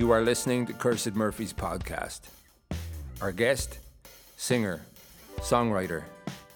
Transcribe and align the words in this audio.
You 0.00 0.12
are 0.12 0.22
listening 0.22 0.64
to 0.64 0.72
Cursed 0.72 1.14
Murphy's 1.14 1.52
podcast. 1.52 2.20
Our 3.20 3.32
guest, 3.32 3.80
singer, 4.38 4.80
songwriter, 5.40 6.04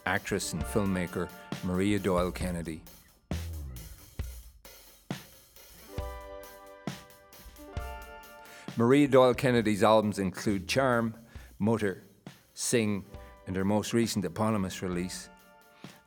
actress, 0.06 0.54
and 0.54 0.64
filmmaker 0.64 1.28
Maria 1.62 1.98
Doyle 1.98 2.30
Kennedy. 2.30 2.80
Maria 8.78 9.08
Doyle 9.08 9.34
Kennedy's 9.34 9.82
albums 9.82 10.18
include 10.18 10.66
Charm, 10.66 11.14
Mutter, 11.58 12.02
Sing, 12.54 13.04
and 13.46 13.54
her 13.54 13.64
most 13.66 13.92
recent 13.92 14.24
eponymous 14.24 14.80
release, 14.80 15.28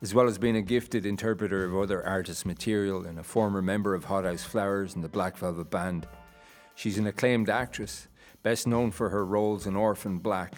as 0.02 0.12
well 0.12 0.26
as 0.26 0.38
being 0.38 0.56
a 0.56 0.62
gifted 0.62 1.06
interpreter 1.06 1.64
of 1.64 1.76
other 1.76 2.04
artists' 2.04 2.44
material 2.44 3.04
and 3.06 3.20
a 3.20 3.22
former 3.22 3.62
member 3.62 3.94
of 3.94 4.06
Hothouse 4.06 4.42
Flowers 4.42 4.96
and 4.96 5.04
the 5.04 5.08
Black 5.08 5.36
Velvet 5.38 5.70
Band. 5.70 6.04
She's 6.78 6.96
an 6.96 7.08
acclaimed 7.08 7.50
actress, 7.50 8.06
best 8.44 8.68
known 8.68 8.92
for 8.92 9.08
her 9.08 9.26
roles 9.26 9.66
in 9.66 9.74
Orphan 9.74 10.18
Black, 10.18 10.52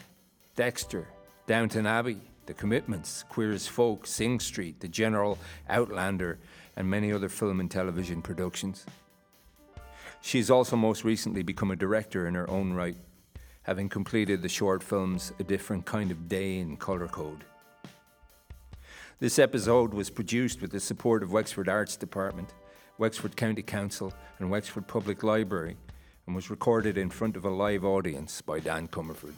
Dexter, 0.54 1.08
Downton 1.46 1.86
Abbey, 1.86 2.18
The 2.44 2.52
Commitments, 2.52 3.24
Queer 3.30 3.52
as 3.52 3.66
Folk, 3.66 4.06
Sing 4.06 4.38
Street, 4.38 4.80
The 4.80 4.88
General, 4.88 5.38
Outlander, 5.70 6.38
and 6.76 6.90
many 6.90 7.10
other 7.10 7.30
film 7.30 7.58
and 7.58 7.70
television 7.70 8.20
productions. 8.20 8.84
She 10.20 10.36
has 10.36 10.50
also 10.50 10.76
most 10.76 11.04
recently 11.04 11.42
become 11.42 11.70
a 11.70 11.76
director 11.76 12.28
in 12.28 12.34
her 12.34 12.50
own 12.50 12.74
right, 12.74 12.98
having 13.62 13.88
completed 13.88 14.42
the 14.42 14.48
short 14.50 14.82
films 14.82 15.32
A 15.38 15.42
Different 15.42 15.86
Kind 15.86 16.10
of 16.10 16.28
Day 16.28 16.58
and 16.58 16.78
Colour 16.78 17.08
Code. 17.08 17.44
This 19.20 19.38
episode 19.38 19.94
was 19.94 20.10
produced 20.10 20.60
with 20.60 20.70
the 20.70 20.80
support 20.80 21.22
of 21.22 21.32
Wexford 21.32 21.70
Arts 21.70 21.96
Department, 21.96 22.52
Wexford 22.98 23.36
County 23.36 23.62
Council, 23.62 24.12
and 24.38 24.50
Wexford 24.50 24.86
Public 24.86 25.22
Library, 25.22 25.78
and 26.30 26.36
was 26.36 26.48
recorded 26.48 26.96
in 26.96 27.10
front 27.10 27.36
of 27.36 27.44
a 27.44 27.50
live 27.50 27.84
audience 27.84 28.40
by 28.40 28.60
Dan 28.60 28.86
Comerford. 28.86 29.34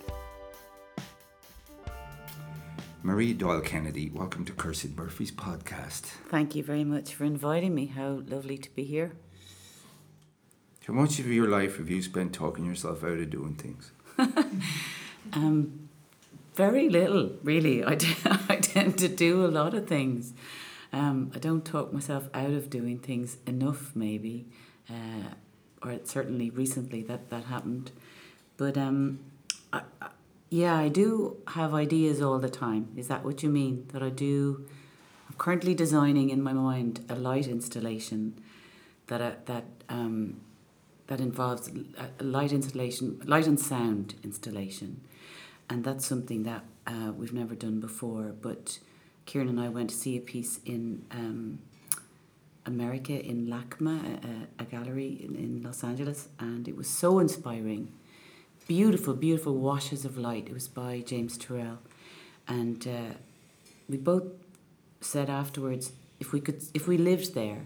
Marie 3.02 3.32
Doyle 3.32 3.62
Kennedy, 3.62 4.10
welcome 4.10 4.44
to 4.44 4.52
Cursed 4.52 4.94
Murphy's 4.94 5.32
podcast. 5.32 6.02
Thank 6.28 6.54
you 6.54 6.62
very 6.62 6.84
much 6.84 7.14
for 7.14 7.24
inviting 7.24 7.74
me. 7.74 7.86
How 7.86 8.20
lovely 8.28 8.58
to 8.58 8.68
be 8.74 8.84
here. 8.84 9.12
How 10.86 10.92
much 10.92 11.18
of 11.18 11.28
your 11.28 11.48
life 11.48 11.78
have 11.78 11.88
you 11.88 12.02
spent 12.02 12.34
talking 12.34 12.66
yourself 12.66 13.02
out 13.02 13.18
of 13.18 13.30
doing 13.30 13.54
things? 13.54 13.92
um, 15.32 15.88
very 16.52 16.90
little, 16.90 17.30
really. 17.42 17.82
I, 17.86 17.94
t- 17.94 18.16
I 18.50 18.56
tend 18.56 18.98
to 18.98 19.08
do 19.08 19.46
a 19.46 19.48
lot 19.48 19.72
of 19.72 19.86
things. 19.86 20.34
Um, 20.92 21.32
I 21.34 21.38
don't 21.38 21.64
talk 21.64 21.90
myself 21.90 22.28
out 22.34 22.50
of 22.50 22.68
doing 22.68 22.98
things 22.98 23.38
enough, 23.46 23.92
maybe, 23.94 24.44
uh, 24.90 25.30
or 25.84 25.98
certainly 26.05 26.50
recently 26.50 27.02
that 27.02 27.30
that 27.30 27.44
happened. 27.44 27.91
But 28.56 28.77
um, 28.77 29.20
I, 29.72 29.83
I, 30.00 30.08
yeah, 30.50 30.77
I 30.77 30.89
do 30.89 31.39
have 31.48 31.74
ideas 31.74 32.20
all 32.20 32.39
the 32.39 32.50
time. 32.50 32.89
Is 32.97 33.08
that 33.08 33.24
what 33.24 33.42
you 33.42 33.48
mean? 33.48 33.89
That 33.92 34.02
I 34.02 34.11
do. 34.11 34.66
I'm 35.28 35.36
currently 35.39 35.74
designing 35.74 36.30
in 36.30 36.42
my 36.42 36.52
mind 36.52 37.05
a 37.08 37.14
light 37.14 37.47
installation 37.47 38.39
that 39.06 39.22
I, 39.22 39.33
that 39.47 39.64
um, 39.89 40.41
that 41.06 41.20
involves 41.20 41.70
a 42.19 42.22
light 42.22 42.52
installation, 42.52 43.20
light 43.24 43.46
and 43.46 43.58
sound 43.58 44.14
installation, 44.22 45.00
and 45.69 45.84
that's 45.84 46.06
something 46.06 46.44
that 46.44 46.64
uh, 46.86 47.12
we've 47.17 47.33
never 47.33 47.55
done 47.55 47.80
before. 47.80 48.34
But 48.41 48.78
Kieran 49.27 49.48
and 49.48 49.61
I 49.61 49.69
went 49.69 49.91
to 49.91 49.96
see 49.96 50.17
a 50.17 50.20
piece 50.20 50.61
in 50.64 51.05
um, 51.11 51.61
America 52.66 53.12
in 53.12 53.46
LACMA, 53.48 54.24
a, 54.24 54.62
a 54.62 54.64
gallery 54.64 55.20
in, 55.24 55.34
in, 55.34 55.62
Los 55.62 55.82
Angeles, 55.82 56.28
and 56.38 56.68
it 56.68 56.77
was 56.77 56.88
so 56.88 57.18
inspiring. 57.18 57.92
Beautiful, 58.68 59.14
beautiful 59.14 59.56
washes 59.56 60.05
of 60.05 60.17
light. 60.17 60.46
It 60.46 60.55
was 60.55 60.68
by 60.68 61.00
James 61.00 61.36
Turrell, 61.36 61.78
and 62.46 62.86
uh, 62.86 63.14
we 63.89 63.96
both 63.96 64.24
said 65.00 65.28
afterwards, 65.28 65.92
if 66.20 66.33
we 66.33 66.40
could, 66.40 66.62
if 66.73 66.86
we 66.86 66.96
lived 66.96 67.34
there, 67.34 67.62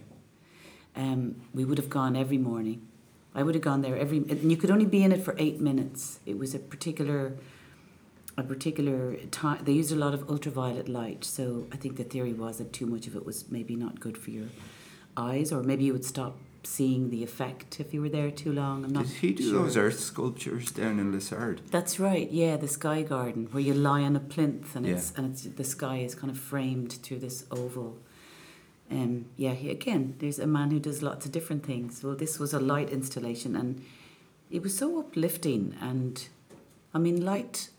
um, 0.95 1.41
we 1.53 1.63
would 1.63 1.77
have 1.77 1.89
gone 1.89 2.15
every 2.15 2.39
morning 2.39 2.87
I 3.37 3.43
would 3.43 3.53
have 3.53 3.63
gone 3.63 3.81
there 3.81 3.95
every, 3.95 4.17
and 4.17 4.49
you 4.49 4.57
could 4.57 4.71
only 4.71 4.87
be 4.87 5.03
in 5.03 5.11
it 5.11 5.23
for 5.23 5.35
eight 5.37 5.61
minutes. 5.61 6.19
It 6.25 6.39
was 6.39 6.55
a 6.55 6.59
particular, 6.59 7.33
a 8.35 8.41
particular 8.41 9.15
time. 9.29 9.63
They 9.63 9.73
used 9.73 9.91
a 9.91 9.95
lot 9.95 10.15
of 10.15 10.27
ultraviolet 10.27 10.89
light, 10.89 11.23
so 11.23 11.67
I 11.71 11.75
think 11.75 11.97
the 11.97 12.03
theory 12.03 12.33
was 12.33 12.57
that 12.57 12.73
too 12.73 12.87
much 12.87 13.05
of 13.05 13.15
it 13.15 13.27
was 13.27 13.51
maybe 13.51 13.75
not 13.75 13.99
good 13.99 14.17
for 14.17 14.31
your 14.31 14.47
eyes, 15.17 15.51
or 15.51 15.63
maybe 15.63 15.85
you 15.85 15.93
would 15.93 16.05
stop 16.05 16.37
seeing 16.63 17.09
the 17.09 17.23
effect 17.23 17.79
if 17.79 17.93
you 17.93 18.01
were 18.01 18.09
there 18.09 18.29
too 18.29 18.51
long. 18.51 18.85
I'm 18.85 18.91
not. 18.91 19.05
Did 19.07 19.15
he 19.15 19.33
do 19.33 19.49
sure. 19.49 19.63
those 19.63 19.77
earth 19.77 19.99
sculptures 19.99 20.71
down 20.71 20.99
in 20.99 21.11
Liss 21.11 21.31
Ard? 21.31 21.61
That's 21.71 21.99
right. 21.99 22.29
Yeah, 22.29 22.57
the 22.57 22.67
sky 22.67 23.01
garden 23.01 23.47
where 23.51 23.63
you 23.63 23.73
lie 23.73 24.01
on 24.01 24.15
a 24.15 24.19
plinth 24.19 24.75
and 24.75 24.85
yeah. 24.85 24.95
it's 24.95 25.13
and 25.15 25.31
it's 25.31 25.43
the 25.43 25.63
sky 25.63 25.97
is 25.97 26.15
kind 26.15 26.29
of 26.29 26.37
framed 26.37 26.93
through 26.93 27.19
this 27.19 27.45
oval 27.51 27.97
um, 28.89 29.25
yeah, 29.35 29.53
he, 29.53 29.69
again, 29.69 30.15
there's 30.19 30.39
a 30.39 30.47
man 30.47 30.71
who 30.71 30.79
does 30.79 31.03
lots 31.03 31.25
of 31.25 31.31
different 31.31 31.65
things. 31.65 32.03
Well, 32.03 32.15
this 32.15 32.39
was 32.39 32.53
a 32.53 32.59
light 32.59 32.89
installation, 32.89 33.55
and 33.55 33.83
it 34.49 34.61
was 34.61 34.77
so 34.77 34.99
uplifting. 34.99 35.75
And 35.81 36.25
I 36.93 36.99
mean, 36.99 37.23
light, 37.23 37.69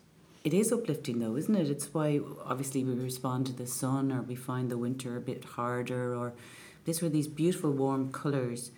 it 0.45 0.53
is 0.53 0.71
uplifting 0.71 1.21
though, 1.21 1.37
isn't 1.37 1.55
it? 1.55 1.71
It's 1.71 1.93
why 1.95 2.21
obviously 2.45 2.85
we 2.85 2.93
respond 2.95 3.47
to 3.47 3.53
the 3.53 3.67
sun, 3.67 4.13
or 4.13 4.23
we 4.23 4.35
find 4.35 4.71
the 4.71 4.79
winter 4.79 5.17
a 5.17 5.21
bit 5.21 5.45
harder, 5.45 6.15
or 6.15 6.35
these 6.89 7.03
were 7.03 7.11
these 7.11 7.29
beautiful 7.29 7.71
warm 7.71 8.11
colours. 8.11 8.71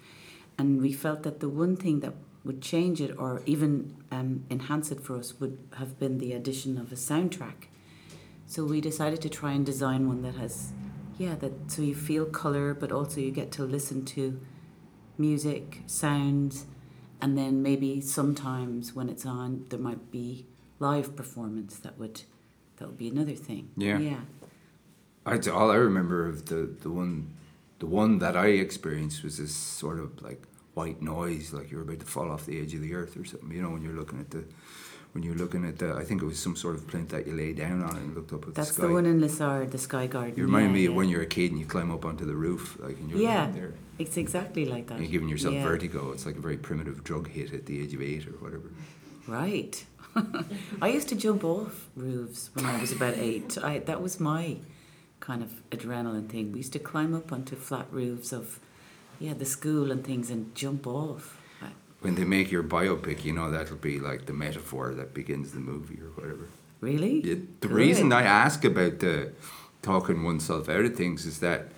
And 0.59 0.83
we 0.83 0.93
felt 0.93 1.23
that 1.23 1.39
the 1.39 1.49
one 1.49 1.77
thing 1.77 2.01
that 2.01 2.15
would 2.43 2.61
change 2.61 3.01
it 3.01 3.15
or 3.17 3.41
even 3.47 3.97
um, 4.11 4.45
enhance 4.51 4.91
it 4.91 5.01
for 5.01 5.17
us 5.17 5.39
would 5.39 5.57
have 5.77 5.97
been 6.01 6.19
the 6.19 6.33
addition 6.33 6.77
of 6.77 6.91
a 6.91 6.97
soundtrack. 6.97 7.69
So 8.47 8.65
we 8.65 8.81
decided 8.81 9.23
to 9.23 9.29
try 9.29 9.53
and 9.53 9.65
design 9.65 10.09
one 10.09 10.23
that 10.23 10.35
has 10.35 10.73
yeah, 11.19 11.37
that 11.37 11.53
so 11.71 11.83
you 11.83 11.95
feel 11.95 12.25
color, 12.25 12.75
but 12.75 12.91
also 12.91 13.21
you 13.21 13.31
get 13.31 13.53
to 13.53 13.63
listen 13.63 14.05
to 14.07 14.41
music, 15.17 15.83
sounds, 15.87 16.65
and 17.21 17.39
then 17.39 17.63
maybe 17.63 18.01
sometimes 18.01 18.93
when 18.93 19.09
it's 19.09 19.25
on, 19.25 19.67
there 19.69 19.79
might 19.79 20.11
be 20.11 20.47
live 20.81 21.15
performance 21.15 21.79
that 21.79 21.97
would 21.97 22.23
that 22.79 22.89
would 22.89 22.99
be 22.99 23.07
another 23.07 23.35
thing. 23.35 23.71
Yeah, 23.77 23.99
yeah. 23.99 24.21
I 25.25 25.39
all 25.51 25.71
I 25.71 25.77
remember 25.77 26.27
of 26.27 26.47
the 26.47 26.75
the 26.81 26.91
one 26.91 27.35
the 27.81 27.87
one 27.87 28.19
that 28.21 28.37
I 28.37 28.47
experienced 28.47 29.25
was 29.25 29.39
this 29.39 29.55
sort 29.55 29.99
of 29.99 30.23
like 30.23 30.43
white 30.75 31.03
noise, 31.03 31.53
like 31.53 31.71
you're 31.71 31.83
about 31.83 32.01
to 32.01 32.07
fall 32.07 32.31
off 32.31 32.47
the 32.47 32.61
edge 32.61 32.75
of 32.75 32.83
the 32.83 32.95
earth 32.95 33.17
or 33.17 33.25
something. 33.25 33.51
You 33.51 33.63
know, 33.63 33.71
when 33.71 33.83
you're 33.83 33.95
looking 33.95 34.21
at 34.21 34.31
the 34.31 34.45
when 35.13 35.25
you're 35.25 35.35
looking 35.35 35.65
at 35.65 35.79
the, 35.79 35.95
I 35.95 36.05
think 36.05 36.23
it 36.23 36.25
was 36.25 36.39
some 36.39 36.55
sort 36.55 36.77
of 36.77 36.87
plinth 36.87 37.09
that 37.09 37.27
you 37.27 37.35
lay 37.35 37.53
down 37.53 37.83
on 37.83 37.97
and 37.97 38.15
looked 38.15 38.33
up 38.33 38.47
at 38.47 38.55
That's 38.55 38.69
the 38.69 38.75
sky. 38.75 38.83
That's 38.83 38.91
the 38.91 38.95
one 38.95 39.07
in 39.07 39.21
Liss 39.21 39.41
Ard, 39.41 39.73
the 39.73 39.79
Sky 39.79 40.07
Garden. 40.07 40.35
You 40.37 40.45
remind 40.45 40.69
yeah, 40.69 40.73
me 40.73 40.83
yeah. 40.85 40.91
of 40.91 40.95
when 40.95 41.09
you're 41.09 41.23
a 41.23 41.27
kid 41.27 41.51
and 41.51 41.59
you 41.59 41.67
climb 41.67 41.91
up 41.91 42.05
onto 42.05 42.25
the 42.25 42.35
roof, 42.35 42.79
like 42.79 42.97
and 42.97 43.11
you're 43.11 43.19
yeah, 43.19 43.51
there. 43.51 43.75
it's 43.99 44.17
exactly 44.17 44.67
like 44.67 44.87
that. 44.87 44.95
And 44.95 45.03
you're 45.03 45.11
giving 45.11 45.29
yourself 45.29 45.55
yeah. 45.55 45.65
vertigo. 45.65 46.13
It's 46.13 46.27
like 46.27 46.37
a 46.37 46.41
very 46.41 46.59
primitive 46.59 47.03
drug 47.03 47.29
hit 47.29 47.53
at 47.53 47.67
the 47.67 47.83
age 47.83 47.93
of 47.93 48.03
eight 48.03 48.27
or 48.29 48.33
whatever. 48.33 48.71
Right. 49.27 49.85
I 50.83 50.89
used 50.89 51.09
to 51.09 51.17
jump 51.17 51.45
off 51.45 51.89
roofs 51.97 52.51
when 52.55 52.67
I 52.67 52.81
was 52.81 52.93
about 52.93 53.15
eight. 53.17 53.59
I 53.59 53.79
that 53.79 54.01
was 54.01 54.21
my 54.21 54.59
kind 55.21 55.43
of 55.43 55.51
adrenaline 55.71 56.29
thing. 56.29 56.53
We 56.53 56.59
used 56.59 56.73
to 56.73 56.79
climb 56.79 57.15
up 57.15 57.33
onto 57.33 57.57
flat 57.57 57.87
roofs 57.91 58.33
of 58.33 58.59
yeah 59.19 59.35
the 59.35 59.45
school 59.45 59.93
and 59.93 60.05
things 60.05 60.31
and 60.31 60.55
jump 60.55 60.87
off 60.87 61.41
when 62.01 62.15
they 62.15 62.25
make 62.25 62.51
your 62.51 62.63
biopic, 62.63 63.25
you 63.25 63.33
know 63.33 63.51
that'll 63.51 63.77
be 63.77 63.99
like 63.99 64.27
the 64.27 64.33
metaphor 64.33 64.95
that 64.95 65.15
begins 65.15 65.53
the 65.53 65.61
movie 65.61 66.01
or 66.01 66.09
whatever. 66.11 66.49
Really? 66.81 67.21
Yeah, 67.21 67.35
the 67.61 67.69
Good. 67.69 67.71
reason 67.77 68.13
I 68.13 68.23
ask 68.23 68.65
about 68.65 69.01
the 69.01 69.33
talking 69.83 70.25
oneself 70.25 70.69
out 70.69 70.85
of 70.85 70.97
things 70.97 71.27
is 71.27 71.41
that 71.41 71.69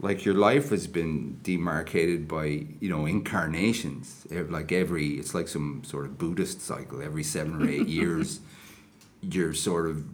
like 0.00 0.24
your 0.24 0.34
life 0.34 0.70
has 0.70 0.86
been 0.86 1.40
demarcated 1.42 2.28
by 2.28 2.66
you 2.80 2.88
know 2.88 3.06
incarnations 3.06 4.26
like 4.30 4.70
every 4.70 5.14
it's 5.14 5.34
like 5.34 5.48
some 5.48 5.82
sort 5.84 6.04
of 6.04 6.18
buddhist 6.18 6.60
cycle 6.60 7.00
every 7.02 7.22
seven 7.22 7.62
or 7.62 7.68
eight 7.68 7.86
years 8.00 8.40
you're 9.22 9.54
sort 9.54 9.86
of 9.86 10.04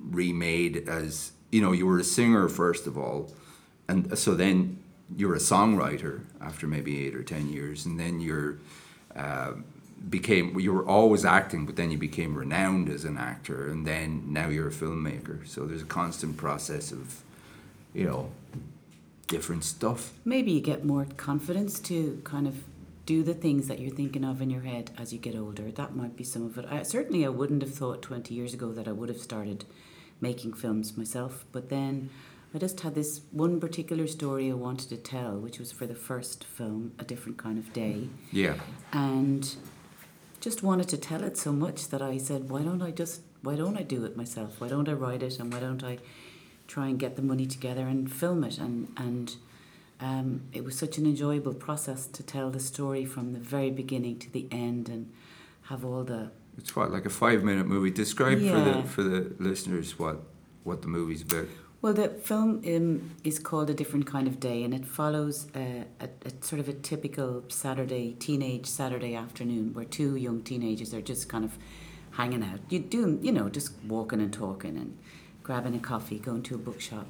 remade 0.00 0.88
as 0.88 1.32
you 1.54 1.60
know 1.62 1.72
you 1.72 1.86
were 1.86 1.98
a 1.98 2.08
singer 2.18 2.48
first 2.48 2.86
of 2.86 2.94
all 2.98 3.30
and 3.88 4.18
so 4.18 4.34
then 4.34 4.78
you're 5.16 5.34
a 5.34 5.38
songwriter 5.38 6.22
after 6.40 6.66
maybe 6.66 7.06
eight 7.06 7.14
or 7.14 7.22
ten 7.22 7.50
years, 7.50 7.86
and 7.86 7.98
then 7.98 8.20
you're 8.20 8.58
uh, 9.14 9.52
became 10.08 10.58
you 10.58 10.72
were 10.72 10.86
always 10.86 11.24
acting, 11.24 11.66
but 11.66 11.76
then 11.76 11.90
you 11.90 11.98
became 11.98 12.34
renowned 12.34 12.88
as 12.88 13.04
an 13.04 13.18
actor, 13.18 13.68
and 13.68 13.86
then 13.86 14.32
now 14.32 14.48
you're 14.48 14.68
a 14.68 14.72
filmmaker. 14.72 15.46
So 15.46 15.66
there's 15.66 15.82
a 15.82 15.86
constant 15.86 16.36
process 16.36 16.92
of, 16.92 17.22
you 17.92 18.04
know, 18.04 18.30
different 19.26 19.64
stuff. 19.64 20.12
Maybe 20.24 20.52
you 20.52 20.60
get 20.60 20.84
more 20.84 21.06
confidence 21.16 21.78
to 21.80 22.20
kind 22.24 22.46
of 22.46 22.64
do 23.06 23.22
the 23.22 23.34
things 23.34 23.68
that 23.68 23.80
you're 23.80 23.94
thinking 23.94 24.24
of 24.24 24.40
in 24.40 24.48
your 24.48 24.62
head 24.62 24.90
as 24.96 25.12
you 25.12 25.18
get 25.18 25.36
older. 25.36 25.70
That 25.70 25.94
might 25.94 26.16
be 26.16 26.24
some 26.24 26.46
of 26.46 26.56
it. 26.56 26.64
I, 26.70 26.82
certainly, 26.82 27.26
I 27.26 27.28
wouldn't 27.28 27.60
have 27.60 27.74
thought 27.74 28.00
20 28.00 28.32
years 28.32 28.54
ago 28.54 28.72
that 28.72 28.88
I 28.88 28.92
would 28.92 29.10
have 29.10 29.20
started 29.20 29.66
making 30.20 30.54
films 30.54 30.96
myself, 30.96 31.44
but 31.52 31.68
then 31.68 32.10
I 32.54 32.58
just 32.58 32.80
had 32.80 32.94
this 32.94 33.20
one 33.32 33.58
particular 33.58 34.06
story 34.06 34.48
I 34.50 34.54
wanted 34.54 34.88
to 34.90 34.96
tell, 34.96 35.32
which 35.38 35.58
was 35.58 35.72
for 35.72 35.86
the 35.86 35.94
first 35.94 36.44
film, 36.44 36.92
A 37.00 37.04
Different 37.04 37.36
Kind 37.36 37.58
of 37.58 37.72
Day. 37.72 38.08
Yeah. 38.30 38.54
And 38.92 39.56
just 40.40 40.62
wanted 40.62 40.88
to 40.90 40.96
tell 40.96 41.24
it 41.24 41.36
so 41.36 41.52
much 41.52 41.88
that 41.88 42.00
I 42.00 42.16
said, 42.16 42.48
why 42.48 42.62
don't 42.62 42.80
I 42.80 42.92
just, 42.92 43.22
why 43.42 43.56
don't 43.56 43.76
I 43.76 43.82
do 43.82 44.04
it 44.04 44.16
myself? 44.16 44.60
Why 44.60 44.68
don't 44.68 44.88
I 44.88 44.92
write 44.92 45.22
it 45.22 45.40
and 45.40 45.52
why 45.52 45.58
don't 45.58 45.82
I 45.82 45.98
try 46.68 46.86
and 46.86 46.98
get 46.98 47.16
the 47.16 47.22
money 47.22 47.46
together 47.46 47.88
and 47.88 48.12
film 48.12 48.44
it? 48.44 48.58
And, 48.58 48.92
and 48.96 49.36
um, 50.00 50.42
it 50.52 50.62
was 50.62 50.78
such 50.78 50.96
an 50.96 51.06
enjoyable 51.06 51.54
process 51.54 52.06
to 52.06 52.22
tell 52.22 52.50
the 52.50 52.60
story 52.60 53.04
from 53.04 53.32
the 53.32 53.40
very 53.40 53.70
beginning 53.70 54.20
to 54.20 54.30
the 54.30 54.46
end 54.52 54.88
and 54.88 55.10
have 55.64 55.84
all 55.84 56.04
the 56.04 56.30
It's 56.58 56.74
what 56.76 56.92
like 56.92 57.06
a 57.06 57.10
five 57.10 57.42
minute 57.42 57.66
movie. 57.66 57.90
Describe 57.90 58.38
for 58.38 58.60
the 58.60 58.82
for 58.88 59.02
the 59.02 59.34
listeners 59.38 59.98
what 59.98 60.22
what 60.62 60.82
the 60.82 60.88
movie's 60.88 61.22
about. 61.22 61.48
Well, 61.82 61.92
the 61.92 62.08
film 62.08 62.62
um, 62.66 63.10
is 63.24 63.38
called 63.38 63.68
A 63.68 63.74
Different 63.74 64.06
Kind 64.06 64.26
of 64.26 64.40
Day, 64.40 64.62
and 64.62 64.72
it 64.72 64.86
follows 64.86 65.48
uh, 65.54 65.84
a, 66.00 66.08
a 66.24 66.30
sort 66.42 66.58
of 66.58 66.66
a 66.66 66.72
typical 66.72 67.44
Saturday, 67.48 68.14
teenage 68.14 68.64
Saturday 68.64 69.14
afternoon, 69.14 69.74
where 69.74 69.84
two 69.84 70.16
young 70.16 70.40
teenagers 70.42 70.94
are 70.94 71.02
just 71.02 71.28
kind 71.28 71.44
of 71.44 71.58
hanging 72.12 72.42
out. 72.42 72.60
You 72.70 72.78
do, 72.78 73.18
you 73.20 73.32
know, 73.32 73.50
just 73.50 73.72
walking 73.86 74.22
and 74.22 74.32
talking 74.32 74.78
and 74.78 74.96
grabbing 75.42 75.74
a 75.74 75.78
coffee, 75.78 76.18
going 76.18 76.42
to 76.44 76.54
a 76.54 76.58
bookshop. 76.58 77.06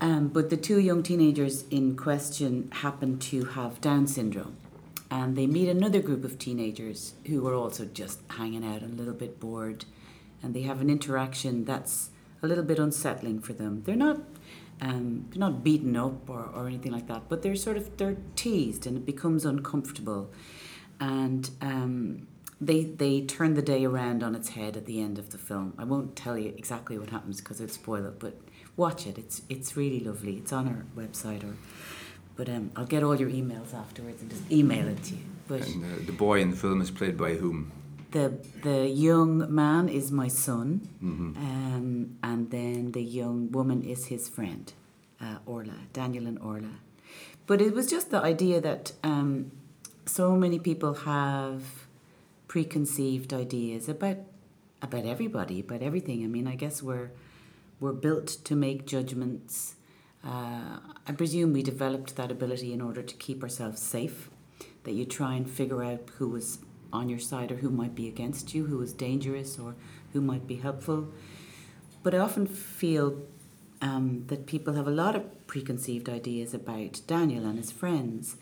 Um, 0.00 0.28
but 0.28 0.50
the 0.50 0.56
two 0.56 0.78
young 0.78 1.02
teenagers 1.02 1.64
in 1.68 1.96
question 1.96 2.70
happen 2.70 3.18
to 3.18 3.44
have 3.44 3.80
Down 3.80 4.06
syndrome, 4.06 4.56
and 5.10 5.36
they 5.36 5.46
meet 5.46 5.68
another 5.68 6.00
group 6.00 6.24
of 6.24 6.38
teenagers 6.38 7.14
who 7.26 7.46
are 7.46 7.54
also 7.54 7.84
just 7.86 8.20
hanging 8.30 8.64
out 8.64 8.82
and 8.82 8.94
a 8.94 8.96
little 8.96 9.14
bit 9.14 9.40
bored, 9.40 9.84
and 10.42 10.54
they 10.54 10.62
have 10.62 10.80
an 10.80 10.90
interaction 10.90 11.64
that's 11.64 12.10
a 12.42 12.46
little 12.46 12.64
bit 12.64 12.78
unsettling 12.78 13.40
for 13.40 13.52
them. 13.52 13.82
They're 13.84 13.96
not 13.96 14.20
um, 14.80 15.26
they're 15.30 15.40
not 15.40 15.64
beaten 15.64 15.96
up 15.96 16.28
or, 16.30 16.50
or 16.54 16.68
anything 16.68 16.92
like 16.92 17.08
that, 17.08 17.28
but 17.28 17.42
they're 17.42 17.56
sort 17.56 17.76
of 17.76 17.96
they're 17.96 18.16
teased 18.36 18.86
and 18.86 18.96
it 18.96 19.06
becomes 19.06 19.44
uncomfortable, 19.44 20.30
and 21.00 21.50
um, 21.60 22.28
they 22.60 22.84
they 22.84 23.22
turn 23.22 23.54
the 23.54 23.62
day 23.62 23.84
around 23.84 24.22
on 24.22 24.34
its 24.34 24.50
head 24.50 24.76
at 24.76 24.86
the 24.86 25.00
end 25.00 25.18
of 25.18 25.30
the 25.30 25.38
film. 25.38 25.74
I 25.78 25.84
won't 25.84 26.16
tell 26.16 26.36
you 26.38 26.54
exactly 26.56 26.98
what 26.98 27.10
happens 27.10 27.40
because 27.40 27.60
it'd 27.60 27.72
spoil 27.72 28.04
it, 28.06 28.18
but 28.18 28.38
watch 28.76 29.06
it. 29.06 29.16
It's 29.16 29.42
it's 29.48 29.76
really 29.76 30.00
lovely. 30.00 30.36
It's 30.36 30.52
on 30.52 30.68
our 30.68 30.84
website 30.96 31.44
or. 31.44 31.56
But 32.38 32.48
um, 32.48 32.70
I'll 32.76 32.86
get 32.94 33.02
all 33.02 33.16
your 33.22 33.30
emails 33.40 33.70
afterwards 33.74 34.22
and 34.22 34.30
just 34.30 34.44
email 34.58 34.86
it 34.94 35.00
to 35.08 35.14
you. 35.20 35.24
But 35.48 35.60
And 35.66 35.84
uh, 35.84 35.88
the 36.10 36.12
boy 36.26 36.36
in 36.44 36.50
the 36.52 36.56
film 36.64 36.80
is 36.80 36.90
played 37.00 37.16
by 37.24 37.32
whom? 37.42 37.60
the 38.16 38.26
the 38.68 38.78
young 39.08 39.32
man 39.62 39.84
is 40.00 40.06
my 40.22 40.28
son, 40.28 40.66
Mm-hmm. 41.08 41.30
um, 41.48 41.86
and 42.30 42.40
then 42.50 42.92
the 42.98 43.02
young 43.20 43.38
woman 43.52 43.82
is 43.94 44.00
his 44.06 44.28
friend, 44.36 44.64
uh, 45.24 45.38
Orla, 45.54 45.78
Daniel 45.92 46.26
and 46.30 46.38
Orla. 46.50 46.74
But 47.48 47.60
it 47.60 47.72
was 47.78 47.86
just 47.96 48.06
the 48.10 48.22
idea 48.32 48.60
that 48.68 48.92
um, 49.12 49.50
so 50.06 50.26
many 50.44 50.58
people 50.58 50.92
have 50.94 51.62
preconceived 52.46 53.32
ideas 53.34 53.88
about 53.88 54.16
about 54.80 55.04
everybody, 55.04 55.60
about 55.60 55.82
everything. 55.82 56.24
I 56.24 56.28
mean, 56.28 56.46
I 56.46 56.56
guess 56.56 56.82
we're 56.82 57.10
we're 57.80 57.92
built 58.06 58.28
to 58.44 58.54
make 58.56 58.86
judgments. 58.86 59.74
Uh, 60.24 60.78
I 61.06 61.12
presume 61.12 61.52
we 61.52 61.62
developed 61.62 62.16
that 62.16 62.30
ability 62.30 62.72
in 62.72 62.80
order 62.80 63.02
to 63.02 63.14
keep 63.14 63.42
ourselves 63.42 63.80
safe. 63.80 64.30
That 64.84 64.92
you 64.92 65.04
try 65.04 65.34
and 65.34 65.48
figure 65.48 65.82
out 65.82 66.10
who 66.16 66.28
was 66.28 66.58
on 66.92 67.08
your 67.08 67.18
side 67.18 67.52
or 67.52 67.56
who 67.56 67.70
might 67.70 67.94
be 67.94 68.08
against 68.08 68.54
you, 68.54 68.66
who 68.66 68.78
was 68.78 68.92
dangerous 68.92 69.58
or 69.58 69.74
who 70.12 70.20
might 70.20 70.46
be 70.46 70.56
helpful. 70.56 71.12
But 72.02 72.14
I 72.14 72.18
often 72.18 72.46
feel 72.46 73.22
um, 73.80 74.24
that 74.28 74.46
people 74.46 74.74
have 74.74 74.86
a 74.86 74.92
lot 74.92 75.14
of 75.14 75.46
preconceived 75.46 76.08
ideas 76.08 76.54
about 76.54 77.00
Daniel 77.06 77.44
and 77.44 77.58
his 77.58 77.70
friends 77.70 78.36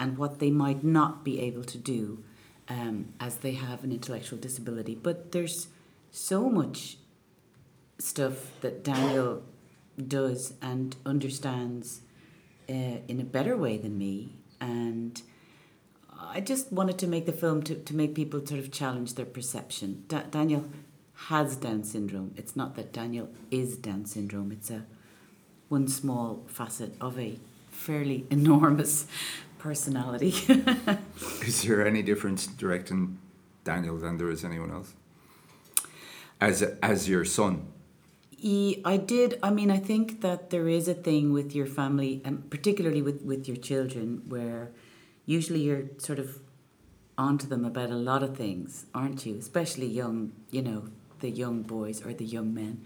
and 0.00 0.18
what 0.18 0.38
they 0.38 0.50
might 0.50 0.82
not 0.82 1.24
be 1.24 1.40
able 1.40 1.64
to 1.64 1.78
do 1.78 2.24
um, 2.68 3.14
as 3.20 3.36
they 3.36 3.52
have 3.52 3.84
an 3.84 3.92
intellectual 3.92 4.38
disability. 4.38 4.94
But 4.94 5.32
there's 5.32 5.68
so 6.10 6.48
much 6.48 6.98
stuff 7.98 8.60
that 8.60 8.82
Daniel 8.82 9.44
does 10.06 10.54
and 10.62 10.96
understands 11.04 12.00
uh, 12.68 12.98
in 13.08 13.20
a 13.20 13.24
better 13.24 13.56
way 13.56 13.76
than 13.76 13.98
me. 13.98 14.36
And 14.60 15.20
I 16.18 16.40
just 16.40 16.72
wanted 16.72 16.98
to 16.98 17.06
make 17.06 17.26
the 17.26 17.32
film 17.32 17.62
to, 17.64 17.74
to 17.74 17.96
make 17.96 18.14
people 18.14 18.44
sort 18.46 18.60
of 18.60 18.70
challenge 18.70 19.14
their 19.14 19.26
perception. 19.26 20.04
Da- 20.08 20.22
Daniel 20.30 20.64
has 21.28 21.56
Down 21.56 21.84
syndrome. 21.84 22.34
It's 22.36 22.56
not 22.56 22.74
that 22.76 22.92
Daniel 22.92 23.28
is 23.50 23.76
Down 23.76 24.06
syndrome. 24.06 24.52
It's 24.52 24.70
a 24.70 24.84
one 25.68 25.88
small 25.88 26.44
facet 26.46 26.94
of 27.00 27.18
a 27.18 27.38
fairly 27.70 28.26
enormous 28.30 29.06
personality. 29.58 30.34
Is 31.42 31.62
there 31.62 31.86
any 31.86 32.02
difference 32.02 32.46
directing 32.46 33.18
Daniel 33.64 33.96
than 33.96 34.18
there 34.18 34.30
is 34.30 34.44
anyone 34.44 34.70
else? 34.70 34.94
As 36.40 36.62
as 36.82 37.08
your 37.08 37.24
son. 37.24 37.66
I 38.44 38.96
did. 38.96 39.38
I 39.42 39.50
mean, 39.50 39.70
I 39.70 39.78
think 39.78 40.20
that 40.22 40.50
there 40.50 40.68
is 40.68 40.88
a 40.88 40.94
thing 40.94 41.32
with 41.32 41.54
your 41.54 41.66
family, 41.66 42.20
and 42.24 42.50
particularly 42.50 43.00
with, 43.00 43.22
with 43.22 43.46
your 43.46 43.56
children, 43.56 44.22
where 44.28 44.70
usually 45.26 45.60
you're 45.60 45.84
sort 45.98 46.18
of 46.18 46.40
onto 47.16 47.46
them 47.46 47.64
about 47.64 47.90
a 47.90 47.94
lot 47.94 48.22
of 48.22 48.36
things, 48.36 48.86
aren't 48.94 49.24
you? 49.24 49.36
Especially 49.38 49.86
young, 49.86 50.32
you 50.50 50.62
know, 50.62 50.88
the 51.20 51.30
young 51.30 51.62
boys 51.62 52.04
or 52.04 52.12
the 52.12 52.24
young 52.24 52.52
men. 52.52 52.84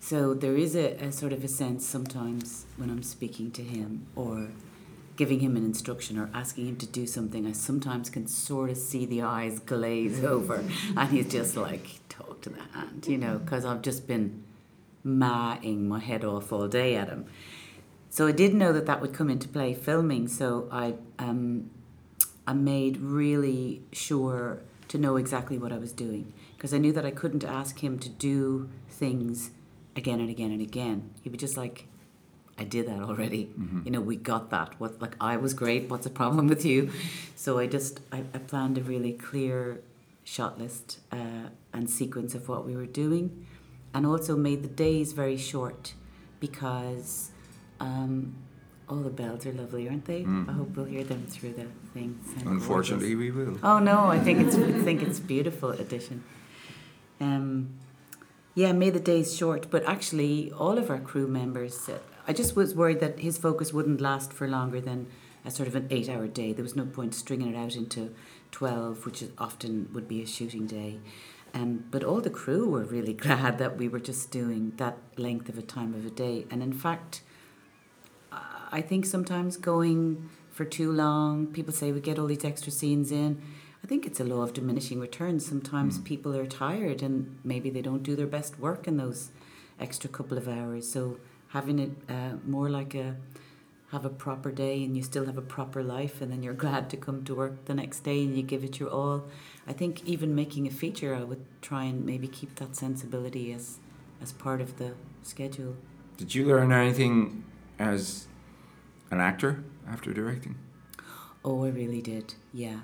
So 0.00 0.34
there 0.34 0.56
is 0.56 0.74
a, 0.74 0.94
a 0.94 1.12
sort 1.12 1.32
of 1.32 1.44
a 1.44 1.48
sense 1.48 1.86
sometimes 1.86 2.66
when 2.76 2.90
I'm 2.90 3.02
speaking 3.02 3.50
to 3.52 3.62
him 3.62 4.06
or 4.16 4.48
giving 5.16 5.40
him 5.40 5.56
an 5.56 5.64
instruction 5.64 6.18
or 6.18 6.30
asking 6.32 6.66
him 6.66 6.76
to 6.76 6.86
do 6.86 7.06
something, 7.06 7.46
I 7.46 7.52
sometimes 7.52 8.08
can 8.08 8.26
sort 8.26 8.70
of 8.70 8.76
see 8.76 9.06
the 9.06 9.22
eyes 9.22 9.58
glaze 9.60 10.24
over 10.34 10.64
and 10.96 11.10
he's 11.10 11.30
just 11.30 11.56
like, 11.56 12.00
talk 12.08 12.40
to 12.42 12.50
the 12.50 12.62
hand, 12.72 13.06
you 13.08 13.18
know, 13.18 13.38
because 13.38 13.64
I've 13.64 13.82
just 13.82 14.06
been 14.06 14.44
mahing 15.08 15.88
my 15.88 15.98
head 15.98 16.24
off 16.24 16.52
all 16.52 16.68
day 16.68 16.94
at 16.94 17.08
him. 17.08 17.26
So 18.10 18.26
I 18.26 18.32
did 18.32 18.54
know 18.54 18.72
that 18.72 18.86
that 18.86 19.00
would 19.00 19.12
come 19.12 19.30
into 19.30 19.48
play 19.48 19.74
filming, 19.74 20.28
so 20.28 20.68
I 20.70 20.94
um, 21.18 21.70
I 22.46 22.52
made 22.54 22.96
really 22.98 23.82
sure 23.92 24.60
to 24.88 24.98
know 24.98 25.16
exactly 25.16 25.58
what 25.58 25.72
I 25.72 25.78
was 25.78 25.92
doing 25.92 26.32
because 26.56 26.72
I 26.72 26.78
knew 26.78 26.92
that 26.92 27.04
I 27.04 27.10
couldn't 27.10 27.44
ask 27.44 27.84
him 27.84 27.98
to 27.98 28.08
do 28.08 28.68
things 28.88 29.50
again 29.94 30.20
and 30.20 30.30
again 30.30 30.50
and 30.50 30.62
again. 30.62 31.10
He 31.22 31.28
would 31.28 31.32
be 31.32 31.38
just 31.38 31.56
like, 31.56 31.86
I 32.58 32.64
did 32.64 32.88
that 32.88 33.00
already. 33.00 33.50
You 33.84 33.90
know, 33.90 34.00
we 34.00 34.16
got 34.16 34.50
that. 34.50 34.80
What 34.80 35.00
like 35.00 35.16
I 35.20 35.36
was 35.36 35.54
great. 35.54 35.88
What's 35.90 36.04
the 36.04 36.10
problem 36.10 36.48
with 36.48 36.64
you? 36.64 36.90
So 37.36 37.58
I 37.58 37.66
just 37.66 38.00
I, 38.10 38.24
I 38.34 38.38
planned 38.38 38.78
a 38.78 38.82
really 38.82 39.12
clear 39.12 39.80
shot 40.24 40.58
list 40.58 40.98
uh, 41.12 41.48
and 41.72 41.88
sequence 41.88 42.34
of 42.34 42.48
what 42.48 42.66
we 42.66 42.76
were 42.76 42.86
doing, 42.86 43.46
and 43.94 44.06
also 44.06 44.36
made 44.36 44.62
the 44.62 44.68
days 44.68 45.12
very 45.12 45.36
short 45.36 45.94
because. 46.40 47.30
Um, 47.80 48.34
all 48.88 48.96
the 48.96 49.10
bells 49.10 49.44
are 49.46 49.52
lovely, 49.52 49.88
aren't 49.88 50.06
they? 50.06 50.24
I 50.24 50.52
hope 50.52 50.74
we'll 50.76 50.86
hear 50.86 51.04
them 51.04 51.26
through 51.26 51.52
the 51.52 51.66
thing. 51.92 52.18
Unfortunately, 52.46 53.14
gorgeous. 53.14 53.36
we 53.36 53.44
will. 53.44 53.58
Oh 53.62 53.78
no, 53.78 54.06
I 54.06 54.18
think 54.18 54.40
it's 54.40 54.56
I 54.56 54.72
think 54.72 55.02
it's 55.02 55.18
a 55.18 55.22
beautiful 55.22 55.70
addition. 55.70 56.24
Um, 57.20 57.70
yeah, 58.54 58.72
made 58.72 58.94
the 58.94 59.00
days 59.00 59.36
short, 59.36 59.70
but 59.70 59.84
actually 59.84 60.50
all 60.52 60.78
of 60.78 60.90
our 60.90 60.98
crew 60.98 61.28
members. 61.28 61.78
Said, 61.78 62.00
I 62.26 62.32
just 62.32 62.56
was 62.56 62.74
worried 62.74 63.00
that 63.00 63.18
his 63.20 63.36
focus 63.36 63.72
wouldn't 63.72 64.00
last 64.00 64.32
for 64.32 64.48
longer 64.48 64.80
than 64.80 65.06
a 65.44 65.50
sort 65.50 65.68
of 65.68 65.76
an 65.76 65.86
eight-hour 65.90 66.26
day. 66.28 66.52
There 66.52 66.62
was 66.62 66.74
no 66.74 66.86
point 66.86 67.14
stringing 67.14 67.54
it 67.54 67.58
out 67.58 67.76
into 67.76 68.14
twelve, 68.50 69.04
which 69.04 69.22
often 69.36 69.90
would 69.92 70.08
be 70.08 70.22
a 70.22 70.26
shooting 70.26 70.66
day. 70.66 70.98
Um, 71.54 71.84
but 71.90 72.04
all 72.04 72.20
the 72.20 72.30
crew 72.30 72.68
were 72.68 72.84
really 72.84 73.12
glad 73.26 73.58
that 73.58 73.76
we 73.76 73.88
were 73.88 74.00
just 74.00 74.30
doing 74.30 74.72
that 74.76 74.98
length 75.16 75.48
of 75.48 75.58
a 75.58 75.62
time 75.62 75.94
of 75.94 76.04
a 76.06 76.10
day, 76.10 76.46
and 76.50 76.62
in 76.62 76.72
fact. 76.72 77.22
I 78.70 78.82
think 78.82 79.06
sometimes 79.06 79.56
going 79.56 80.28
for 80.50 80.64
too 80.64 80.92
long, 80.92 81.46
people 81.46 81.72
say 81.72 81.92
we 81.92 82.00
get 82.00 82.18
all 82.18 82.26
these 82.26 82.44
extra 82.44 82.70
scenes 82.70 83.10
in. 83.10 83.40
I 83.82 83.86
think 83.86 84.04
it's 84.04 84.20
a 84.20 84.24
law 84.24 84.42
of 84.42 84.52
diminishing 84.52 85.00
returns. 85.00 85.46
Sometimes 85.46 85.98
people 85.98 86.36
are 86.36 86.46
tired 86.46 87.02
and 87.02 87.38
maybe 87.44 87.70
they 87.70 87.80
don't 87.80 88.02
do 88.02 88.16
their 88.16 88.26
best 88.26 88.58
work 88.58 88.86
in 88.86 88.96
those 88.96 89.30
extra 89.80 90.10
couple 90.10 90.36
of 90.36 90.48
hours. 90.48 90.90
So 90.90 91.18
having 91.48 91.78
it 91.78 91.90
uh, 92.08 92.32
more 92.44 92.68
like 92.68 92.94
a 92.94 93.16
have 93.92 94.04
a 94.04 94.10
proper 94.10 94.50
day 94.50 94.84
and 94.84 94.94
you 94.94 95.02
still 95.02 95.24
have 95.24 95.38
a 95.38 95.42
proper 95.56 95.82
life 95.82 96.20
and 96.20 96.30
then 96.30 96.42
you're 96.42 96.52
glad 96.66 96.90
to 96.90 96.96
come 96.96 97.24
to 97.24 97.34
work 97.34 97.64
the 97.64 97.74
next 97.74 98.00
day 98.00 98.22
and 98.22 98.36
you 98.36 98.42
give 98.42 98.64
it 98.64 98.78
your 98.78 98.90
all. 98.90 99.24
I 99.68 99.74
think 99.74 100.02
even 100.06 100.34
making 100.34 100.66
a 100.66 100.70
feature 100.70 101.14
I 101.14 101.22
would 101.22 101.44
try 101.60 101.84
and 101.84 102.04
maybe 102.04 102.26
keep 102.26 102.54
that 102.56 102.74
sensibility 102.74 103.52
as 103.52 103.78
as 104.20 104.32
part 104.32 104.60
of 104.60 104.78
the 104.78 104.94
schedule. 105.22 105.76
Did 106.16 106.34
you 106.34 106.46
learn 106.46 106.72
anything 106.72 107.44
as 107.78 108.26
an 109.10 109.20
actor 109.20 109.62
after 109.86 110.12
directing? 110.12 110.56
Oh, 111.44 111.64
I 111.64 111.68
really 111.68 112.02
did. 112.02 112.34
Yeah, 112.52 112.80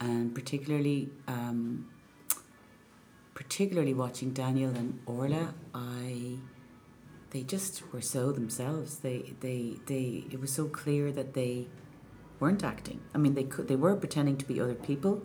and 0.00 0.34
particularly, 0.34 1.10
um, 1.28 1.88
particularly 3.34 3.94
watching 3.94 4.32
Daniel 4.32 4.70
and 4.70 4.98
Orla, 5.06 5.54
I 5.74 6.38
they 7.30 7.42
just 7.44 7.92
were 7.92 8.00
so 8.00 8.32
themselves. 8.32 8.96
They 8.96 9.34
they 9.40 9.76
they 9.86 10.24
it 10.30 10.40
was 10.40 10.52
so 10.52 10.66
clear 10.66 11.12
that 11.12 11.34
they 11.34 11.68
weren't 12.40 12.64
acting. 12.64 13.00
I 13.14 13.18
mean, 13.18 13.34
they 13.34 13.44
could 13.44 13.68
they 13.68 13.76
were 13.76 13.94
pretending 13.94 14.36
to 14.38 14.44
be 14.44 14.60
other 14.60 14.74
people, 14.74 15.24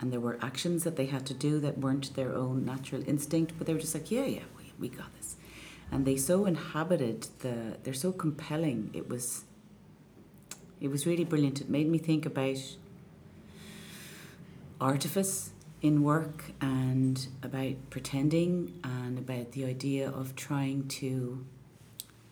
and 0.00 0.12
there 0.12 0.20
were 0.20 0.38
actions 0.42 0.84
that 0.84 0.96
they 0.96 1.06
had 1.06 1.24
to 1.26 1.34
do 1.34 1.58
that 1.60 1.78
weren't 1.78 2.14
their 2.14 2.34
own 2.34 2.64
natural 2.64 3.02
instinct. 3.08 3.52
But 3.56 3.66
they 3.66 3.72
were 3.72 3.80
just 3.80 3.94
like, 3.94 4.10
yeah, 4.10 4.24
yeah, 4.24 4.42
we, 4.58 4.72
we 4.78 4.88
got 4.88 5.14
this, 5.16 5.36
and 5.90 6.04
they 6.04 6.16
so 6.16 6.46
inhabited 6.46 7.28
the. 7.40 7.76
They're 7.82 7.94
so 7.94 8.12
compelling. 8.12 8.90
It 8.92 9.08
was. 9.08 9.44
It 10.80 10.88
was 10.88 11.06
really 11.06 11.24
brilliant. 11.24 11.60
It 11.60 11.70
made 11.70 11.88
me 11.88 11.98
think 11.98 12.26
about 12.26 12.58
artifice 14.78 15.50
in 15.80 16.02
work 16.02 16.44
and 16.60 17.28
about 17.42 17.74
pretending 17.90 18.78
and 18.84 19.18
about 19.18 19.52
the 19.52 19.64
idea 19.64 20.08
of 20.08 20.34
trying 20.34 20.88
to 20.88 21.44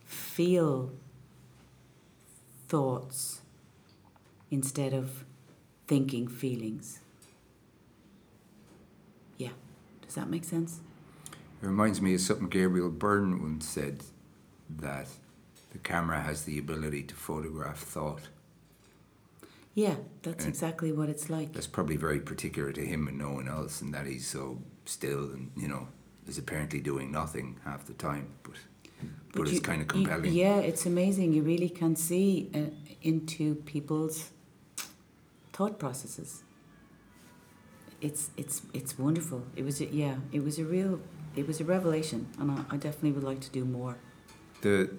feel 0.04 0.92
thoughts 2.68 3.42
instead 4.50 4.92
of 4.92 5.24
thinking 5.86 6.26
feelings. 6.26 7.00
Yeah, 9.36 9.50
does 10.14 10.22
that 10.22 10.30
make 10.30 10.44
sense? 10.44 10.78
It 11.60 11.66
reminds 11.66 12.00
me 12.00 12.14
of 12.14 12.20
something 12.20 12.48
Gabriel 12.48 12.88
Byrne 12.88 13.42
once 13.42 13.66
said 13.66 14.04
that 14.78 15.08
the 15.72 15.78
camera 15.78 16.20
has 16.20 16.44
the 16.44 16.56
ability 16.56 17.02
to 17.02 17.14
photograph 17.16 17.78
thought. 17.78 18.28
Yeah, 19.74 19.96
that's 20.22 20.44
and 20.44 20.54
exactly 20.54 20.92
what 20.92 21.08
it's 21.08 21.28
like. 21.28 21.52
That's 21.52 21.66
probably 21.66 21.96
very 21.96 22.20
particular 22.20 22.70
to 22.72 22.80
him 22.80 23.08
and 23.08 23.18
no 23.18 23.32
one 23.32 23.48
else, 23.48 23.80
and 23.80 23.92
that 23.92 24.06
he's 24.06 24.24
so 24.24 24.58
still 24.84 25.24
and, 25.32 25.50
you 25.56 25.66
know, 25.66 25.88
is 26.28 26.38
apparently 26.38 26.78
doing 26.78 27.10
nothing 27.10 27.56
half 27.64 27.84
the 27.86 27.94
time. 27.94 28.28
But 28.44 28.52
but, 29.32 29.38
but 29.40 29.48
you, 29.48 29.56
it's 29.56 29.66
kind 29.66 29.82
of 29.82 29.88
compelling. 29.88 30.32
yeah, 30.32 30.58
it's 30.58 30.86
amazing. 30.86 31.32
You 31.32 31.42
really 31.42 31.68
can 31.68 31.96
see 31.96 32.50
uh, 32.54 32.70
into 33.02 33.56
people's 33.56 34.30
thought 35.52 35.80
processes. 35.80 36.44
It's 38.04 38.28
it's 38.36 38.60
it's 38.74 38.98
wonderful. 38.98 39.40
It 39.56 39.64
was 39.64 39.80
a, 39.80 39.86
yeah, 39.86 40.16
it 40.30 40.44
was 40.44 40.58
a 40.58 40.64
real 40.64 41.00
it 41.34 41.46
was 41.46 41.58
a 41.60 41.64
revelation, 41.64 42.26
and 42.38 42.50
I, 42.50 42.74
I 42.74 42.76
definitely 42.76 43.12
would 43.12 43.24
like 43.24 43.40
to 43.40 43.50
do 43.50 43.64
more. 43.64 43.96
The 44.60 44.90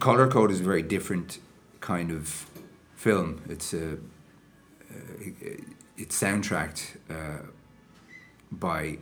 color 0.00 0.26
code 0.26 0.50
is 0.50 0.58
a 0.60 0.64
very 0.64 0.82
different 0.82 1.38
kind 1.80 2.10
of 2.10 2.50
film. 2.96 3.42
It's 3.48 3.72
a 3.72 3.92
uh, 3.94 3.98
it's 5.96 6.20
soundtracked 6.20 6.96
uh, 7.08 7.46
by 8.50 8.98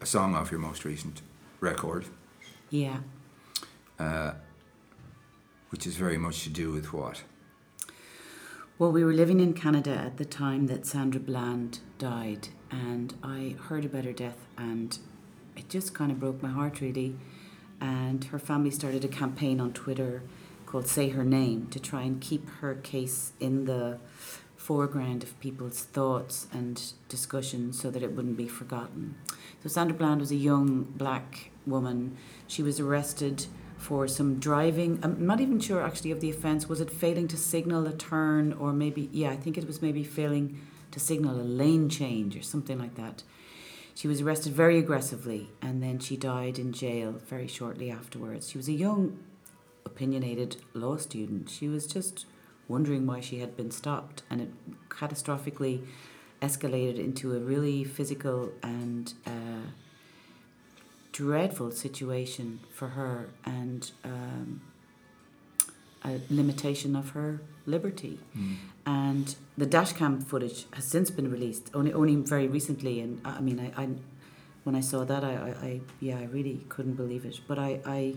a 0.00 0.06
song 0.06 0.36
off 0.36 0.52
your 0.52 0.60
most 0.60 0.84
recent 0.84 1.22
record. 1.60 2.04
Yeah. 2.70 2.98
Uh, 3.98 4.34
which 5.70 5.84
is 5.84 5.96
very 5.96 6.16
much 6.16 6.44
to 6.44 6.50
do 6.50 6.70
with 6.70 6.92
what? 6.92 7.24
Well, 8.78 8.92
we 8.92 9.02
were 9.02 9.12
living 9.12 9.40
in 9.40 9.54
Canada 9.54 9.90
at 9.90 10.18
the 10.18 10.24
time 10.24 10.68
that 10.68 10.86
Sandra 10.86 11.20
Bland 11.20 11.80
died, 11.98 12.50
and 12.70 13.12
I 13.24 13.56
heard 13.58 13.84
about 13.84 14.04
her 14.04 14.12
death, 14.12 14.46
and 14.56 14.96
it 15.56 15.68
just 15.68 15.94
kind 15.94 16.12
of 16.12 16.20
broke 16.20 16.40
my 16.40 16.50
heart, 16.50 16.80
really. 16.80 17.16
And 17.80 18.22
her 18.26 18.38
family 18.38 18.70
started 18.70 19.04
a 19.04 19.08
campaign 19.08 19.58
on 19.58 19.72
Twitter 19.72 20.22
called 20.64 20.86
Say 20.86 21.08
Her 21.08 21.24
Name 21.24 21.66
to 21.72 21.80
try 21.80 22.02
and 22.02 22.20
keep 22.20 22.48
her 22.60 22.76
case 22.76 23.32
in 23.40 23.64
the 23.64 23.98
foreground 24.54 25.24
of 25.24 25.40
people's 25.40 25.82
thoughts 25.82 26.46
and 26.52 26.92
discussions 27.08 27.80
so 27.80 27.90
that 27.90 28.04
it 28.04 28.12
wouldn't 28.12 28.36
be 28.36 28.46
forgotten. 28.46 29.16
So, 29.60 29.68
Sandra 29.68 29.98
Bland 29.98 30.20
was 30.20 30.30
a 30.30 30.36
young 30.36 30.84
black 30.84 31.50
woman. 31.66 32.16
She 32.46 32.62
was 32.62 32.78
arrested 32.78 33.46
for 33.78 34.08
some 34.08 34.38
driving. 34.38 34.98
I'm 35.02 35.26
not 35.26 35.40
even 35.40 35.60
sure 35.60 35.82
actually 35.82 36.10
of 36.10 36.20
the 36.20 36.30
offence. 36.30 36.68
Was 36.68 36.80
it 36.80 36.90
failing 36.90 37.28
to 37.28 37.36
signal 37.36 37.86
a 37.86 37.92
turn, 37.92 38.52
or 38.52 38.72
maybe 38.72 39.08
yeah, 39.12 39.30
I 39.30 39.36
think 39.36 39.56
it 39.56 39.66
was 39.66 39.80
maybe 39.80 40.04
failing 40.04 40.60
to 40.90 41.00
signal 41.00 41.40
a 41.40 41.42
lane 41.42 41.88
change 41.88 42.36
or 42.36 42.42
something 42.42 42.78
like 42.78 42.96
that. 42.96 43.22
She 43.94 44.08
was 44.08 44.20
arrested 44.20 44.52
very 44.52 44.78
aggressively, 44.78 45.48
and 45.60 45.82
then 45.82 45.98
she 45.98 46.16
died 46.16 46.58
in 46.58 46.72
jail 46.72 47.12
very 47.12 47.48
shortly 47.48 47.90
afterwards. 47.90 48.50
She 48.50 48.58
was 48.58 48.68
a 48.68 48.72
young, 48.72 49.18
opinionated 49.84 50.56
law 50.72 50.96
student. 50.96 51.50
She 51.50 51.68
was 51.68 51.86
just 51.86 52.26
wondering 52.68 53.06
why 53.06 53.20
she 53.20 53.38
had 53.40 53.56
been 53.56 53.70
stopped, 53.70 54.22
and 54.30 54.40
it 54.40 54.50
catastrophically 54.88 55.84
escalated 56.40 56.98
into 56.98 57.34
a 57.34 57.40
really 57.40 57.82
physical 57.82 58.52
and 58.62 59.14
uh, 59.26 59.70
dreadful 61.18 61.72
situation 61.72 62.60
for 62.70 62.90
her 62.90 63.28
and 63.44 63.90
um, 64.04 64.60
a 66.04 66.20
limitation 66.30 66.94
of 66.94 67.10
her 67.10 67.40
liberty. 67.66 68.20
Mm. 68.38 68.54
And 68.86 69.34
the 69.56 69.66
dashcam 69.66 70.24
footage 70.24 70.66
has 70.74 70.84
since 70.84 71.10
been 71.10 71.28
released, 71.28 71.70
only 71.74 71.92
only 71.92 72.14
very 72.14 72.46
recently. 72.46 73.00
And 73.00 73.20
I 73.24 73.40
mean, 73.40 73.58
I, 73.58 73.82
I 73.82 73.88
when 74.62 74.76
I 74.76 74.80
saw 74.80 75.02
that, 75.04 75.24
I, 75.24 75.32
I, 75.32 75.66
I, 75.66 75.80
yeah, 75.98 76.18
I 76.18 76.26
really 76.26 76.64
couldn't 76.68 76.94
believe 76.94 77.24
it. 77.24 77.40
But 77.48 77.58
I, 77.58 77.80
I, 77.84 78.14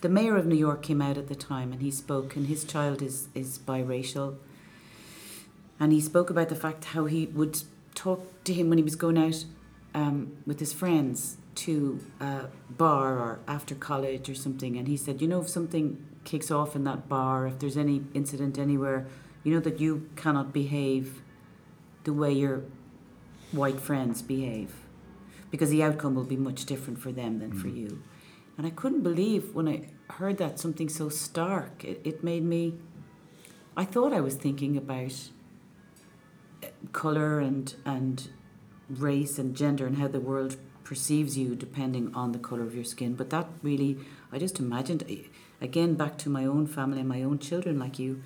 the 0.00 0.08
mayor 0.08 0.36
of 0.36 0.46
New 0.46 0.60
York 0.68 0.82
came 0.82 1.02
out 1.02 1.18
at 1.18 1.26
the 1.26 1.34
time 1.34 1.72
and 1.72 1.82
he 1.82 1.90
spoke, 1.90 2.36
and 2.36 2.46
his 2.46 2.62
child 2.62 3.02
is 3.02 3.26
is 3.34 3.58
biracial. 3.58 4.36
And 5.80 5.92
he 5.92 6.00
spoke 6.00 6.30
about 6.30 6.48
the 6.48 6.60
fact 6.64 6.84
how 6.96 7.06
he 7.06 7.26
would 7.26 7.64
talk 7.96 8.44
to 8.44 8.52
him 8.52 8.68
when 8.68 8.78
he 8.78 8.84
was 8.84 8.94
going 8.94 9.18
out 9.18 9.44
um, 9.92 10.36
with 10.46 10.60
his 10.60 10.72
friends 10.72 11.38
to 11.54 12.00
a 12.20 12.46
bar 12.70 13.18
or 13.18 13.40
after 13.46 13.74
college 13.74 14.28
or 14.28 14.34
something, 14.34 14.76
and 14.76 14.88
he 14.88 14.96
said, 14.96 15.22
you 15.22 15.28
know, 15.28 15.40
if 15.40 15.48
something 15.48 16.04
kicks 16.24 16.50
off 16.50 16.74
in 16.74 16.84
that 16.84 17.08
bar, 17.08 17.46
if 17.46 17.58
there's 17.58 17.76
any 17.76 18.02
incident 18.14 18.58
anywhere, 18.58 19.06
you 19.42 19.52
know 19.52 19.60
that 19.60 19.78
you 19.78 20.08
cannot 20.16 20.52
behave 20.52 21.22
the 22.04 22.12
way 22.12 22.32
your 22.32 22.62
white 23.52 23.80
friends 23.80 24.22
behave, 24.22 24.72
because 25.50 25.70
the 25.70 25.82
outcome 25.82 26.14
will 26.14 26.24
be 26.24 26.36
much 26.36 26.64
different 26.64 26.98
for 26.98 27.12
them 27.12 27.38
than 27.38 27.52
mm. 27.52 27.60
for 27.60 27.68
you. 27.68 28.02
And 28.56 28.66
I 28.66 28.70
couldn't 28.70 29.02
believe 29.02 29.54
when 29.54 29.68
I 29.68 29.88
heard 30.14 30.38
that 30.38 30.58
something 30.58 30.88
so 30.88 31.08
stark. 31.08 31.84
It, 31.84 32.00
it 32.04 32.24
made 32.24 32.44
me. 32.44 32.74
I 33.76 33.84
thought 33.84 34.12
I 34.12 34.20
was 34.20 34.34
thinking 34.34 34.76
about 34.76 35.30
uh, 36.62 36.68
color 36.92 37.40
and 37.40 37.74
and 37.84 38.28
race 38.88 39.38
and 39.38 39.56
gender 39.56 39.86
and 39.86 39.96
how 39.98 40.08
the 40.08 40.20
world 40.20 40.56
perceives 40.84 41.36
you 41.36 41.54
depending 41.56 42.14
on 42.14 42.32
the 42.32 42.38
color 42.38 42.62
of 42.62 42.74
your 42.74 42.84
skin. 42.84 43.14
But 43.14 43.30
that 43.30 43.48
really, 43.62 43.98
I 44.30 44.38
just 44.38 44.58
imagined, 44.60 45.04
again, 45.60 45.94
back 45.94 46.18
to 46.18 46.30
my 46.30 46.44
own 46.44 46.66
family 46.66 47.00
and 47.00 47.08
my 47.08 47.22
own 47.22 47.38
children, 47.38 47.78
like 47.78 47.98
you, 47.98 48.22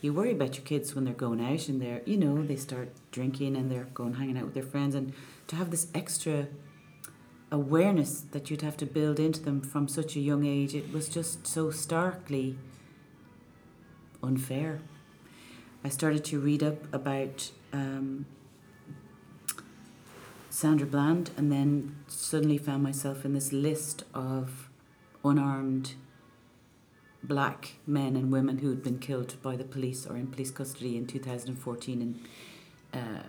you 0.00 0.12
worry 0.12 0.32
about 0.32 0.56
your 0.56 0.64
kids 0.64 0.94
when 0.94 1.04
they're 1.04 1.14
going 1.14 1.44
out 1.44 1.68
and 1.68 1.80
they're, 1.80 2.02
you 2.04 2.16
know, 2.16 2.42
they 2.42 2.56
start 2.56 2.90
drinking 3.10 3.56
and 3.56 3.70
they're 3.70 3.88
going 3.94 4.14
hanging 4.14 4.36
out 4.36 4.44
with 4.44 4.54
their 4.54 4.62
friends. 4.62 4.94
And 4.94 5.12
to 5.48 5.56
have 5.56 5.70
this 5.70 5.88
extra 5.94 6.48
awareness 7.50 8.20
that 8.20 8.50
you'd 8.50 8.62
have 8.62 8.76
to 8.78 8.86
build 8.86 9.18
into 9.18 9.40
them 9.40 9.60
from 9.60 9.88
such 9.88 10.16
a 10.16 10.20
young 10.20 10.44
age, 10.44 10.74
it 10.74 10.92
was 10.92 11.08
just 11.08 11.46
so 11.46 11.70
starkly 11.70 12.56
unfair. 14.22 14.80
I 15.84 15.88
started 15.88 16.24
to 16.26 16.38
read 16.38 16.62
up 16.62 16.92
about 16.94 17.50
um, 17.72 18.26
Sandra 20.52 20.86
Bland, 20.86 21.30
and 21.38 21.50
then 21.50 21.96
suddenly 22.06 22.58
found 22.58 22.82
myself 22.82 23.24
in 23.24 23.32
this 23.32 23.54
list 23.54 24.04
of 24.12 24.68
unarmed 25.24 25.94
black 27.22 27.76
men 27.86 28.16
and 28.16 28.30
women 28.30 28.58
who 28.58 28.68
had 28.68 28.82
been 28.82 28.98
killed 28.98 29.40
by 29.40 29.56
the 29.56 29.64
police 29.64 30.06
or 30.06 30.14
in 30.14 30.26
police 30.26 30.50
custody 30.50 30.94
in 30.94 31.06
2014 31.06 32.02
in, 32.02 32.20
uh, 32.92 33.22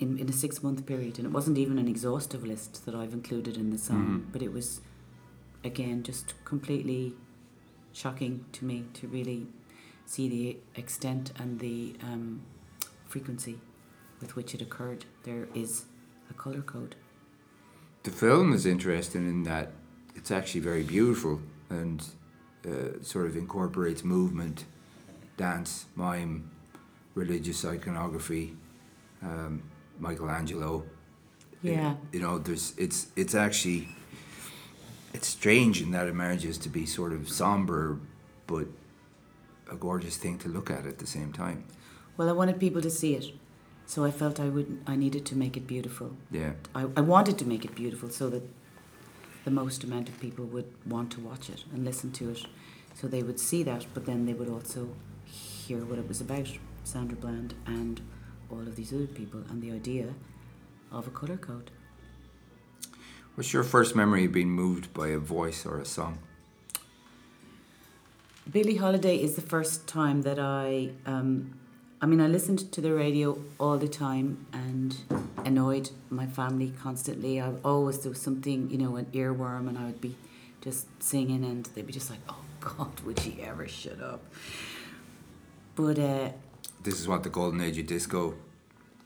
in, 0.00 0.18
in 0.18 0.30
a 0.30 0.32
six 0.32 0.62
month 0.62 0.86
period. 0.86 1.18
And 1.18 1.26
it 1.26 1.32
wasn't 1.32 1.58
even 1.58 1.76
an 1.78 1.88
exhaustive 1.88 2.42
list 2.42 2.86
that 2.86 2.94
I've 2.94 3.12
included 3.12 3.58
in 3.58 3.68
the 3.68 3.76
song, 3.76 4.04
mm-hmm. 4.04 4.32
but 4.32 4.40
it 4.40 4.50
was, 4.50 4.80
again, 5.62 6.02
just 6.02 6.42
completely 6.46 7.12
shocking 7.92 8.46
to 8.52 8.64
me 8.64 8.86
to 8.94 9.06
really 9.08 9.46
see 10.06 10.26
the 10.26 10.56
extent 10.80 11.32
and 11.38 11.60
the 11.60 11.96
um, 12.02 12.40
frequency 13.04 13.60
with 14.22 14.36
which 14.36 14.54
it 14.54 14.62
occurred. 14.62 15.04
There 15.24 15.48
is 15.54 15.84
a 16.32 16.42
colour 16.42 16.62
code. 16.62 16.96
The 18.02 18.10
film 18.10 18.52
is 18.52 18.66
interesting 18.66 19.28
in 19.28 19.44
that 19.44 19.72
it's 20.14 20.30
actually 20.30 20.60
very 20.60 20.82
beautiful 20.82 21.40
and 21.70 22.04
uh, 22.66 23.02
sort 23.02 23.26
of 23.26 23.36
incorporates 23.36 24.02
movement, 24.04 24.64
dance, 25.36 25.86
mime, 25.94 26.50
religious 27.14 27.64
iconography, 27.64 28.56
um, 29.22 29.62
Michelangelo. 29.98 30.84
Yeah. 31.62 31.94
you 32.12 32.20
know, 32.20 32.38
there's 32.38 32.74
it's 32.76 33.06
it's 33.14 33.36
actually 33.36 33.88
it's 35.14 35.28
strange 35.28 35.80
in 35.80 35.92
that 35.92 36.08
it 36.08 36.14
manages 36.14 36.58
to 36.58 36.68
be 36.68 36.86
sort 36.86 37.12
of 37.12 37.28
somber, 37.28 38.00
but 38.46 38.66
a 39.70 39.76
gorgeous 39.76 40.16
thing 40.16 40.38
to 40.38 40.48
look 40.48 40.70
at 40.70 40.86
at 40.86 40.98
the 40.98 41.06
same 41.06 41.32
time. 41.32 41.64
Well, 42.16 42.28
I 42.28 42.32
wanted 42.32 42.58
people 42.58 42.82
to 42.82 42.90
see 42.90 43.14
it. 43.14 43.26
So 43.86 44.04
I 44.04 44.10
felt 44.10 44.40
I 44.40 44.48
would 44.48 44.82
I 44.86 44.96
needed 44.96 45.26
to 45.26 45.36
make 45.36 45.56
it 45.56 45.66
beautiful. 45.66 46.16
Yeah. 46.30 46.52
I, 46.74 46.86
I 46.96 47.00
wanted 47.00 47.38
to 47.38 47.44
make 47.44 47.64
it 47.64 47.74
beautiful 47.74 48.10
so 48.10 48.30
that 48.30 48.42
the 49.44 49.50
most 49.50 49.84
amount 49.84 50.08
of 50.08 50.18
people 50.20 50.44
would 50.46 50.72
want 50.86 51.10
to 51.12 51.20
watch 51.20 51.50
it 51.50 51.64
and 51.72 51.84
listen 51.84 52.12
to 52.12 52.30
it. 52.30 52.46
So 52.94 53.08
they 53.08 53.22
would 53.22 53.40
see 53.40 53.62
that, 53.64 53.86
but 53.94 54.06
then 54.06 54.26
they 54.26 54.34
would 54.34 54.48
also 54.48 54.88
hear 55.24 55.84
what 55.84 55.98
it 55.98 56.08
was 56.08 56.20
about, 56.20 56.48
Sandra 56.84 57.16
Bland 57.16 57.54
and 57.66 58.00
all 58.50 58.60
of 58.60 58.76
these 58.76 58.92
other 58.92 59.06
people, 59.06 59.42
and 59.48 59.62
the 59.62 59.72
idea 59.72 60.14
of 60.90 61.06
a 61.06 61.10
colour 61.10 61.36
code. 61.36 61.70
What's 63.34 63.52
your 63.52 63.64
first 63.64 63.96
memory 63.96 64.26
of 64.26 64.32
being 64.32 64.50
moved 64.50 64.92
by 64.92 65.08
a 65.08 65.18
voice 65.18 65.64
or 65.64 65.78
a 65.78 65.86
song? 65.86 66.18
Billie 68.50 68.76
Holiday 68.76 69.16
is 69.16 69.36
the 69.36 69.40
first 69.40 69.86
time 69.86 70.22
that 70.22 70.38
I, 70.38 70.90
um, 71.06 71.54
I 72.02 72.06
mean, 72.06 72.20
I 72.20 72.26
listened 72.26 72.72
to 72.72 72.80
the 72.80 72.92
radio 72.92 73.38
all 73.60 73.78
the 73.78 73.86
time 73.86 74.46
and 74.52 74.96
annoyed 75.44 75.90
my 76.10 76.26
family 76.26 76.72
constantly. 76.82 77.40
I 77.40 77.52
always 77.64 78.00
there 78.00 78.10
was 78.10 78.20
something, 78.20 78.68
you 78.70 78.78
know, 78.78 78.96
an 78.96 79.06
earworm, 79.12 79.68
and 79.68 79.78
I 79.78 79.84
would 79.84 80.00
be 80.00 80.16
just 80.60 80.86
singing, 81.00 81.44
and 81.44 81.64
they'd 81.74 81.86
be 81.86 81.92
just 81.92 82.10
like, 82.10 82.18
"Oh 82.28 82.42
God, 82.60 83.00
would 83.06 83.20
she 83.20 83.40
ever 83.42 83.68
shut 83.68 84.00
up?" 84.02 84.20
But 85.76 85.98
uh, 86.00 86.30
This 86.82 86.98
is 87.00 87.06
what 87.06 87.22
the 87.22 87.30
golden 87.30 87.60
age 87.60 87.78
of 87.78 87.86
disco, 87.86 88.34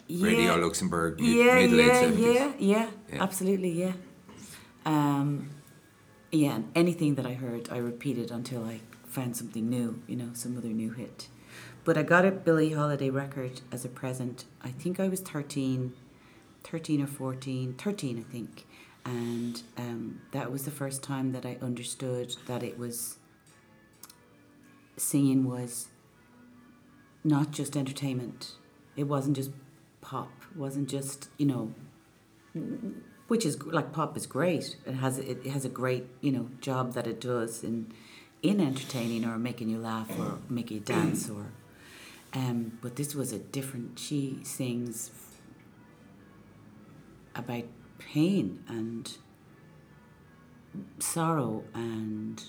yeah, 0.08 0.26
Radio 0.26 0.56
Luxembourg, 0.56 1.20
yeah, 1.20 1.54
mid 1.56 1.72
late 1.72 1.86
yeah, 1.88 2.02
70s. 2.02 2.34
yeah, 2.34 2.52
yeah, 2.58 2.90
Yeah. 3.12 3.22
absolutely, 3.22 3.72
yeah. 3.72 3.92
Um, 4.86 5.50
yeah, 6.32 6.54
and 6.56 6.70
anything 6.74 7.16
that 7.16 7.26
I 7.26 7.34
heard, 7.34 7.68
I 7.70 7.76
repeated 7.76 8.30
until 8.30 8.64
I 8.64 8.80
found 9.04 9.36
something 9.36 9.68
new, 9.68 10.00
you 10.06 10.16
know, 10.16 10.30
some 10.32 10.56
other 10.56 10.68
new 10.68 10.92
hit. 10.92 11.28
But 11.86 11.96
I 11.96 12.02
got 12.02 12.24
a 12.24 12.32
Billie 12.32 12.72
Holiday 12.72 13.10
record 13.10 13.60
as 13.70 13.84
a 13.84 13.88
present. 13.88 14.44
I 14.60 14.70
think 14.70 14.98
I 14.98 15.06
was 15.06 15.20
13, 15.20 15.92
13 16.64 17.00
or 17.00 17.06
14, 17.06 17.74
13, 17.74 18.18
I 18.18 18.32
think. 18.32 18.66
And 19.04 19.62
um, 19.76 20.20
that 20.32 20.50
was 20.50 20.64
the 20.64 20.72
first 20.72 21.04
time 21.04 21.30
that 21.30 21.46
I 21.46 21.58
understood 21.62 22.34
that 22.48 22.64
it 22.64 22.76
was, 22.76 23.18
singing 24.96 25.48
was 25.48 25.86
not 27.22 27.52
just 27.52 27.76
entertainment. 27.76 28.56
It 28.96 29.04
wasn't 29.04 29.36
just 29.36 29.52
pop. 30.00 30.32
It 30.50 30.56
wasn't 30.56 30.88
just 30.88 31.28
you 31.38 31.46
know, 31.46 31.72
which 33.28 33.46
is 33.46 33.62
like 33.62 33.92
pop 33.92 34.16
is 34.16 34.26
great. 34.26 34.76
It 34.86 34.94
has 34.94 35.18
it, 35.18 35.46
has 35.46 35.64
a 35.64 35.68
great 35.68 36.06
you 36.20 36.32
know 36.32 36.48
job 36.60 36.94
that 36.94 37.06
it 37.06 37.20
does 37.20 37.62
in 37.62 37.92
in 38.42 38.60
entertaining 38.60 39.24
or 39.24 39.38
making 39.38 39.68
you 39.68 39.78
laugh 39.78 40.10
or 40.18 40.38
making 40.48 40.78
you 40.78 40.82
dance 40.82 41.30
or. 41.30 41.52
Um, 42.36 42.78
but 42.82 42.96
this 42.96 43.14
was 43.14 43.32
a 43.32 43.38
different. 43.38 43.98
She 43.98 44.40
sings 44.42 45.10
about 47.34 47.64
pain 47.98 48.62
and 48.68 49.16
sorrow 50.98 51.64
and 51.72 52.44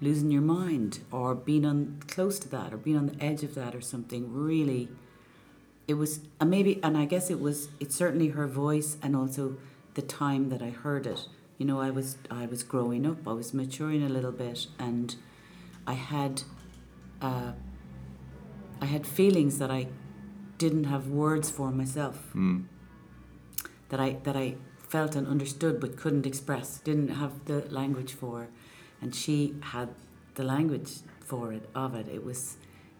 losing 0.00 0.30
your 0.30 0.42
mind 0.42 1.00
or 1.10 1.34
being 1.34 1.66
on 1.66 2.00
close 2.06 2.38
to 2.38 2.48
that 2.48 2.72
or 2.72 2.76
being 2.76 2.96
on 2.96 3.06
the 3.06 3.24
edge 3.24 3.42
of 3.42 3.56
that 3.56 3.74
or 3.74 3.80
something 3.80 4.32
really 4.32 4.88
it 5.88 5.94
was 5.94 6.20
and 6.40 6.50
maybe 6.50 6.78
and 6.82 6.96
i 6.96 7.04
guess 7.04 7.30
it 7.30 7.40
was 7.40 7.68
it's 7.80 7.94
certainly 7.94 8.28
her 8.28 8.46
voice 8.46 8.96
and 9.02 9.16
also 9.16 9.56
the 9.94 10.02
time 10.02 10.48
that 10.48 10.60
i 10.60 10.70
heard 10.70 11.06
it 11.06 11.28
you 11.58 11.64
know 11.64 11.80
i 11.80 11.90
was 11.90 12.18
i 12.30 12.44
was 12.44 12.62
growing 12.62 13.06
up 13.06 13.26
i 13.26 13.32
was 13.32 13.54
maturing 13.54 14.02
a 14.02 14.08
little 14.08 14.32
bit 14.32 14.66
and 14.78 15.16
i 15.86 15.94
had 15.94 16.42
uh, 17.22 17.52
i 18.80 18.86
had 18.86 19.06
feelings 19.06 19.58
that 19.58 19.70
i 19.70 19.86
didn't 20.58 20.84
have 20.84 21.08
words 21.08 21.50
for 21.50 21.70
myself 21.70 22.16
Mm. 22.34 22.64
that 23.88 24.00
I 24.00 24.10
that 24.24 24.36
I 24.36 24.56
felt 24.88 25.16
and 25.16 25.26
understood 25.26 25.80
but 25.80 25.96
couldn't 25.96 26.26
express, 26.26 26.78
didn't 26.78 27.08
have 27.08 27.32
the 27.46 27.58
language 27.70 28.12
for, 28.12 28.48
and 29.00 29.14
she 29.14 29.54
had 29.60 29.88
the 30.34 30.44
language 30.44 30.90
for 31.20 31.52
it 31.52 31.68
of 31.74 31.94
it. 31.94 32.06
It 32.08 32.24
was 32.24 32.56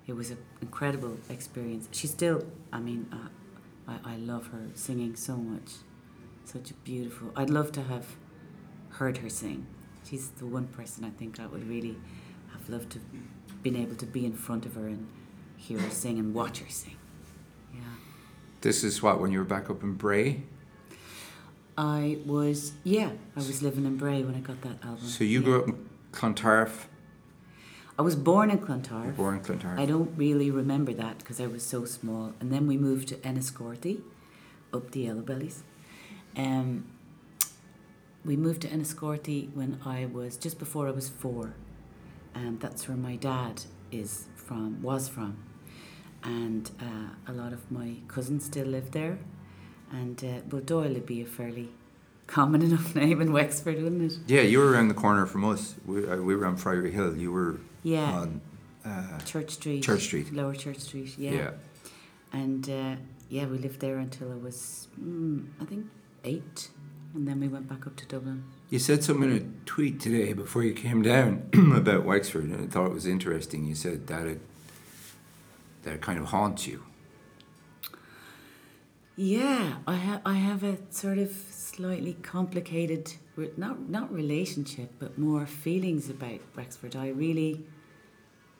it 0.06 0.14
was 0.14 0.30
an 0.30 0.38
incredible 0.60 1.16
experience. 1.30 1.88
She 1.92 2.06
still, 2.06 2.44
I 2.72 2.80
mean, 2.80 3.06
uh, 3.12 3.28
I 3.92 4.14
I 4.14 4.16
love 4.16 4.48
her 4.48 4.64
singing 4.74 5.14
so 5.16 5.36
much, 5.36 5.70
such 6.44 6.70
a 6.70 6.74
beautiful. 6.74 7.30
I'd 7.36 7.50
love 7.50 7.70
to 7.72 7.82
have 7.82 8.06
heard 8.98 9.18
her 9.18 9.28
sing. 9.30 9.66
She's 10.08 10.28
the 10.40 10.46
one 10.46 10.66
person 10.66 11.04
I 11.04 11.10
think 11.10 11.40
I 11.40 11.46
would 11.46 11.66
really 11.68 11.96
have 12.52 12.68
loved 12.68 12.90
to 12.90 12.98
been 13.62 13.76
able 13.76 13.96
to 13.96 14.06
be 14.06 14.26
in 14.26 14.34
front 14.34 14.66
of 14.66 14.74
her 14.74 14.86
and 14.88 15.06
hear 15.64 15.78
her 15.78 15.90
sing 15.90 16.18
and 16.18 16.34
watch 16.34 16.58
her 16.58 16.68
sing. 16.68 16.96
Yeah. 17.72 17.80
This 18.60 18.84
is 18.84 19.02
what, 19.02 19.20
when 19.20 19.32
you 19.32 19.38
were 19.38 19.44
back 19.44 19.70
up 19.70 19.82
in 19.82 19.94
Bray? 19.94 20.42
I 21.76 22.18
was, 22.24 22.72
yeah, 22.84 23.10
I 23.34 23.40
was 23.40 23.62
living 23.62 23.84
in 23.84 23.96
Bray 23.96 24.22
when 24.22 24.34
I 24.34 24.40
got 24.40 24.60
that 24.62 24.84
album. 24.84 25.06
So 25.06 25.24
you 25.24 25.40
yeah. 25.40 25.44
grew 25.44 25.62
up 25.62 25.68
in 25.68 25.88
Clontarf, 26.12 26.88
I 27.96 28.02
was 28.02 28.16
born 28.16 28.50
in 28.50 28.58
Clontarf. 28.58 29.16
born 29.16 29.36
in 29.36 29.44
Clontarf. 29.44 29.78
I 29.78 29.86
don't 29.86 30.16
really 30.16 30.50
remember 30.50 30.92
that 30.94 31.18
because 31.18 31.40
I 31.40 31.46
was 31.46 31.62
so 31.62 31.84
small. 31.84 32.32
And 32.40 32.52
then 32.52 32.66
we 32.66 32.76
moved 32.76 33.08
to 33.08 33.16
Enniscorthy, 33.16 34.00
up 34.72 34.90
the 34.90 35.02
Yellow 35.02 35.20
Bellies. 35.20 35.62
Um, 36.36 36.86
we 38.24 38.36
moved 38.36 38.62
to 38.62 38.68
Enniscorthy 38.68 39.54
when 39.54 39.78
I 39.84 40.06
was 40.06 40.36
just 40.36 40.58
before 40.58 40.88
I 40.88 40.90
was 40.90 41.08
four, 41.08 41.54
and 42.34 42.58
that's 42.58 42.88
where 42.88 42.96
my 42.96 43.14
dad 43.14 43.62
is 43.92 44.24
from, 44.34 44.82
was 44.82 45.08
from, 45.08 45.36
and 46.24 46.70
uh, 46.80 47.30
a 47.30 47.32
lot 47.32 47.52
of 47.52 47.70
my 47.70 47.96
cousins 48.08 48.44
still 48.44 48.66
live 48.66 48.90
there. 48.92 49.18
And 49.92 50.22
uh, 50.24 50.40
well, 50.50 50.62
Doyle 50.62 50.92
would 50.94 51.06
be 51.06 51.20
a 51.22 51.26
fairly 51.26 51.68
common 52.26 52.62
enough 52.68 52.94
name 52.94 53.20
in 53.20 53.32
Wexford, 53.32 53.82
wouldn't 53.82 54.12
it? 54.12 54.18
Yeah, 54.26 54.40
you 54.42 54.58
were 54.58 54.70
around 54.70 54.88
the 54.88 54.94
corner 54.94 55.26
from 55.26 55.44
us. 55.44 55.74
We, 55.86 56.06
uh, 56.08 56.16
we 56.16 56.34
were 56.34 56.46
on 56.46 56.56
Friary 56.56 56.90
Hill. 56.90 57.16
You 57.16 57.32
were 57.32 57.60
Yeah. 57.82 58.12
on. 58.12 58.40
Uh, 58.84 59.18
Church 59.20 59.52
Street. 59.52 59.82
Church 59.82 60.02
Street. 60.02 60.32
Lower 60.32 60.54
Church 60.54 60.78
Street, 60.78 61.16
yeah. 61.16 61.30
yeah. 61.32 61.50
And 62.32 62.68
uh, 62.68 62.96
yeah, 63.30 63.46
we 63.46 63.58
lived 63.58 63.80
there 63.80 63.96
until 63.98 64.30
I 64.32 64.36
was, 64.36 64.88
mm, 65.00 65.46
I 65.60 65.64
think, 65.64 65.86
eight. 66.24 66.68
And 67.14 67.26
then 67.28 67.40
we 67.40 67.48
went 67.48 67.68
back 67.68 67.86
up 67.86 67.96
to 67.96 68.06
Dublin. 68.06 68.44
You 68.70 68.78
said 68.80 69.04
something 69.04 69.30
in 69.30 69.36
a 69.36 69.66
tweet 69.66 70.00
today 70.00 70.32
before 70.32 70.64
you 70.64 70.74
came 70.74 71.00
down 71.00 71.48
about 71.76 72.04
Wexford, 72.04 72.44
and 72.44 72.64
I 72.64 72.66
thought 72.66 72.86
it 72.86 72.92
was 72.92 73.06
interesting. 73.06 73.64
You 73.64 73.74
said 73.76 74.06
that 74.08 74.26
it 74.26 74.40
that 75.84 76.00
kind 76.00 76.18
of 76.18 76.26
haunts 76.26 76.66
you. 76.66 76.82
Yeah, 79.16 79.76
I 79.86 79.94
have 79.94 80.22
I 80.26 80.34
have 80.34 80.64
a 80.64 80.76
sort 80.90 81.18
of 81.18 81.30
slightly 81.30 82.14
complicated, 82.14 83.12
not 83.56 83.88
not 83.88 84.12
relationship, 84.12 84.90
but 84.98 85.16
more 85.16 85.46
feelings 85.46 86.10
about 86.10 86.40
Wexford. 86.56 86.96
I 86.96 87.10
really, 87.10 87.64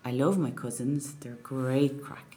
I 0.05 0.13
love 0.13 0.39
my 0.39 0.53
cousins. 0.53 1.15
They're 1.15 1.39
great 1.43 2.01
crack, 2.01 2.37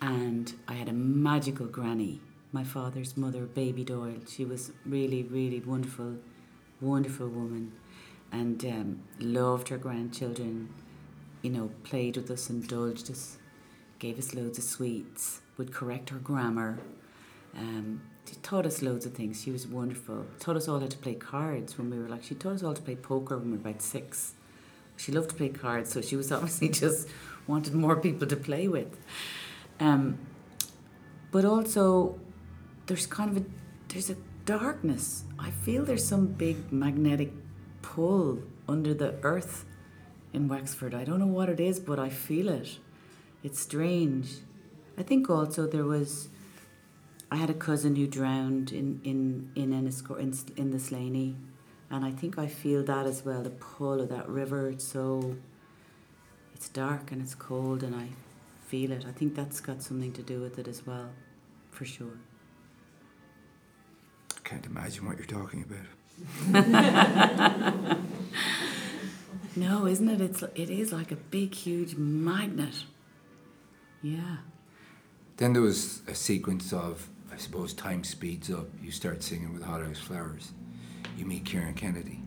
and 0.00 0.54
I 0.66 0.74
had 0.74 0.88
a 0.88 0.94
magical 0.94 1.66
granny. 1.66 2.20
My 2.52 2.64
father's 2.64 3.18
mother, 3.18 3.44
Baby 3.44 3.84
Doyle. 3.84 4.20
She 4.26 4.46
was 4.46 4.72
really, 4.86 5.22
really 5.22 5.60
wonderful, 5.60 6.16
wonderful 6.80 7.28
woman, 7.28 7.72
and 8.30 8.64
um, 8.64 9.00
loved 9.20 9.68
her 9.68 9.78
grandchildren. 9.78 10.70
You 11.42 11.50
know, 11.50 11.70
played 11.84 12.16
with 12.16 12.30
us, 12.30 12.48
indulged 12.48 13.10
us, 13.10 13.36
gave 14.02 14.18
us 14.18 14.34
loads 14.34 14.58
of 14.58 14.64
sweets, 14.64 15.42
would 15.56 15.72
correct 15.72 16.10
her 16.10 16.18
grammar. 16.18 16.80
Um, 17.56 18.02
she 18.28 18.34
taught 18.36 18.66
us 18.66 18.82
loads 18.82 19.06
of 19.06 19.14
things. 19.14 19.40
She 19.40 19.52
was 19.52 19.64
wonderful. 19.64 20.26
Taught 20.40 20.56
us 20.56 20.66
all 20.66 20.80
how 20.80 20.88
to 20.88 20.98
play 20.98 21.14
cards 21.14 21.78
when 21.78 21.88
we 21.88 22.00
were 22.00 22.08
like. 22.08 22.24
She 22.24 22.34
taught 22.34 22.54
us 22.54 22.64
all 22.64 22.74
to 22.74 22.82
play 22.82 22.96
poker 22.96 23.38
when 23.38 23.52
we 23.52 23.56
were 23.58 23.68
about 23.68 23.80
six. 23.80 24.34
She 24.96 25.12
loved 25.12 25.30
to 25.30 25.36
play 25.36 25.50
cards, 25.50 25.92
so 25.92 26.02
she 26.02 26.16
was 26.16 26.32
obviously 26.36 26.68
just 26.68 27.08
wanted 27.46 27.74
more 27.74 27.94
people 27.94 28.26
to 28.26 28.34
play 28.34 28.66
with. 28.66 28.98
Um, 29.78 30.18
but 31.30 31.44
also, 31.44 32.18
there's 32.86 33.06
kind 33.06 33.30
of 33.30 33.36
a 33.44 33.46
there's 33.88 34.10
a 34.10 34.16
darkness. 34.44 35.24
I 35.38 35.50
feel 35.50 35.84
there's 35.84 36.06
some 36.06 36.26
big 36.26 36.72
magnetic 36.72 37.30
pull 37.82 38.42
under 38.68 38.94
the 38.94 39.14
earth 39.22 39.64
in 40.32 40.48
Wexford. 40.48 40.92
I 40.92 41.04
don't 41.04 41.20
know 41.20 41.34
what 41.38 41.48
it 41.48 41.60
is, 41.60 41.78
but 41.78 42.00
I 42.00 42.08
feel 42.08 42.48
it. 42.48 42.78
It's 43.42 43.60
strange. 43.60 44.38
I 44.96 45.02
think 45.02 45.28
also 45.30 45.66
there 45.66 45.84
was. 45.84 46.28
I 47.30 47.36
had 47.36 47.48
a 47.50 47.54
cousin 47.54 47.96
who 47.96 48.06
drowned 48.06 48.72
in 48.72 49.00
in 49.04 49.50
in 49.54 49.70
Enniscor- 49.72 50.18
in, 50.20 50.34
in 50.56 50.70
the 50.70 50.78
Slaney, 50.78 51.36
and 51.90 52.04
I 52.04 52.10
think 52.10 52.38
I 52.38 52.46
feel 52.46 52.82
that 52.84 53.06
as 53.06 53.24
well. 53.24 53.42
The 53.42 53.50
pull 53.50 54.00
of 54.00 54.08
that 54.10 54.28
river. 54.28 54.68
It's 54.68 54.84
so. 54.84 55.36
It's 56.54 56.68
dark 56.68 57.10
and 57.10 57.20
it's 57.20 57.34
cold, 57.34 57.82
and 57.82 57.94
I 57.96 58.08
feel 58.66 58.92
it. 58.92 59.04
I 59.08 59.12
think 59.12 59.34
that's 59.34 59.60
got 59.60 59.82
something 59.82 60.12
to 60.12 60.22
do 60.22 60.40
with 60.40 60.58
it 60.58 60.68
as 60.68 60.86
well, 60.86 61.10
for 61.72 61.84
sure. 61.84 62.18
I 64.36 64.40
can't 64.48 64.64
imagine 64.66 65.04
what 65.06 65.16
you're 65.18 65.26
talking 65.26 65.64
about. 65.64 65.86
No, 69.54 69.86
isn't 69.86 70.08
it? 70.08 70.20
It's 70.20 70.42
it 70.54 70.70
is 70.70 70.92
like 70.92 71.12
a 71.12 71.16
big, 71.16 71.54
huge 71.54 71.96
magnet. 71.96 72.84
Yeah. 74.02 74.38
Then 75.36 75.52
there 75.52 75.62
was 75.62 76.02
a 76.08 76.14
sequence 76.14 76.72
of, 76.72 77.08
I 77.32 77.36
suppose, 77.36 77.72
time 77.72 78.04
speeds 78.04 78.50
up. 78.50 78.66
You 78.82 78.90
start 78.90 79.22
singing 79.22 79.54
with 79.54 79.62
Hothouse 79.62 79.98
Flowers. 79.98 80.52
you 81.16 81.24
meet 81.24 81.44
Kieran 81.44 81.74
Kennedy, 81.74 82.20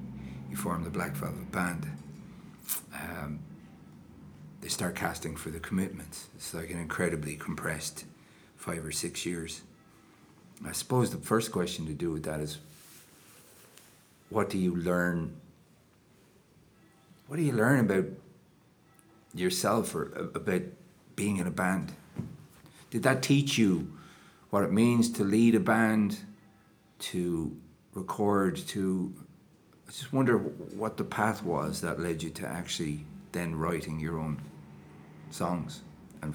you 0.50 0.56
form 0.56 0.84
the 0.84 0.90
Black 0.90 1.14
Velvet 1.14 1.52
Band. 1.52 1.88
Um, 2.94 3.40
they 4.62 4.70
start 4.70 4.96
casting 4.96 5.36
for 5.36 5.50
the 5.50 5.60
commitments. 5.60 6.28
It's 6.36 6.54
like 6.54 6.70
an 6.70 6.80
incredibly 6.80 7.36
compressed 7.36 8.06
five 8.58 8.84
or 8.86 8.92
six 8.92 9.26
years. 9.26 9.62
I 10.66 10.72
suppose 10.72 11.12
the 11.12 11.18
first 11.18 11.52
question 11.52 11.86
to 11.88 11.94
do 11.94 12.12
with 12.12 12.24
that 12.24 12.40
is 12.40 12.58
what 14.30 14.50
do 14.50 14.58
you 14.58 14.76
learn? 14.76 15.36
What 17.28 17.38
do 17.38 17.44
you 17.44 17.52
learn 17.52 17.80
about 17.80 18.06
yourself 19.34 19.94
or 19.94 20.32
about 20.34 20.62
being 21.16 21.38
in 21.38 21.48
a 21.48 21.52
band? 21.52 21.94
Did 22.90 23.04
that 23.04 23.22
teach 23.22 23.58
you 23.58 23.92
what 24.50 24.64
it 24.64 24.72
means 24.72 25.10
to 25.12 25.24
lead 25.24 25.56
a 25.56 25.60
band, 25.60 26.18
to 27.00 27.58
record, 27.94 28.56
to. 28.68 29.14
I 29.88 29.92
just 29.92 30.12
wonder 30.14 30.38
what 30.38 30.98
the 30.98 31.04
path 31.04 31.44
was 31.44 31.82
that 31.82 32.00
led 32.00 32.24
you 32.24 32.30
to 32.32 32.48
actually 32.48 33.06
then 33.32 33.56
writing 33.56 34.00
your 34.00 34.18
own 34.18 34.42
songs 35.30 35.82
and 36.22 36.34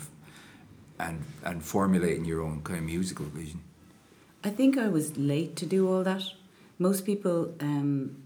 and 0.99 1.25
and 1.45 1.63
formulating 1.65 2.25
your 2.25 2.43
own 2.43 2.63
kind 2.63 2.79
of 2.79 2.85
musical 2.85 3.27
vision. 3.27 3.63
I 4.45 4.51
think 4.51 4.79
I 4.79 4.89
was 4.89 5.17
late 5.17 5.57
to 5.57 5.67
do 5.67 5.91
all 5.91 6.03
that. 6.05 6.23
Most 6.79 7.05
people, 7.05 7.55
um, 7.61 8.23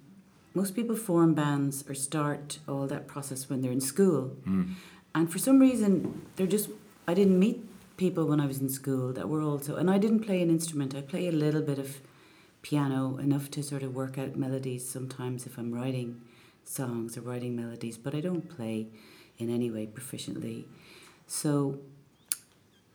most 0.55 0.77
people 0.77 0.95
form 0.95 1.35
bands 1.35 1.85
or 1.89 1.95
start 1.95 2.59
all 2.69 2.87
that 2.87 3.09
process 3.09 3.49
when 3.49 3.63
they're 3.63 3.73
in 3.73 3.81
school, 3.81 4.37
Mm. 4.47 4.75
And 5.15 5.31
for 5.31 5.39
some 5.39 5.59
reason 5.59 6.23
they're 6.37 6.47
just. 6.47 6.69
I 7.07 7.13
didn't 7.13 7.39
meet 7.39 7.63
people 7.97 8.25
when 8.25 8.41
I 8.41 8.47
was 8.47 8.61
in 8.61 8.71
school 8.71 9.13
that 9.13 9.29
were 9.29 9.43
also, 9.43 9.77
and 9.77 9.91
I 9.91 9.99
didn't 9.99 10.21
play 10.21 10.41
an 10.43 10.49
instrument. 10.49 10.95
I 10.95 11.03
play 11.03 11.29
a 11.29 11.33
little 11.33 11.61
bit 11.61 11.79
of 11.79 12.01
piano, 12.63 13.19
enough 13.19 13.51
to 13.51 13.63
sort 13.63 13.83
of 13.83 13.95
work 13.95 14.17
out 14.17 14.37
melodies 14.37 14.89
sometimes 14.89 15.47
if 15.47 15.59
I'm 15.59 15.73
writing 15.73 16.23
songs 16.65 17.19
or 17.19 17.21
writing 17.21 17.55
melodies, 17.55 17.99
but 17.99 18.15
I 18.15 18.21
don't 18.21 18.49
play 18.49 18.87
in 19.37 19.51
any 19.51 19.71
way 19.71 19.87
proficiently. 19.87 20.65
So 21.27 21.79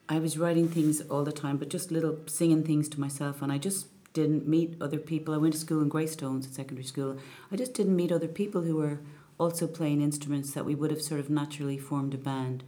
I 0.07 0.17
was 0.17 0.39
writing 0.39 0.67
things 0.67 1.01
all 1.01 1.23
the 1.23 1.31
time, 1.31 1.57
but 1.57 1.69
just 1.69 1.91
little 1.91 2.17
singing 2.25 2.63
things 2.63 2.89
to 2.89 2.99
myself, 2.99 3.43
and 3.43 3.51
I 3.51 3.59
just 3.59 3.85
didn't 4.13 4.47
meet 4.47 4.75
other 4.81 4.97
people. 4.97 5.35
I 5.35 5.37
went 5.37 5.53
to 5.53 5.59
school 5.59 5.81
in 5.81 5.89
Greystones 5.89 6.47
at 6.47 6.53
secondary 6.53 6.85
school. 6.85 7.17
I 7.51 7.55
just 7.55 7.75
didn't 7.75 7.95
meet 7.95 8.11
other 8.11 8.27
people 8.27 8.63
who 8.63 8.75
were 8.75 8.99
also 9.39 9.65
playing 9.67 10.01
instruments 10.01 10.51
that 10.53 10.65
we 10.65 10.75
would 10.75 10.91
have 10.91 11.01
sort 11.01 11.19
of 11.19 11.29
naturally 11.29 11.77
formed 11.77 12.13
a 12.13 12.17
band. 12.17 12.63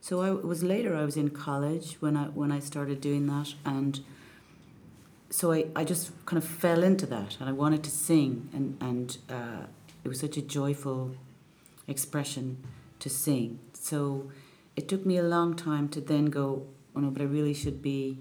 So 0.00 0.20
I 0.20 0.30
it 0.30 0.44
was 0.44 0.62
later. 0.62 0.94
I 0.96 1.04
was 1.04 1.16
in 1.16 1.30
college 1.30 1.96
when 2.00 2.16
I 2.16 2.24
when 2.40 2.52
I 2.52 2.60
started 2.60 3.00
doing 3.00 3.26
that, 3.26 3.54
and 3.64 4.00
so 5.30 5.52
I, 5.52 5.66
I 5.76 5.84
just 5.84 6.10
kind 6.26 6.38
of 6.42 6.48
fell 6.48 6.82
into 6.82 7.06
that, 7.06 7.36
and 7.40 7.48
I 7.48 7.52
wanted 7.52 7.82
to 7.84 7.90
sing, 7.90 8.48
and 8.52 8.76
and 8.80 9.18
uh, 9.28 9.66
it 10.04 10.08
was 10.08 10.20
such 10.20 10.36
a 10.36 10.42
joyful 10.42 11.14
expression 11.86 12.56
to 13.00 13.08
sing. 13.08 13.58
So 13.74 14.30
it 14.76 14.88
took 14.88 15.04
me 15.06 15.16
a 15.16 15.22
long 15.22 15.54
time 15.54 15.88
to 15.90 16.00
then 16.00 16.26
go, 16.26 16.66
oh 16.96 17.00
no, 17.00 17.10
but 17.10 17.22
I 17.22 17.26
really 17.26 17.54
should 17.54 17.82
be 17.82 18.18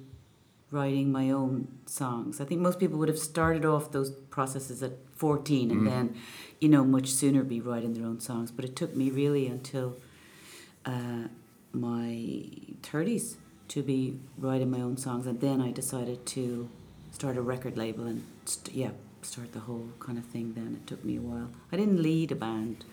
writing 0.72 1.12
my 1.12 1.32
own 1.32 1.68
songs. 1.86 2.40
I 2.40 2.46
think 2.46 2.62
most 2.62 2.80
people 2.80 2.98
would 3.00 3.10
have 3.10 3.18
started 3.20 3.66
off 3.66 3.92
those 3.92 4.12
processes 4.30 4.84
at 4.84 4.92
14 5.16 5.72
and 5.72 5.82
Mm. 5.82 5.86
then, 5.90 6.16
you 6.60 6.70
know, 6.70 6.84
much 6.84 7.08
sooner 7.08 7.44
be 7.44 7.62
writing 7.62 7.94
their 7.94 8.06
own 8.06 8.20
songs. 8.20 8.52
But 8.52 8.66
it 8.66 8.76
took 8.76 8.96
me 8.96 9.10
really 9.10 9.48
until 9.48 9.96
uh, 10.86 11.28
my 11.74 12.18
30s 12.84 13.36
to 13.70 13.84
be 13.84 14.20
writing 14.38 14.70
my 14.72 14.82
own 14.82 14.98
songs. 14.98 15.26
And 15.28 15.40
then 15.40 15.62
I 15.62 15.72
decided 15.72 16.26
to 16.28 16.70
start 17.12 17.38
a 17.38 17.42
record 17.42 17.78
label 17.78 18.06
and, 18.08 18.24
st- 18.46 18.76
yeah, 18.76 18.92
start 19.22 19.54
the 19.54 19.62
whole 19.62 19.90
kind 20.00 20.18
of 20.18 20.26
thing 20.26 20.54
then. 20.54 20.80
It 20.82 20.88
took 20.88 21.04
me 21.04 21.18
a 21.18 21.22
while. 21.22 21.50
I 21.72 21.78
didn't 21.78 22.02
lead 22.02 22.32
a 22.32 22.36
band, 22.36 22.84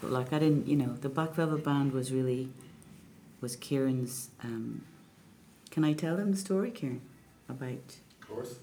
but 0.00 0.10
like 0.10 0.32
I 0.32 0.38
didn't, 0.38 0.66
you 0.68 0.76
know, 0.76 0.94
the 1.00 1.08
Black 1.08 1.34
Velvet 1.34 1.64
Band 1.64 1.92
was 1.92 2.12
really, 2.12 2.48
was 3.40 3.56
Kieran's, 3.56 4.30
um, 4.42 4.82
can 5.70 5.84
I 5.84 5.92
tell 5.92 6.16
them 6.16 6.32
the 6.32 6.36
story, 6.38 6.70
Kieran, 6.70 7.02
about 7.48 7.96
Of 8.20 8.28
course. 8.28 8.58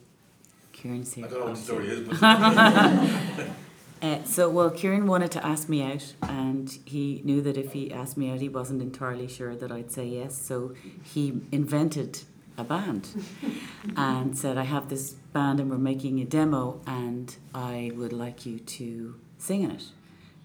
Kieran's 0.71 1.13
here? 1.13 1.25
I 1.25 1.29
don't 1.29 1.39
know 1.39 1.45
what 1.45 1.55
the 1.55 1.61
story 1.61 1.87
is, 1.87 2.07
but 2.07 3.47
Uh, 4.03 4.21
so, 4.25 4.49
well, 4.49 4.69
Kieran 4.69 5.07
wanted 5.07 5.31
to 5.31 5.45
ask 5.45 5.69
me 5.69 5.81
out, 5.81 6.13
and 6.23 6.77
he 6.83 7.21
knew 7.23 7.41
that 7.41 7.55
if 7.55 7.71
he 7.71 7.89
asked 7.89 8.17
me 8.17 8.29
out, 8.29 8.41
he 8.41 8.49
wasn't 8.49 8.81
entirely 8.81 9.29
sure 9.29 9.55
that 9.55 9.71
I'd 9.71 9.93
say 9.93 10.05
yes. 10.05 10.37
So 10.37 10.73
he 11.01 11.41
invented 11.53 12.23
a 12.57 12.65
band 12.65 13.07
and 13.95 14.37
said, 14.37 14.57
I 14.57 14.63
have 14.63 14.89
this 14.89 15.11
band, 15.31 15.61
and 15.61 15.69
we're 15.69 15.77
making 15.77 16.19
a 16.19 16.25
demo, 16.25 16.81
and 16.85 17.33
I 17.55 17.93
would 17.95 18.11
like 18.11 18.45
you 18.45 18.59
to 18.59 19.15
sing 19.37 19.63
in 19.63 19.71
it. 19.71 19.85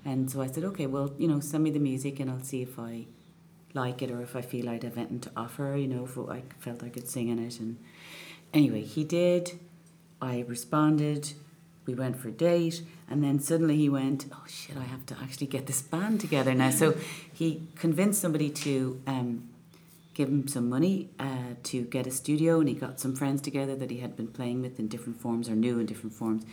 And 0.04 0.30
so 0.30 0.40
I 0.40 0.46
said, 0.46 0.62
okay, 0.62 0.86
well, 0.86 1.12
you 1.18 1.26
know, 1.26 1.40
send 1.40 1.64
me 1.64 1.70
the 1.70 1.80
music, 1.80 2.20
and 2.20 2.30
I'll 2.30 2.44
see 2.44 2.62
if 2.62 2.78
I 2.78 3.06
like 3.74 4.02
it 4.02 4.10
or 4.12 4.22
if 4.22 4.36
I 4.36 4.40
feel 4.40 4.68
I'd 4.68 4.84
have 4.84 4.96
anything 4.96 5.18
to 5.20 5.30
offer, 5.36 5.74
you 5.76 5.88
know, 5.88 6.04
if 6.04 6.16
I 6.16 6.42
felt 6.60 6.84
I 6.84 6.90
could 6.90 7.08
sing 7.08 7.28
in 7.28 7.40
it. 7.40 7.58
And 7.58 7.76
anyway, 8.54 8.82
he 8.82 9.02
did. 9.02 9.58
I 10.22 10.44
responded. 10.46 11.32
We 11.88 11.94
went 11.94 12.18
for 12.18 12.28
a 12.28 12.32
date, 12.32 12.82
and 13.08 13.24
then 13.24 13.40
suddenly 13.40 13.78
he 13.78 13.88
went, 13.88 14.26
"Oh 14.30 14.44
shit! 14.46 14.76
I 14.76 14.84
have 14.84 15.06
to 15.06 15.16
actually 15.22 15.46
get 15.46 15.66
this 15.66 15.80
band 15.80 16.20
together 16.20 16.52
now." 16.52 16.68
So 16.68 16.94
he 17.32 17.62
convinced 17.76 18.20
somebody 18.20 18.50
to 18.50 19.00
um, 19.06 19.48
give 20.12 20.28
him 20.28 20.46
some 20.46 20.68
money 20.68 21.08
uh, 21.18 21.54
to 21.62 21.84
get 21.84 22.06
a 22.06 22.10
studio, 22.10 22.60
and 22.60 22.68
he 22.68 22.74
got 22.74 23.00
some 23.00 23.16
friends 23.16 23.40
together 23.40 23.74
that 23.76 23.90
he 23.90 24.00
had 24.00 24.16
been 24.16 24.28
playing 24.28 24.60
with 24.60 24.78
in 24.78 24.86
different 24.86 25.18
forms 25.18 25.48
or 25.48 25.56
knew 25.56 25.78
in 25.78 25.86
different 25.86 26.14
forms, 26.14 26.44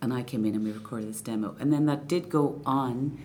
and 0.00 0.14
I 0.14 0.22
came 0.22 0.46
in 0.46 0.54
and 0.54 0.64
we 0.64 0.72
recorded 0.72 1.10
this 1.10 1.20
demo, 1.20 1.54
and 1.60 1.70
then 1.70 1.84
that 1.84 2.08
did 2.08 2.30
go 2.30 2.62
on 2.64 3.18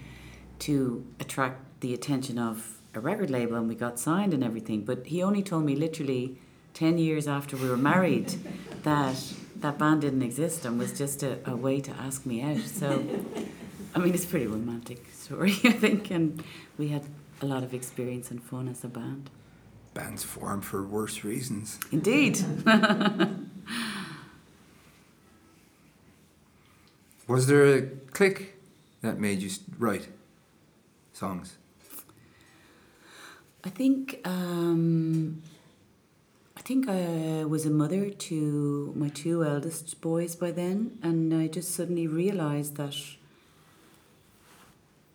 to 0.59 1.05
attract 1.21 1.79
the 1.79 1.93
attention 1.93 2.37
of 2.37 2.77
a 2.93 2.99
record 2.99 3.29
label, 3.29 3.55
and 3.55 3.69
we 3.69 3.75
got 3.75 3.99
signed 3.99 4.33
and 4.33 4.43
everything. 4.43 4.81
But 4.81 5.07
he 5.07 5.23
only 5.23 5.41
told 5.41 5.63
me 5.63 5.77
literally 5.77 6.37
ten 6.73 6.97
years 6.97 7.25
after 7.25 7.55
we 7.55 7.69
were 7.69 7.77
married 7.77 8.35
that 8.83 9.15
that 9.63 9.79
band 9.79 10.01
didn't 10.01 10.21
exist 10.21 10.65
and 10.65 10.77
was 10.77 10.95
just 10.95 11.23
a, 11.23 11.39
a 11.49 11.55
way 11.55 11.79
to 11.79 11.91
ask 11.91 12.25
me 12.25 12.41
out. 12.41 12.59
So, 12.59 13.03
I 13.95 13.99
mean, 13.99 14.13
it's 14.13 14.25
a 14.25 14.27
pretty 14.27 14.45
romantic 14.45 15.05
story, 15.13 15.53
I 15.63 15.71
think, 15.71 16.11
and 16.11 16.43
we 16.77 16.89
had 16.89 17.03
a 17.41 17.45
lot 17.45 17.63
of 17.63 17.73
experience 17.73 18.29
and 18.29 18.43
fun 18.43 18.67
as 18.67 18.83
a 18.83 18.89
band. 18.89 19.29
Bands 19.93 20.23
form 20.23 20.61
for 20.61 20.83
worse 20.83 21.23
reasons. 21.23 21.79
Indeed. 21.91 22.39
Was 27.27 27.47
there 27.47 27.65
a 27.77 27.83
click 28.11 28.61
that 29.01 29.17
made 29.17 29.41
you 29.41 29.49
write 29.79 30.09
songs? 31.13 31.55
I 33.63 33.69
think 33.69 34.19
um, 34.25 35.41
think 36.63 36.87
I 36.87 37.43
was 37.43 37.65
a 37.65 37.69
mother 37.69 38.09
to 38.09 38.93
my 38.95 39.09
two 39.09 39.43
eldest 39.43 39.99
boys 39.99 40.35
by 40.35 40.51
then, 40.51 40.97
and 41.03 41.33
I 41.33 41.47
just 41.47 41.75
suddenly 41.75 42.07
realised 42.07 42.77
that 42.77 42.95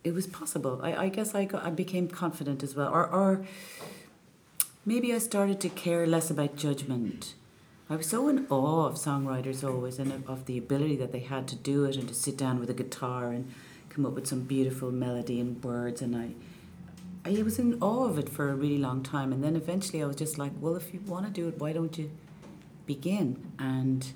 it 0.04 0.12
was 0.12 0.26
possible. 0.26 0.80
I, 0.82 1.06
I 1.06 1.08
guess 1.08 1.34
I 1.34 1.46
got 1.46 1.64
I 1.64 1.70
became 1.70 2.08
confident 2.08 2.62
as 2.62 2.76
well, 2.76 2.92
or 2.92 3.06
or 3.06 3.46
maybe 4.84 5.14
I 5.14 5.18
started 5.18 5.58
to 5.60 5.70
care 5.70 6.06
less 6.06 6.30
about 6.30 6.56
judgment. 6.56 7.34
I 7.88 7.96
was 7.96 8.08
so 8.08 8.28
in 8.28 8.46
awe 8.50 8.84
of 8.84 8.96
songwriters 8.96 9.66
always, 9.66 9.98
and 9.98 10.12
of 10.26 10.44
the 10.44 10.58
ability 10.58 10.96
that 10.96 11.12
they 11.12 11.20
had 11.20 11.48
to 11.48 11.56
do 11.56 11.86
it 11.86 11.96
and 11.96 12.06
to 12.08 12.14
sit 12.14 12.36
down 12.36 12.60
with 12.60 12.68
a 12.68 12.74
guitar 12.74 13.30
and 13.32 13.50
come 13.88 14.04
up 14.04 14.12
with 14.12 14.26
some 14.26 14.42
beautiful 14.42 14.90
melody 14.90 15.40
and 15.40 15.64
words, 15.64 16.02
and 16.02 16.14
I. 16.14 16.32
I 17.28 17.42
was 17.42 17.58
in 17.58 17.78
awe 17.82 18.06
of 18.06 18.18
it 18.18 18.28
for 18.28 18.48
a 18.48 18.54
really 18.54 18.78
long 18.78 19.02
time, 19.02 19.32
and 19.32 19.44
then 19.44 19.54
eventually 19.54 20.02
I 20.02 20.06
was 20.06 20.16
just 20.16 20.38
like, 20.38 20.52
well, 20.60 20.76
if 20.76 20.94
you 20.94 21.00
want 21.00 21.26
to 21.26 21.32
do 21.32 21.46
it, 21.48 21.58
why 21.58 21.72
don't 21.72 21.96
you 21.98 22.10
begin? 22.86 23.52
And 23.58 24.06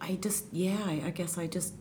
I 0.00 0.14
just, 0.14 0.46
yeah, 0.52 0.78
I, 0.86 1.02
I 1.06 1.10
guess 1.10 1.36
I 1.36 1.46
just 1.46 1.74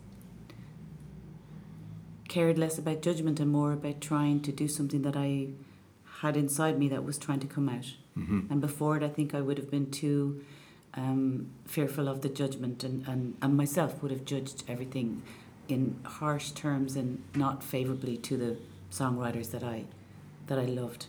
cared 2.28 2.58
less 2.58 2.78
about 2.78 3.02
judgment 3.02 3.40
and 3.40 3.50
more 3.52 3.72
about 3.72 4.02
trying 4.02 4.42
to 4.42 4.52
do 4.52 4.68
something 4.68 5.02
that 5.04 5.16
I 5.16 5.48
had 6.20 6.36
inside 6.36 6.78
me 6.78 6.90
that 6.90 7.06
was 7.06 7.18
trying 7.18 7.40
to 7.40 7.48
come 7.48 7.70
out. 7.70 7.94
Mm-hmm. 8.18 8.52
And 8.52 8.60
before 8.60 8.98
it, 8.98 9.04
I 9.04 9.10
think 9.10 9.34
I 9.34 9.42
would 9.42 9.58
have 9.58 9.72
been 9.72 9.90
too 9.92 10.44
um, 10.94 11.52
fearful 11.66 12.10
of 12.10 12.22
the 12.22 12.30
judgment, 12.30 12.84
and, 12.84 13.08
and, 13.08 13.36
and 13.42 13.56
myself 13.56 14.02
would 14.02 14.12
have 14.12 14.26
judged 14.26 14.64
everything 14.68 15.22
in 15.70 15.98
harsh 16.04 16.52
terms 16.52 16.98
and 16.98 17.24
not 17.34 17.64
favourably 17.64 18.18
to 18.18 18.36
the 18.36 18.58
songwriters 18.92 19.52
that 19.52 19.64
I 19.64 19.86
that 20.52 20.60
I 20.60 20.66
loved. 20.66 21.06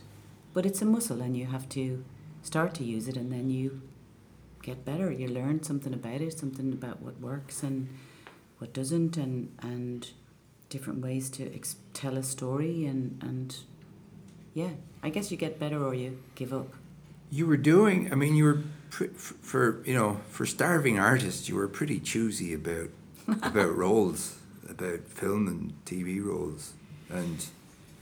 But 0.53 0.65
it's 0.65 0.81
a 0.81 0.85
muscle, 0.85 1.21
and 1.21 1.35
you 1.35 1.47
have 1.47 1.67
to 1.69 2.05
start 2.43 2.73
to 2.75 2.85
use 2.85 3.09
it, 3.09 3.17
and 3.17 3.29
then 3.29 3.49
you 3.49 3.81
get 4.61 4.85
better. 4.85 5.11
You 5.11 5.27
learn 5.27 5.63
something 5.63 5.93
about 5.93 6.21
it, 6.21 6.39
something 6.39 6.71
about 6.71 7.01
what 7.01 7.19
works 7.19 7.61
and 7.61 7.89
what 8.59 8.71
doesn't, 8.71 9.17
and 9.17 9.53
and 9.61 10.09
different 10.69 11.01
ways 11.01 11.29
to 11.31 11.53
ex- 11.53 11.75
tell 11.93 12.15
a 12.15 12.23
story, 12.23 12.85
and 12.85 13.21
and 13.21 13.57
yeah, 14.53 14.75
I 15.01 15.09
guess 15.09 15.29
you 15.29 15.35
get 15.35 15.59
better 15.59 15.83
or 15.83 15.93
you 15.93 16.19
give 16.35 16.53
up. 16.53 16.75
You 17.29 17.45
were 17.45 17.57
doing. 17.57 18.13
I 18.13 18.15
mean, 18.15 18.37
you 18.37 18.45
were 18.45 18.61
pr- 18.91 19.13
for 19.51 19.83
you 19.83 19.93
know 19.93 20.21
for 20.29 20.45
starving 20.45 20.99
artists. 20.99 21.49
You 21.49 21.55
were 21.55 21.67
pretty 21.67 21.99
choosy 21.99 22.53
about 22.53 22.91
about 23.27 23.75
roles, 23.85 24.37
about 24.69 25.01
film 25.07 25.49
and 25.49 25.73
TV 25.85 26.23
roles, 26.23 26.75
and 27.09 27.45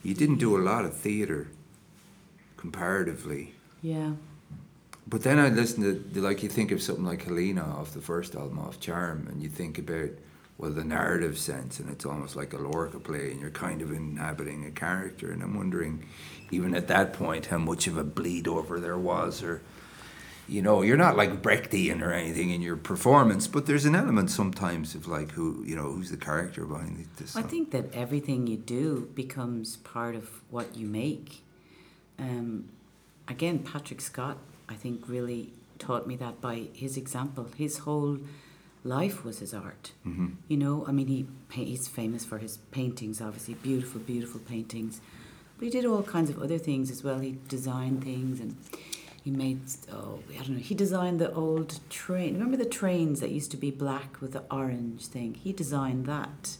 you 0.03 0.13
didn't 0.13 0.37
do 0.37 0.57
a 0.57 0.61
lot 0.61 0.85
of 0.85 0.95
theatre 0.95 1.47
comparatively. 2.57 3.53
Yeah. 3.81 4.13
But 5.07 5.23
then 5.23 5.39
I 5.39 5.49
listen 5.49 6.13
to 6.13 6.21
like 6.21 6.43
you 6.43 6.49
think 6.49 6.71
of 6.71 6.81
something 6.81 7.05
like 7.05 7.23
Helena 7.23 7.63
off 7.63 7.93
the 7.93 8.01
first 8.01 8.35
album 8.35 8.59
off 8.59 8.79
Charm, 8.79 9.27
and 9.29 9.41
you 9.41 9.49
think 9.49 9.77
about 9.77 10.09
well 10.57 10.71
the 10.71 10.83
narrative 10.83 11.37
sense, 11.37 11.79
and 11.79 11.89
it's 11.89 12.05
almost 12.05 12.35
like 12.35 12.53
a 12.53 12.57
Lorca 12.57 12.99
play, 12.99 13.31
and 13.31 13.41
you're 13.41 13.49
kind 13.49 13.81
of 13.81 13.91
inhabiting 13.91 14.65
a 14.65 14.71
character, 14.71 15.31
and 15.31 15.41
I'm 15.41 15.57
wondering, 15.57 16.05
even 16.51 16.75
at 16.75 16.87
that 16.87 17.13
point, 17.13 17.47
how 17.47 17.57
much 17.57 17.87
of 17.87 17.97
a 17.97 18.03
bleed 18.03 18.47
over 18.47 18.79
there 18.79 18.97
was, 18.97 19.41
or 19.43 19.61
you 20.51 20.61
know, 20.61 20.81
you're 20.81 20.97
not 20.97 21.15
like 21.15 21.41
Brechtian 21.41 22.01
or 22.01 22.11
anything 22.11 22.49
in 22.49 22.61
your 22.61 22.75
performance, 22.75 23.47
but 23.47 23.67
there's 23.67 23.85
an 23.85 23.95
element 23.95 24.29
sometimes 24.29 24.95
of 24.95 25.07
like 25.07 25.31
who, 25.31 25.63
you 25.65 25.77
know, 25.77 25.93
who's 25.93 26.11
the 26.11 26.17
character 26.17 26.65
behind 26.65 27.07
this. 27.15 27.37
I 27.37 27.41
think 27.41 27.71
that 27.71 27.95
everything 27.95 28.47
you 28.47 28.57
do 28.57 29.09
becomes 29.15 29.77
part 29.77 30.13
of 30.13 30.29
what 30.49 30.75
you 30.75 30.87
make. 30.87 31.41
Um, 32.19 32.67
again, 33.29 33.59
Patrick 33.59 34.01
Scott, 34.01 34.37
I 34.67 34.73
think, 34.73 35.07
really 35.07 35.53
taught 35.79 36.05
me 36.05 36.17
that 36.17 36.41
by 36.41 36.67
his 36.73 36.97
example. 36.97 37.47
His 37.57 37.79
whole 37.79 38.19
life 38.83 39.23
was 39.23 39.39
his 39.39 39.53
art. 39.53 39.93
Mm-hmm. 40.05 40.27
You 40.49 40.57
know, 40.57 40.83
I 40.85 40.91
mean, 40.91 41.07
he 41.07 41.27
he's 41.63 41.87
famous 41.87 42.25
for 42.25 42.39
his 42.39 42.57
paintings, 42.71 43.21
obviously, 43.21 43.53
beautiful, 43.53 44.01
beautiful 44.01 44.41
paintings. 44.41 44.99
But 45.57 45.65
he 45.65 45.71
did 45.71 45.85
all 45.85 46.03
kinds 46.03 46.29
of 46.29 46.41
other 46.41 46.57
things 46.57 46.91
as 46.91 47.05
well. 47.05 47.19
He 47.19 47.37
designed 47.47 48.03
things 48.03 48.41
and 48.41 48.57
he 49.23 49.31
made 49.31 49.61
oh 49.91 50.19
I 50.31 50.37
don't 50.43 50.57
know 50.57 50.59
he 50.59 50.75
designed 50.75 51.19
the 51.19 51.31
old 51.33 51.79
train 51.89 52.33
remember 52.33 52.57
the 52.57 52.65
trains 52.65 53.19
that 53.19 53.29
used 53.29 53.51
to 53.51 53.57
be 53.57 53.71
black 53.71 54.21
with 54.21 54.33
the 54.33 54.43
orange 54.51 55.05
thing? 55.07 55.35
He 55.35 55.53
designed 55.53 56.05
that 56.05 56.57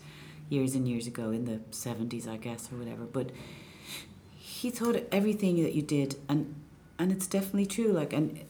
years 0.50 0.76
and 0.76 0.88
years 0.88 1.08
ago 1.08 1.32
in 1.32 1.46
the 1.46 1.60
70s 1.72 2.28
I 2.28 2.38
guess 2.38 2.72
or 2.72 2.76
whatever 2.76 3.04
but 3.04 3.32
he 4.38 4.70
thought 4.70 5.04
everything 5.12 5.62
that 5.64 5.74
you 5.74 5.82
did 5.82 6.16
and 6.30 6.56
and 7.00 7.12
it's 7.12 7.28
definitely 7.28 7.66
true 7.66 7.92
like 7.92 8.14
and 8.14 8.42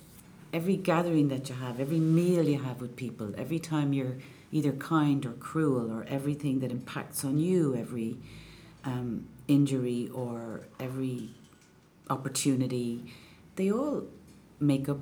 every 0.54 0.76
gathering 0.76 1.30
that 1.30 1.47
you 1.50 1.56
have 1.56 1.80
every 1.80 2.00
meal 2.00 2.47
you 2.47 2.60
have 2.60 2.82
with 2.82 2.95
people 2.95 3.34
every 3.38 3.60
time 3.60 3.93
you're 3.93 4.17
either 4.52 4.74
kind 4.74 5.26
or 5.26 5.32
cruel 5.34 5.89
or 5.89 6.06
everything 6.10 6.60
that 6.60 6.71
impacts 6.71 7.24
on 7.24 7.39
you 7.39 7.76
every 7.76 8.17
um, 8.84 9.28
injury 9.47 10.10
or 10.13 10.62
every 10.80 11.30
opportunity 12.10 13.06
they 13.62 13.71
all 13.71 14.04
make 14.60 14.89
up 14.89 14.97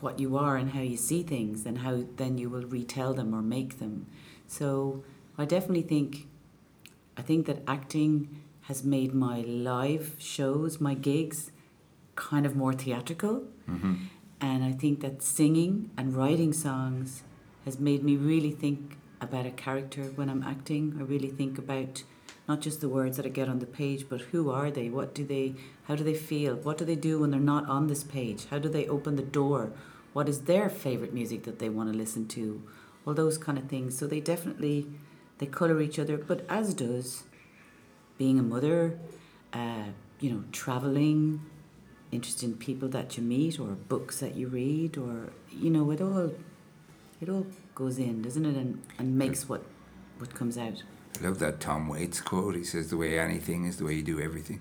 what 0.00 0.18
you 0.18 0.36
are 0.36 0.56
and 0.56 0.70
how 0.70 0.80
you 0.80 0.96
see 0.96 1.22
things 1.22 1.66
and 1.66 1.78
how 1.78 2.04
then 2.16 2.38
you 2.38 2.48
will 2.48 2.66
retell 2.78 3.12
them 3.12 3.34
or 3.34 3.42
make 3.42 3.78
them. 3.78 4.06
So 4.46 5.04
I 5.36 5.44
definitely 5.44 5.82
think 5.82 6.26
I 7.18 7.22
think 7.22 7.46
that 7.46 7.58
acting 7.66 8.12
has 8.62 8.82
made 8.82 9.12
my 9.12 9.40
live 9.42 10.16
shows, 10.18 10.80
my 10.80 10.94
gigs, 10.94 11.50
kind 12.14 12.46
of 12.46 12.56
more 12.56 12.72
theatrical. 12.72 13.44
Mm-hmm. 13.68 13.94
And 14.40 14.64
I 14.64 14.72
think 14.72 15.00
that 15.00 15.22
singing 15.22 15.90
and 15.98 16.16
writing 16.16 16.54
songs 16.54 17.22
has 17.66 17.78
made 17.78 18.02
me 18.02 18.16
really 18.16 18.52
think 18.52 18.96
about 19.20 19.44
a 19.44 19.50
character 19.50 20.04
when 20.18 20.30
I'm 20.30 20.42
acting. 20.42 20.96
I 20.98 21.02
really 21.02 21.28
think 21.28 21.58
about 21.58 22.04
not 22.50 22.60
just 22.60 22.80
the 22.80 22.88
words 22.88 23.16
that 23.16 23.24
I 23.24 23.28
get 23.28 23.48
on 23.48 23.60
the 23.60 23.64
page, 23.64 24.06
but 24.08 24.22
who 24.32 24.50
are 24.50 24.72
they? 24.72 24.88
What 24.88 25.14
do 25.14 25.24
they, 25.24 25.54
how 25.84 25.94
do 25.94 26.02
they 26.02 26.14
feel? 26.14 26.56
What 26.56 26.78
do 26.78 26.84
they 26.84 26.96
do 26.96 27.20
when 27.20 27.30
they're 27.30 27.38
not 27.38 27.68
on 27.68 27.86
this 27.86 28.02
page? 28.02 28.46
How 28.50 28.58
do 28.58 28.68
they 28.68 28.88
open 28.88 29.14
the 29.14 29.22
door? 29.22 29.70
What 30.14 30.28
is 30.28 30.40
their 30.42 30.68
favorite 30.68 31.14
music 31.14 31.44
that 31.44 31.60
they 31.60 31.68
want 31.68 31.92
to 31.92 31.96
listen 31.96 32.26
to? 32.28 32.60
All 33.06 33.14
those 33.14 33.38
kind 33.38 33.56
of 33.56 33.68
things. 33.68 33.96
So 33.96 34.08
they 34.08 34.18
definitely, 34.18 34.88
they 35.38 35.46
color 35.46 35.80
each 35.80 35.96
other, 35.96 36.16
but 36.16 36.44
as 36.48 36.74
does 36.74 37.22
being 38.18 38.40
a 38.40 38.42
mother, 38.42 38.98
uh, 39.52 39.90
you 40.18 40.32
know, 40.32 40.42
traveling, 40.50 41.40
interested 42.10 42.46
in 42.48 42.56
people 42.56 42.88
that 42.88 43.16
you 43.16 43.22
meet 43.22 43.60
or 43.60 43.68
books 43.94 44.18
that 44.18 44.34
you 44.34 44.48
read 44.48 44.98
or, 44.98 45.30
you 45.52 45.70
know, 45.70 45.88
it 45.92 46.00
all, 46.00 46.32
it 47.20 47.28
all 47.28 47.46
goes 47.76 47.96
in, 47.98 48.22
doesn't 48.22 48.44
it? 48.44 48.56
And, 48.56 48.82
and 48.98 49.16
makes 49.16 49.48
what, 49.48 49.62
what 50.18 50.34
comes 50.34 50.58
out. 50.58 50.82
I 51.18 51.24
love 51.24 51.38
that 51.40 51.60
Tom 51.60 51.88
Waits 51.88 52.20
quote. 52.20 52.54
He 52.54 52.64
says, 52.64 52.90
"The 52.90 52.96
way 52.96 53.18
anything 53.18 53.64
is 53.64 53.76
the 53.76 53.84
way 53.84 53.94
you 53.94 54.02
do 54.02 54.20
everything." 54.20 54.60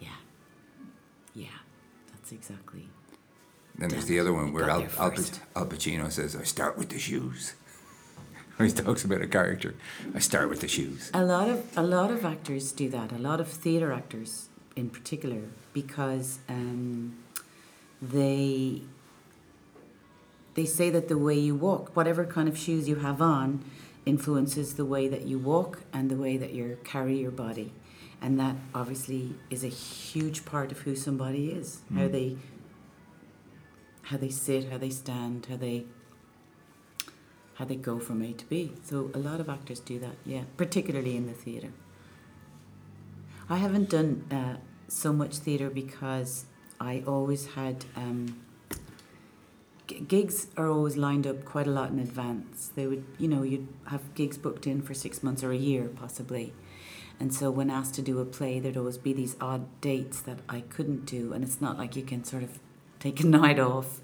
Yeah, 0.00 0.08
yeah, 1.34 1.58
that's 2.12 2.32
exactly. 2.32 2.88
Then 3.78 3.90
there's 3.90 4.06
the 4.06 4.18
other 4.18 4.32
one 4.32 4.52
where 4.52 4.70
Al, 4.70 4.84
Al, 4.98 5.12
Al, 5.54 5.66
Pacino 5.66 6.10
says, 6.10 6.34
"I 6.34 6.44
start 6.44 6.78
with 6.78 6.88
the 6.88 6.98
shoes." 6.98 7.54
he 8.58 8.70
talks 8.70 9.04
about 9.04 9.20
a 9.20 9.26
character, 9.26 9.74
I 10.14 10.18
start 10.18 10.48
with 10.48 10.60
the 10.60 10.68
shoes. 10.68 11.10
A 11.12 11.22
lot 11.22 11.48
of 11.48 11.76
a 11.76 11.82
lot 11.82 12.10
of 12.10 12.24
actors 12.24 12.72
do 12.72 12.88
that. 12.88 13.12
A 13.12 13.18
lot 13.18 13.38
of 13.38 13.48
theatre 13.48 13.92
actors, 13.92 14.48
in 14.74 14.88
particular, 14.88 15.42
because 15.74 16.38
um, 16.48 17.16
they 18.00 18.82
they 20.54 20.64
say 20.64 20.88
that 20.88 21.08
the 21.08 21.18
way 21.18 21.34
you 21.34 21.54
walk, 21.54 21.94
whatever 21.94 22.24
kind 22.24 22.48
of 22.48 22.56
shoes 22.56 22.88
you 22.88 22.96
have 22.96 23.20
on, 23.20 23.62
influences 24.06 24.74
the 24.74 24.84
way 24.84 25.08
that 25.08 25.22
you 25.22 25.38
walk 25.38 25.82
and 25.92 26.08
the 26.10 26.16
way 26.16 26.36
that 26.36 26.52
you 26.52 26.78
carry 26.84 27.18
your 27.18 27.32
body. 27.32 27.72
And 28.22 28.40
that 28.40 28.56
obviously 28.74 29.34
is 29.50 29.62
a 29.62 29.68
huge 29.68 30.46
part 30.46 30.72
of 30.72 30.78
who 30.80 30.96
somebody 30.96 31.50
is. 31.50 31.80
Mm. 31.92 31.98
How 31.98 32.08
they 32.08 32.36
how 34.02 34.16
they 34.16 34.28
sit, 34.30 34.70
how 34.70 34.78
they 34.78 34.90
stand, 34.90 35.46
how 35.50 35.56
they 35.56 35.84
how 37.54 37.64
they 37.64 37.74
go 37.74 37.98
from 37.98 38.22
A 38.22 38.32
to 38.32 38.44
B. 38.46 38.72
So 38.84 39.10
a 39.14 39.18
lot 39.18 39.40
of 39.40 39.48
actors 39.48 39.80
do 39.80 39.98
that, 39.98 40.16
yeah, 40.24 40.42
particularly 40.56 41.16
in 41.16 41.26
the 41.26 41.32
theatre. 41.32 41.72
I 43.48 43.56
haven't 43.56 43.90
done 43.90 44.24
uh, 44.30 44.56
so 44.88 45.12
much 45.12 45.36
theatre 45.36 45.70
because 45.70 46.46
I 46.80 47.02
always 47.06 47.46
had 47.54 47.84
um, 47.96 48.40
gigs 49.86 50.48
are 50.56 50.68
always 50.68 50.96
lined 50.96 51.26
up 51.26 51.44
quite 51.44 51.66
a 51.66 51.70
lot 51.70 51.90
in 51.90 51.98
advance. 51.98 52.70
They 52.74 52.86
would, 52.86 53.04
you 53.18 53.28
know, 53.28 53.42
you'd 53.42 53.68
have 53.86 54.14
gigs 54.14 54.38
booked 54.38 54.66
in 54.66 54.82
for 54.82 54.94
six 54.94 55.22
months 55.22 55.42
or 55.42 55.52
a 55.52 55.56
year 55.56 55.88
possibly. 55.88 56.52
And 57.18 57.32
so 57.32 57.50
when 57.50 57.70
asked 57.70 57.94
to 57.94 58.02
do 58.02 58.20
a 58.20 58.24
play, 58.24 58.60
there'd 58.60 58.76
always 58.76 58.98
be 58.98 59.12
these 59.12 59.36
odd 59.40 59.80
dates 59.80 60.20
that 60.22 60.38
I 60.48 60.60
couldn't 60.60 61.06
do. 61.06 61.32
And 61.32 61.42
it's 61.42 61.60
not 61.60 61.78
like 61.78 61.96
you 61.96 62.02
can 62.02 62.24
sort 62.24 62.42
of 62.42 62.58
take 62.98 63.20
a 63.20 63.26
night 63.40 63.58
off 63.58 64.00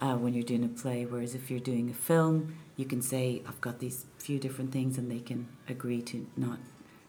uh, 0.00 0.16
when 0.16 0.34
you're 0.34 0.42
doing 0.42 0.64
a 0.64 0.68
play. 0.68 1.04
Whereas 1.04 1.34
if 1.34 1.50
you're 1.50 1.60
doing 1.60 1.90
a 1.90 1.94
film, 1.94 2.56
you 2.76 2.84
can 2.84 3.02
say, 3.02 3.42
I've 3.46 3.60
got 3.60 3.78
these 3.78 4.06
few 4.18 4.38
different 4.38 4.72
things, 4.72 4.98
and 4.98 5.10
they 5.10 5.20
can 5.20 5.48
agree 5.68 6.02
to 6.02 6.26
not 6.36 6.58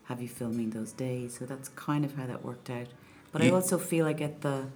have 0.06 0.21
you 0.21 0.27
filming 0.27 0.71
those 0.71 0.91
days. 0.91 1.38
So 1.38 1.45
that's 1.45 1.69
kind 1.69 2.06
of 2.06 2.15
how 2.15 2.25
that 2.27 2.43
worked 2.43 2.69
out. 2.69 2.88
But 3.32 3.41
I 3.41 3.49
also 3.49 3.77
feel 3.77 4.06
I 4.06 4.13
get 4.13 4.41
the 4.41 4.67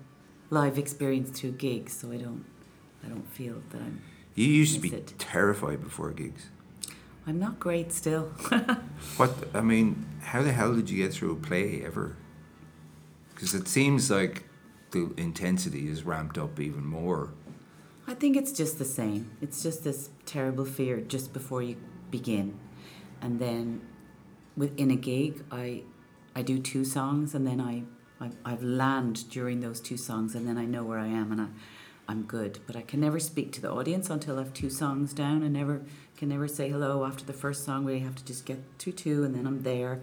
live 0.50 0.78
experience 0.78 1.40
through 1.40 1.54
gigs, 1.54 1.94
so 1.94 2.12
I 2.12 2.18
don't 2.18 2.46
I 3.04 3.10
don't 3.10 3.28
feel 3.30 3.62
that 3.72 3.82
I'm. 3.82 4.02
You 4.36 4.48
used 4.48 4.76
to 4.76 4.80
be 4.80 4.90
it. 4.90 5.14
terrified 5.18 5.82
before 5.82 6.12
gigs. 6.12 6.48
I'm 7.28 7.40
not 7.40 7.60
great 7.60 7.92
still. 7.92 8.24
what 9.18 9.32
I 9.54 9.62
mean, 9.62 10.06
how 10.22 10.42
the 10.42 10.52
hell 10.52 10.74
did 10.74 10.90
you 10.90 11.04
get 11.04 11.14
through 11.14 11.34
a 11.34 11.36
play 11.36 11.84
ever? 11.86 12.16
Because 13.34 13.54
it 13.54 13.68
seems 13.68 14.10
like 14.10 14.46
the 14.92 15.14
intensity 15.18 15.88
is 15.88 16.04
ramped 16.04 16.38
up 16.38 16.60
even 16.60 16.86
more. 16.86 17.34
I 18.08 18.14
think 18.14 18.36
it's 18.36 18.52
just 18.52 18.80
the 18.80 18.86
same. 18.86 19.32
It's 19.42 19.62
just 19.64 19.84
this 19.84 20.10
terrible 20.26 20.66
fear 20.66 21.00
just 21.02 21.34
before 21.34 21.62
you 21.62 21.78
begin, 22.10 22.60
and 23.22 23.40
then 23.40 23.82
within 24.58 24.92
a 24.92 24.96
gig, 24.96 25.44
I 25.52 25.84
I 26.36 26.42
do 26.42 26.60
two 26.60 26.84
songs, 26.84 27.36
and 27.36 27.46
then 27.46 27.62
I, 27.62 27.84
I 28.20 28.32
I've 28.44 28.64
land 28.64 29.30
during 29.30 29.60
those 29.60 29.80
two 29.80 29.98
songs, 29.98 30.36
and 30.36 30.48
then 30.48 30.58
I 30.58 30.66
know 30.66 30.84
where 30.84 31.00
I 31.00 31.08
am, 31.08 31.32
and 31.32 31.42
I 31.42 31.48
I'm 32.08 32.24
good. 32.24 32.60
But 32.68 32.76
I 32.76 32.82
can 32.82 33.00
never 33.00 33.20
speak 33.20 33.52
to 33.54 33.62
the 33.62 33.72
audience 33.72 34.10
until 34.10 34.38
I 34.38 34.44
have 34.44 34.54
two 34.54 34.70
songs 34.70 35.14
down. 35.14 35.44
I 35.44 35.48
never 35.48 35.82
can 36.18 36.30
never 36.30 36.48
say 36.48 36.70
hello 36.70 37.06
after 37.06 37.24
the 37.26 37.34
first 37.34 37.64
song. 37.64 37.84
We 37.84 38.00
have 38.00 38.16
to 38.16 38.26
just 38.26 38.46
get 38.46 38.60
to 38.80 38.92
two, 38.92 39.24
and 39.24 39.34
then 39.34 39.48
I'm 39.48 39.64
there, 39.64 40.02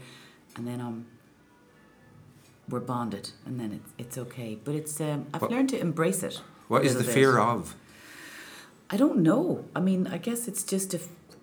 and 0.57 0.67
then 0.67 0.81
I'm 0.81 1.07
we're 2.69 2.81
bonded, 2.81 3.31
and 3.47 3.59
then 3.59 3.73
it's 3.73 3.93
it's 3.99 4.19
okay. 4.19 4.59
But 4.63 4.75
it's 4.75 5.01
um, 5.01 5.27
I've 5.33 5.43
what, 5.43 5.51
learned 5.51 5.71
to 5.71 5.81
embrace 5.81 6.23
it. 6.23 6.41
What 6.69 6.85
is 6.85 6.97
the 6.97 7.05
bit. 7.05 7.13
fear 7.13 7.39
of? 7.39 7.75
I 8.91 8.97
don't 8.97 9.19
know. 9.19 9.65
I 9.75 9.81
mean, 9.81 10.07
I 10.07 10.19
guess 10.19 10.49
it's 10.49 10.63
just 10.63 10.95
a. 10.95 11.01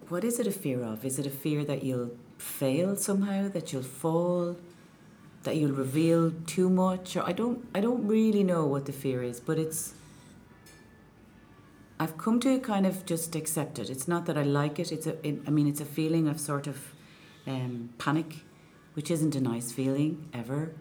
What 0.09 0.23
is 0.23 0.39
it 0.39 0.47
a 0.47 0.51
fear 0.51 0.83
of? 0.83 1.03
Is 1.03 1.17
it 1.19 1.25
a 1.25 1.31
fear 1.31 1.63
that 1.65 1.83
you'll 1.83 2.11
fail 2.37 2.95
somehow? 2.95 3.49
That 3.49 3.73
you'll 3.73 3.83
fall? 3.83 4.57
That 5.43 5.55
you'll 5.57 5.73
reveal 5.73 6.31
too 6.47 6.69
much? 6.69 7.15
Or 7.15 7.23
I 7.23 7.31
don't. 7.31 7.67
I 7.73 7.81
don't 7.81 8.07
really 8.07 8.43
know 8.43 8.65
what 8.65 8.85
the 8.85 8.93
fear 8.93 9.23
is, 9.23 9.39
but 9.39 9.57
it's 9.57 9.93
I've 11.99 12.17
come 12.17 12.39
to 12.41 12.59
kind 12.59 12.85
of 12.85 13.05
just 13.05 13.35
accept 13.35 13.79
it. 13.79 13.89
It's 13.89 14.07
not 14.07 14.25
that 14.25 14.37
I 14.37 14.43
like 14.43 14.79
it. 14.79 14.91
It's 14.91 15.07
a, 15.07 15.15
it, 15.25 15.41
I 15.47 15.49
mean, 15.49 15.67
it's 15.67 15.79
a 15.79 15.85
feeling 15.85 16.27
of 16.27 16.39
sort 16.39 16.67
of 16.67 16.93
um, 17.47 17.89
panic, 17.97 18.41
which 18.93 19.09
isn't 19.09 19.35
a 19.35 19.41
nice 19.41 19.71
feeling 19.71 20.27
ever. 20.33 20.73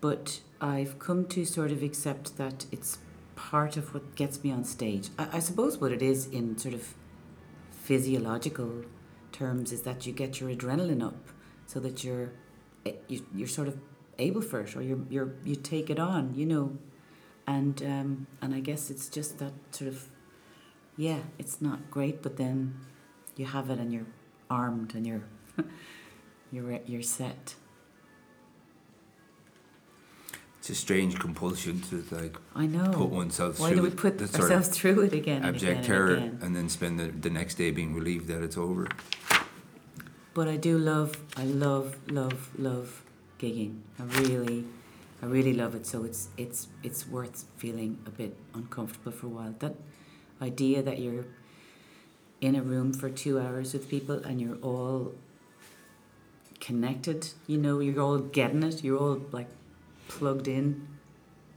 But 0.00 0.40
I've 0.60 0.98
come 0.98 1.26
to 1.26 1.44
sort 1.44 1.72
of 1.72 1.82
accept 1.82 2.36
that 2.36 2.66
it's 2.70 2.98
part 3.34 3.76
of 3.76 3.92
what 3.92 4.14
gets 4.14 4.44
me 4.44 4.52
on 4.52 4.64
stage. 4.64 5.08
I, 5.18 5.28
I 5.34 5.38
suppose 5.40 5.78
what 5.78 5.90
it 5.90 6.02
is 6.02 6.26
in 6.26 6.56
sort 6.56 6.74
of 6.74 6.94
physiological 7.72 8.84
terms 9.32 9.72
is 9.72 9.82
that 9.82 10.06
you 10.06 10.12
get 10.12 10.40
your 10.40 10.50
adrenaline 10.50 11.04
up 11.04 11.28
so 11.66 11.80
that 11.80 12.04
you're 12.04 12.30
eh, 12.86 12.92
you, 13.08 13.26
you're 13.34 13.48
sort 13.48 13.68
of 13.68 13.76
able 14.18 14.40
for 14.40 14.60
it 14.60 14.76
or 14.76 14.82
you're, 14.82 15.00
you're 15.10 15.34
you 15.44 15.56
take 15.56 15.90
it 15.90 15.98
on 15.98 16.32
you 16.34 16.46
know 16.46 16.78
and 17.46 17.82
um, 17.82 18.26
and 18.40 18.54
I 18.54 18.60
guess 18.60 18.90
it's 18.90 19.08
just 19.08 19.38
that 19.40 19.52
sort 19.72 19.88
of 19.88 20.06
yeah 20.96 21.20
it's 21.38 21.60
not 21.60 21.90
great 21.90 22.22
but 22.22 22.36
then 22.36 22.74
you 23.36 23.46
have 23.46 23.70
it 23.70 23.78
and 23.78 23.92
you're 23.92 24.06
armed 24.50 24.94
and 24.94 25.06
you're 25.06 25.24
you're 26.52 26.80
you're 26.86 27.02
set 27.02 27.56
It's 30.64 30.70
a 30.70 30.74
strange 30.74 31.18
compulsion 31.18 31.82
to 31.90 32.02
like 32.10 32.36
I 32.54 32.64
know 32.64 32.90
put 32.90 33.10
oneself 33.10 33.60
why 33.60 33.68
through 33.68 33.76
do 33.76 33.82
we 33.82 33.90
put 33.90 34.16
the 34.16 34.26
sort 34.26 34.44
of 34.44 34.50
ourselves 34.50 34.68
through 34.78 35.00
it 35.02 35.12
again 35.12 35.42
and 35.44 35.54
abject 35.54 35.72
again 35.72 35.84
terror 35.84 36.14
and 36.14 36.42
and 36.42 36.56
then 36.56 36.70
spend 36.70 36.98
the, 36.98 37.08
the 37.08 37.28
next 37.28 37.56
day 37.56 37.70
being 37.70 37.94
relieved 37.94 38.28
that 38.28 38.42
it's 38.42 38.56
over. 38.56 38.88
But 40.34 40.48
I 40.48 40.56
do 40.56 40.78
love, 40.78 41.16
I 41.36 41.44
love, 41.44 41.96
love, 42.10 42.50
love 42.58 43.04
gigging. 43.38 43.82
I 44.00 44.02
really, 44.20 44.64
I 45.22 45.26
really 45.26 45.52
love 45.52 45.74
it. 45.76 45.86
So 45.86 46.02
it's 46.02 46.28
it's 46.36 46.66
it's 46.82 47.06
worth 47.06 47.44
feeling 47.56 47.98
a 48.06 48.10
bit 48.10 48.36
uncomfortable 48.52 49.12
for 49.12 49.26
a 49.26 49.30
while. 49.30 49.54
That 49.60 49.74
idea 50.44 50.82
that 50.82 50.98
you're 50.98 51.26
in 52.40 52.54
a 52.54 52.62
room 52.62 52.92
for 52.92 53.08
two 53.08 53.40
hours 53.40 53.72
with 53.72 53.88
people 53.88 54.16
and 54.16 54.40
you're 54.40 54.56
all 54.56 55.12
connected. 56.60 57.28
You 57.46 57.58
know, 57.58 57.80
you're 57.80 58.02
all 58.02 58.18
getting 58.18 58.62
it. 58.62 58.84
You're 58.84 58.98
all 58.98 59.20
like 59.32 59.48
plugged 60.08 60.48
in 60.48 60.86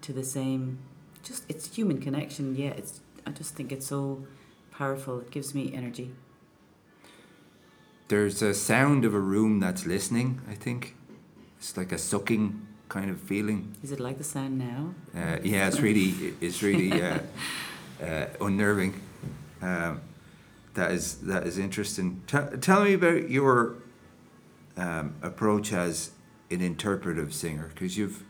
to 0.02 0.14
the 0.14 0.24
same. 0.24 0.80
Just 1.24 1.44
it's 1.50 1.76
human 1.76 2.00
connection. 2.02 2.56
Yeah, 2.56 2.70
it's. 2.70 3.02
I 3.26 3.32
just 3.32 3.56
think 3.56 3.72
it's 3.72 3.88
so 3.88 4.26
powerful. 4.72 5.20
It 5.20 5.32
gives 5.32 5.54
me 5.54 5.74
energy. 5.74 6.12
There's 8.08 8.42
a 8.42 8.54
sound 8.54 9.04
of 9.04 9.14
a 9.14 9.20
room 9.20 9.60
that's 9.60 9.86
listening, 9.86 10.40
I 10.50 10.56
think. 10.56 10.96
It's 11.60 11.76
like 11.76 11.92
a 11.92 11.98
sucking 11.98 12.66
kind 12.88 13.10
of 13.10 13.20
feeling. 13.20 13.76
Is 13.84 13.92
it 13.92 14.00
like 14.00 14.18
the 14.18 14.24
sound 14.24 14.58
now? 14.58 14.94
Uh, 15.14 15.40
yeah, 15.44 15.68
it's 15.68 15.82
really, 15.82 16.14
it's 16.40 16.64
really 16.64 17.02
uh, 17.10 17.20
uh, 18.02 18.26
unnerving. 18.40 19.02
Um, 19.62 20.02
that 20.74 20.92
is 20.92 21.16
that 21.20 21.48
is 21.48 21.58
interesting. 21.58 22.22
T- 22.28 22.58
tell 22.62 22.84
me 22.84 22.94
about 22.94 23.30
your 23.30 23.76
um, 24.76 25.16
approach 25.22 25.74
as 25.74 26.12
an 26.52 26.62
interpretive 26.62 27.34
singer, 27.34 27.70
because 27.74 27.98
you've 27.98 28.24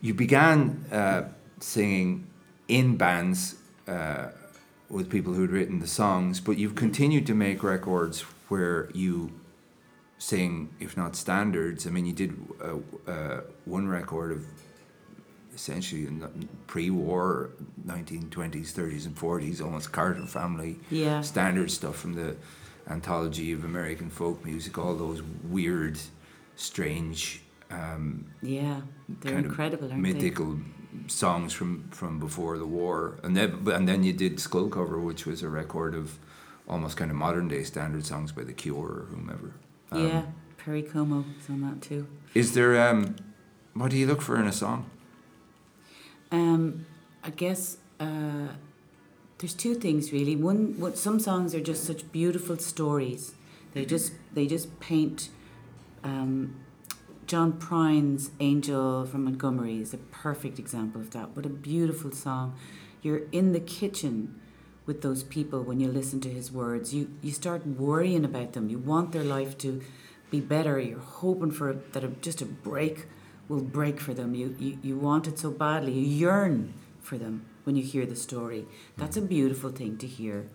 you 0.00 0.14
began 0.14 0.84
uh, 0.90 1.24
singing 1.60 2.26
in 2.68 2.96
bands 2.96 3.56
uh, 3.86 4.28
with 4.88 5.10
people 5.10 5.34
who'd 5.34 5.50
written 5.50 5.78
the 5.80 5.86
songs, 5.86 6.40
but 6.40 6.58
you've 6.58 6.74
continued 6.74 7.26
to 7.26 7.34
make 7.34 7.62
records 7.62 8.22
where 8.48 8.90
you 8.94 9.32
sing, 10.18 10.70
if 10.80 10.96
not 10.96 11.16
standards. 11.16 11.86
I 11.86 11.90
mean, 11.90 12.06
you 12.06 12.12
did 12.12 12.36
uh, 12.62 13.10
uh, 13.10 13.40
one 13.64 13.88
record 13.88 14.32
of 14.32 14.46
essentially 15.54 16.06
in 16.06 16.48
pre-war 16.66 17.50
1920s 17.86 18.72
30s 18.72 19.06
and 19.06 19.14
40s 19.16 19.62
almost 19.62 19.92
carter 19.92 20.24
family 20.26 20.78
Yeah. 20.90 21.20
standard 21.20 21.70
stuff 21.70 21.96
from 21.96 22.14
the 22.14 22.36
anthology 22.88 23.52
of 23.52 23.64
american 23.64 24.08
folk 24.10 24.44
music 24.44 24.78
all 24.78 24.94
those 24.94 25.22
weird 25.48 25.98
strange 26.56 27.42
um, 27.70 28.26
Yeah, 28.42 28.82
they're 29.08 29.32
kind 29.32 29.46
of 29.46 29.50
incredible, 29.52 29.90
aren't 29.90 30.02
mythical 30.02 30.58
songs 31.06 31.54
from 31.54 31.88
from 31.90 32.18
before 32.18 32.58
the 32.58 32.66
war 32.66 33.18
and 33.22 33.34
then 33.34 33.66
and 33.68 33.88
then 33.88 34.02
you 34.02 34.12
did 34.12 34.36
Skullcover 34.36 35.02
which 35.02 35.24
was 35.24 35.42
a 35.42 35.48
record 35.48 35.94
of 35.94 36.18
almost 36.68 36.98
kind 36.98 37.10
of 37.10 37.16
modern 37.16 37.48
day 37.48 37.62
standard 37.64 38.04
songs 38.04 38.30
by 38.30 38.44
the 38.44 38.52
cure 38.52 38.76
or 39.00 39.06
whomever? 39.10 39.54
Um, 39.90 40.06
yeah, 40.06 40.22
Perry 40.58 40.82
Como 40.82 41.24
is 41.40 41.48
on 41.48 41.62
that 41.62 41.80
too. 41.80 42.06
is 42.34 42.52
there 42.52 42.72
um 42.88 43.16
what 43.72 43.90
do 43.90 43.96
you 43.96 44.06
look 44.06 44.20
for 44.20 44.36
in 44.38 44.46
a 44.46 44.52
song 44.52 44.90
Um, 46.32 46.86
I 47.22 47.30
guess 47.30 47.76
uh, 48.00 48.48
there's 49.38 49.54
two 49.54 49.74
things 49.74 50.12
really. 50.12 50.34
One, 50.34 50.80
what 50.80 50.98
some 50.98 51.20
songs 51.20 51.54
are 51.54 51.60
just 51.60 51.84
such 51.84 52.10
beautiful 52.10 52.56
stories. 52.56 53.34
They 53.74 53.84
just 53.84 54.14
they 54.32 54.46
just 54.46 54.80
paint. 54.80 55.28
Um, 56.02 56.56
John 57.26 57.52
Prine's 57.52 58.30
"Angel 58.40 59.06
from 59.06 59.24
Montgomery" 59.24 59.80
is 59.80 59.94
a 59.94 59.98
perfect 59.98 60.58
example 60.58 61.00
of 61.00 61.10
that. 61.10 61.36
What 61.36 61.46
a 61.46 61.50
beautiful 61.50 62.10
song! 62.12 62.56
You're 63.02 63.22
in 63.30 63.52
the 63.52 63.60
kitchen 63.60 64.40
with 64.84 65.02
those 65.02 65.22
people 65.22 65.62
when 65.62 65.80
you 65.80 65.88
listen 65.88 66.20
to 66.22 66.28
his 66.28 66.50
words. 66.50 66.94
You 66.94 67.10
you 67.22 67.30
start 67.30 67.66
worrying 67.66 68.24
about 68.24 68.54
them. 68.54 68.68
You 68.68 68.78
want 68.78 69.12
their 69.12 69.24
life 69.24 69.56
to 69.58 69.82
be 70.30 70.40
better. 70.40 70.80
You're 70.80 70.98
hoping 70.98 71.50
for 71.50 71.74
that 71.92 72.02
a, 72.02 72.08
just 72.08 72.42
a 72.42 72.46
break 72.46 73.06
will 73.52 73.62
break 73.62 74.00
for 74.00 74.14
them. 74.14 74.34
You, 74.34 74.56
you 74.58 74.78
you 74.82 74.96
want 74.96 75.26
it 75.26 75.38
so 75.38 75.50
badly. 75.50 75.92
You 75.92 76.06
yearn 76.06 76.72
for 77.00 77.18
them 77.18 77.44
when 77.64 77.76
you 77.76 77.82
hear 77.82 78.06
the 78.06 78.16
story. 78.16 78.64
That's 78.96 79.16
a 79.16 79.22
beautiful 79.22 79.70
thing 79.70 79.98
to 79.98 80.06
hear. 80.06 80.48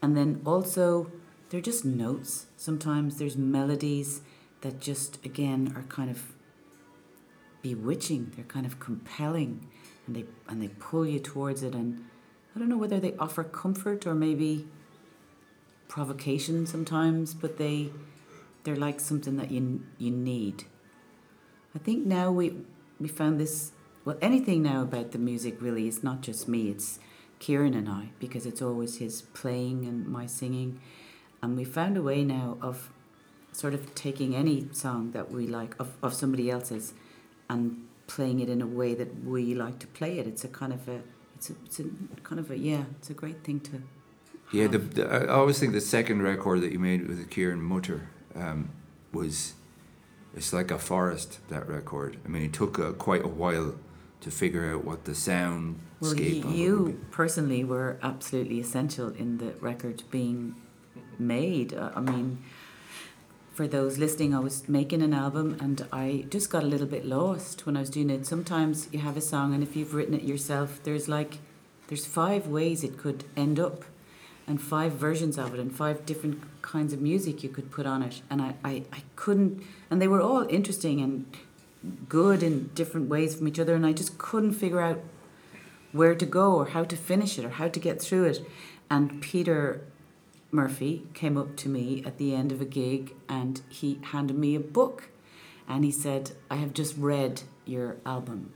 And 0.00 0.16
then 0.16 0.40
also, 0.46 1.10
they're 1.48 1.60
just 1.60 1.84
notes. 1.84 2.46
Sometimes 2.56 3.16
there's 3.16 3.36
melodies 3.36 4.20
that 4.60 4.80
just 4.80 5.24
again 5.26 5.72
are 5.76 5.82
kind 5.82 6.10
of 6.10 6.32
bewitching. 7.62 8.32
They're 8.36 8.52
kind 8.56 8.66
of 8.66 8.78
compelling, 8.78 9.66
and 10.06 10.14
they 10.14 10.24
and 10.48 10.62
they 10.62 10.68
pull 10.68 11.04
you 11.04 11.18
towards 11.18 11.62
it. 11.64 11.74
And 11.74 12.04
I 12.54 12.60
don't 12.60 12.68
know 12.68 12.78
whether 12.78 13.00
they 13.00 13.14
offer 13.18 13.42
comfort 13.42 14.06
or 14.06 14.14
maybe 14.14 14.68
provocation 15.88 16.66
sometimes, 16.66 17.34
but 17.34 17.58
they 17.58 17.90
they're 18.62 18.76
like 18.76 19.00
something 19.00 19.36
that 19.36 19.50
you 19.50 19.82
you 19.98 20.12
need. 20.12 20.64
I 21.76 21.78
think 21.78 22.06
now 22.06 22.30
we 22.30 22.54
we 22.98 23.06
found 23.06 23.38
this 23.38 23.72
well 24.06 24.16
anything 24.22 24.62
now 24.62 24.80
about 24.80 25.12
the 25.12 25.18
music 25.18 25.60
really 25.60 25.86
is 25.86 26.02
not 26.02 26.22
just 26.22 26.48
me 26.48 26.70
it's 26.70 26.98
Kieran 27.38 27.74
and 27.74 27.86
I 27.86 28.08
because 28.18 28.46
it's 28.46 28.62
always 28.62 28.96
his 28.96 29.22
playing 29.40 29.84
and 29.84 30.08
my 30.08 30.24
singing. 30.24 30.80
And 31.42 31.54
we 31.54 31.64
found 31.64 31.98
a 31.98 32.02
way 32.02 32.24
now 32.24 32.56
of 32.62 32.90
sort 33.52 33.74
of 33.74 33.94
taking 33.94 34.34
any 34.34 34.68
song 34.72 35.10
that 35.12 35.30
we 35.30 35.46
like 35.46 35.78
of, 35.78 35.92
of 36.02 36.14
somebody 36.14 36.50
else's 36.50 36.94
and 37.50 37.86
playing 38.06 38.40
it 38.40 38.48
in 38.48 38.62
a 38.62 38.66
way 38.66 38.94
that 38.94 39.22
we 39.22 39.54
like 39.54 39.78
to 39.80 39.86
play 39.86 40.18
it. 40.18 40.26
It's 40.26 40.44
a 40.44 40.48
kind 40.48 40.72
of 40.72 40.88
a 40.88 41.02
it's 41.34 41.50
a, 41.50 41.54
it's 41.66 41.78
a 41.80 41.84
kind 42.22 42.40
of 42.40 42.50
a 42.50 42.56
yeah 42.56 42.84
it's 42.98 43.10
a 43.10 43.14
great 43.14 43.44
thing 43.44 43.60
to 43.60 43.82
Yeah, 44.50 44.68
the, 44.68 44.78
the, 44.78 45.04
I 45.04 45.28
always 45.28 45.58
think 45.58 45.74
the 45.74 45.82
second 45.82 46.22
record 46.22 46.62
that 46.62 46.72
you 46.72 46.78
made 46.78 47.06
with 47.06 47.28
Kieran 47.28 47.60
Mutter 47.60 48.08
um, 48.34 48.70
was 49.12 49.52
it's 50.36 50.52
like 50.52 50.70
a 50.70 50.78
forest. 50.78 51.40
That 51.48 51.68
record. 51.68 52.18
I 52.24 52.28
mean, 52.28 52.42
it 52.42 52.52
took 52.52 52.78
uh, 52.78 52.92
quite 52.92 53.24
a 53.24 53.28
while 53.28 53.74
to 54.20 54.30
figure 54.30 54.72
out 54.72 54.84
what 54.84 55.04
the 55.04 55.14
sound 55.14 55.80
Well, 56.00 56.10
scape 56.12 56.32
y- 56.34 56.38
of 56.40 56.46
would 56.46 56.56
you 56.58 57.00
personally 57.10 57.64
were 57.64 57.98
absolutely 58.02 58.60
essential 58.60 59.08
in 59.10 59.38
the 59.38 59.52
record 59.60 60.02
being 60.10 60.54
made. 61.18 61.74
Uh, 61.74 61.90
I 61.94 62.00
mean, 62.00 62.38
for 63.52 63.66
those 63.66 63.96
listening, 63.98 64.34
I 64.34 64.40
was 64.40 64.68
making 64.68 65.02
an 65.02 65.14
album 65.14 65.56
and 65.60 65.86
I 65.92 66.26
just 66.30 66.50
got 66.50 66.62
a 66.62 66.66
little 66.66 66.86
bit 66.86 67.04
lost 67.06 67.64
when 67.66 67.76
I 67.76 67.80
was 67.80 67.90
doing 67.90 68.10
it. 68.10 68.26
Sometimes 68.26 68.88
you 68.92 68.98
have 69.00 69.16
a 69.16 69.20
song, 69.22 69.54
and 69.54 69.62
if 69.62 69.74
you've 69.76 69.94
written 69.94 70.14
it 70.14 70.22
yourself, 70.24 70.80
there's 70.82 71.08
like 71.08 71.38
there's 71.88 72.04
five 72.04 72.48
ways 72.48 72.82
it 72.84 72.98
could 72.98 73.24
end 73.36 73.58
up, 73.60 73.84
and 74.46 74.60
five 74.60 74.92
versions 74.92 75.38
of 75.38 75.54
it, 75.54 75.60
and 75.60 75.74
five 75.74 76.06
different 76.06 76.42
kinds 76.62 76.92
of 76.92 77.00
music 77.00 77.42
you 77.42 77.48
could 77.48 77.70
put 77.70 77.86
on 77.86 78.02
it. 78.02 78.22
And 78.30 78.40
I, 78.40 78.54
I, 78.64 78.82
I 78.92 79.02
couldn't, 79.16 79.62
and 79.90 80.00
they 80.00 80.08
were 80.08 80.20
all 80.20 80.46
interesting 80.48 81.00
and 81.00 81.26
good 82.08 82.42
in 82.42 82.70
different 82.74 83.08
ways 83.08 83.34
from 83.34 83.48
each 83.48 83.58
other, 83.58 83.74
and 83.74 83.84
I 83.86 83.92
just 83.92 84.18
couldn't 84.18 84.52
figure 84.52 84.80
out 84.80 85.00
where 85.92 86.14
to 86.14 86.26
go 86.26 86.54
or 86.54 86.66
how 86.66 86.84
to 86.84 86.96
finish 86.96 87.38
it 87.38 87.44
or 87.44 87.50
how 87.50 87.68
to 87.68 87.80
get 87.80 88.00
through 88.00 88.24
it. 88.24 88.46
And 88.90 89.20
Peter 89.20 89.82
Murphy 90.50 91.06
came 91.14 91.36
up 91.36 91.56
to 91.56 91.68
me 91.68 92.02
at 92.04 92.18
the 92.18 92.34
end 92.34 92.52
of 92.52 92.60
a 92.60 92.64
gig 92.64 93.14
and 93.28 93.60
he 93.68 93.98
handed 94.12 94.38
me 94.38 94.54
a 94.54 94.60
book 94.60 95.08
and 95.68 95.84
he 95.84 95.90
said, 95.90 96.32
I 96.50 96.56
have 96.56 96.72
just 96.72 96.96
read 96.96 97.42
your 97.64 97.96
album. 98.06 98.52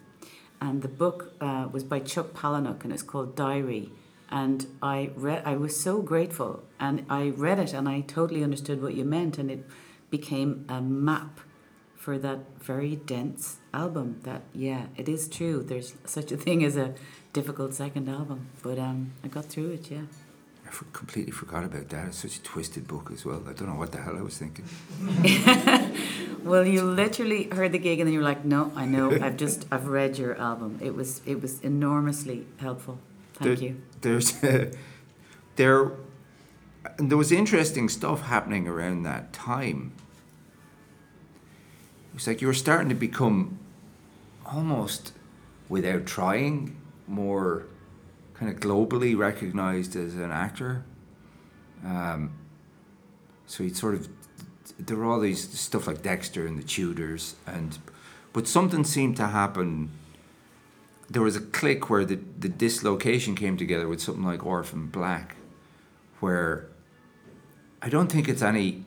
And 0.60 0.82
the 0.82 0.88
book 0.88 1.34
uh, 1.40 1.68
was 1.72 1.82
by 1.82 2.00
Chuck 2.00 2.32
Palahniuk 2.32 2.84
and 2.84 2.92
it's 2.92 3.02
called 3.02 3.34
Diary. 3.34 3.90
And 4.30 4.66
I 4.80 5.10
read, 5.16 5.42
I 5.44 5.56
was 5.56 5.78
so 5.78 6.02
grateful, 6.02 6.62
and 6.78 7.04
I 7.10 7.30
read 7.30 7.58
it, 7.58 7.72
and 7.72 7.88
I 7.88 8.02
totally 8.02 8.44
understood 8.44 8.80
what 8.80 8.94
you 8.94 9.04
meant, 9.04 9.38
and 9.38 9.50
it 9.50 9.66
became 10.10 10.64
a 10.68 10.80
map 10.80 11.40
for 11.96 12.16
that 12.18 12.38
very 12.60 12.94
dense 12.96 13.56
album. 13.74 14.20
That 14.22 14.42
yeah, 14.54 14.86
it 14.96 15.08
is 15.08 15.28
true. 15.28 15.62
There's 15.62 15.94
such 16.04 16.30
a 16.32 16.36
thing 16.36 16.62
as 16.64 16.76
a 16.76 16.94
difficult 17.32 17.74
second 17.74 18.08
album, 18.08 18.46
but 18.62 18.78
um, 18.78 19.12
I 19.24 19.28
got 19.28 19.46
through 19.46 19.70
it. 19.72 19.90
Yeah. 19.90 20.02
I 20.66 20.70
for- 20.70 20.84
completely 20.92 21.32
forgot 21.32 21.64
about 21.64 21.88
that. 21.88 22.06
It's 22.08 22.18
such 22.18 22.36
a 22.36 22.42
twisted 22.42 22.86
book 22.86 23.10
as 23.12 23.24
well. 23.24 23.42
I 23.48 23.52
don't 23.52 23.68
know 23.68 23.74
what 23.74 23.90
the 23.90 24.00
hell 24.00 24.16
I 24.16 24.22
was 24.22 24.38
thinking. 24.38 24.64
Well, 26.42 26.66
you 26.66 26.82
literally 26.84 27.44
heard 27.44 27.72
the 27.72 27.78
gig, 27.78 28.00
and 28.00 28.06
then 28.06 28.14
you 28.14 28.20
were 28.20 28.24
like, 28.24 28.46
"No, 28.46 28.72
I 28.74 28.86
know. 28.86 29.10
I've 29.10 29.36
just 29.36 29.66
I've 29.70 29.88
read 29.88 30.16
your 30.16 30.36
album. 30.38 30.78
It 30.80 30.94
was 30.94 31.20
it 31.26 31.42
was 31.42 31.60
enormously 31.60 32.46
helpful. 32.56 32.98
Thank 33.40 33.58
There- 33.58 33.68
you." 33.68 33.82
There's 34.00 34.32
there 35.56 35.92
and 36.98 37.10
there 37.10 37.18
was 37.18 37.32
interesting 37.32 37.88
stuff 37.88 38.22
happening 38.22 38.66
around 38.66 39.02
that 39.02 39.32
time. 39.32 39.92
It 42.10 42.14
was 42.14 42.26
like 42.26 42.40
you 42.40 42.46
were 42.46 42.54
starting 42.54 42.88
to 42.88 42.94
become 42.94 43.58
almost 44.46 45.12
without 45.68 46.06
trying 46.06 46.76
more 47.06 47.66
kind 48.34 48.52
of 48.52 48.60
globally 48.60 49.16
recognized 49.16 49.94
as 49.96 50.14
an 50.14 50.30
actor. 50.30 50.84
Um, 51.84 52.30
so 53.46 53.62
he'd 53.64 53.76
sort 53.76 53.94
of 53.94 54.08
there 54.78 54.96
were 54.96 55.04
all 55.04 55.20
these 55.20 55.58
stuff 55.58 55.86
like 55.86 56.02
Dexter 56.02 56.46
and 56.46 56.58
the 56.58 56.62
Tudors 56.62 57.34
and 57.46 57.78
but 58.32 58.46
something 58.48 58.84
seemed 58.84 59.16
to 59.16 59.26
happen 59.28 59.90
there 61.10 61.22
was 61.22 61.34
a 61.34 61.40
click 61.40 61.90
where 61.90 62.04
the, 62.04 62.20
the 62.38 62.48
dislocation 62.48 63.34
came 63.34 63.56
together 63.56 63.88
with 63.88 64.00
something 64.00 64.24
like 64.24 64.46
Orphan 64.46 64.86
Black 64.86 65.36
where 66.20 66.68
I 67.82 67.88
don't 67.88 68.12
think 68.12 68.28
it's 68.28 68.42
any 68.42 68.84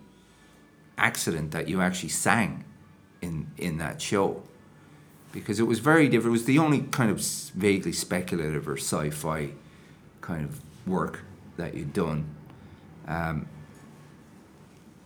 accident 0.98 1.52
that 1.52 1.68
you 1.68 1.82
actually 1.82 2.10
sang 2.10 2.64
in 3.22 3.52
in 3.58 3.78
that 3.80 4.02
show 4.02 4.44
because 5.34 5.60
it 5.60 5.64
was 5.64 5.80
very 5.80 6.08
different. 6.08 6.28
It 6.28 6.40
was 6.40 6.46
the 6.46 6.60
only 6.60 6.82
kind 6.82 7.12
of 7.12 7.20
vaguely 7.56 7.92
speculative 7.92 8.70
or 8.70 8.78
sci-fi 8.78 9.52
kind 10.22 10.46
of 10.46 10.62
work 10.88 11.22
that 11.58 11.74
you'd 11.74 11.94
done, 11.94 12.26
um, 13.08 13.48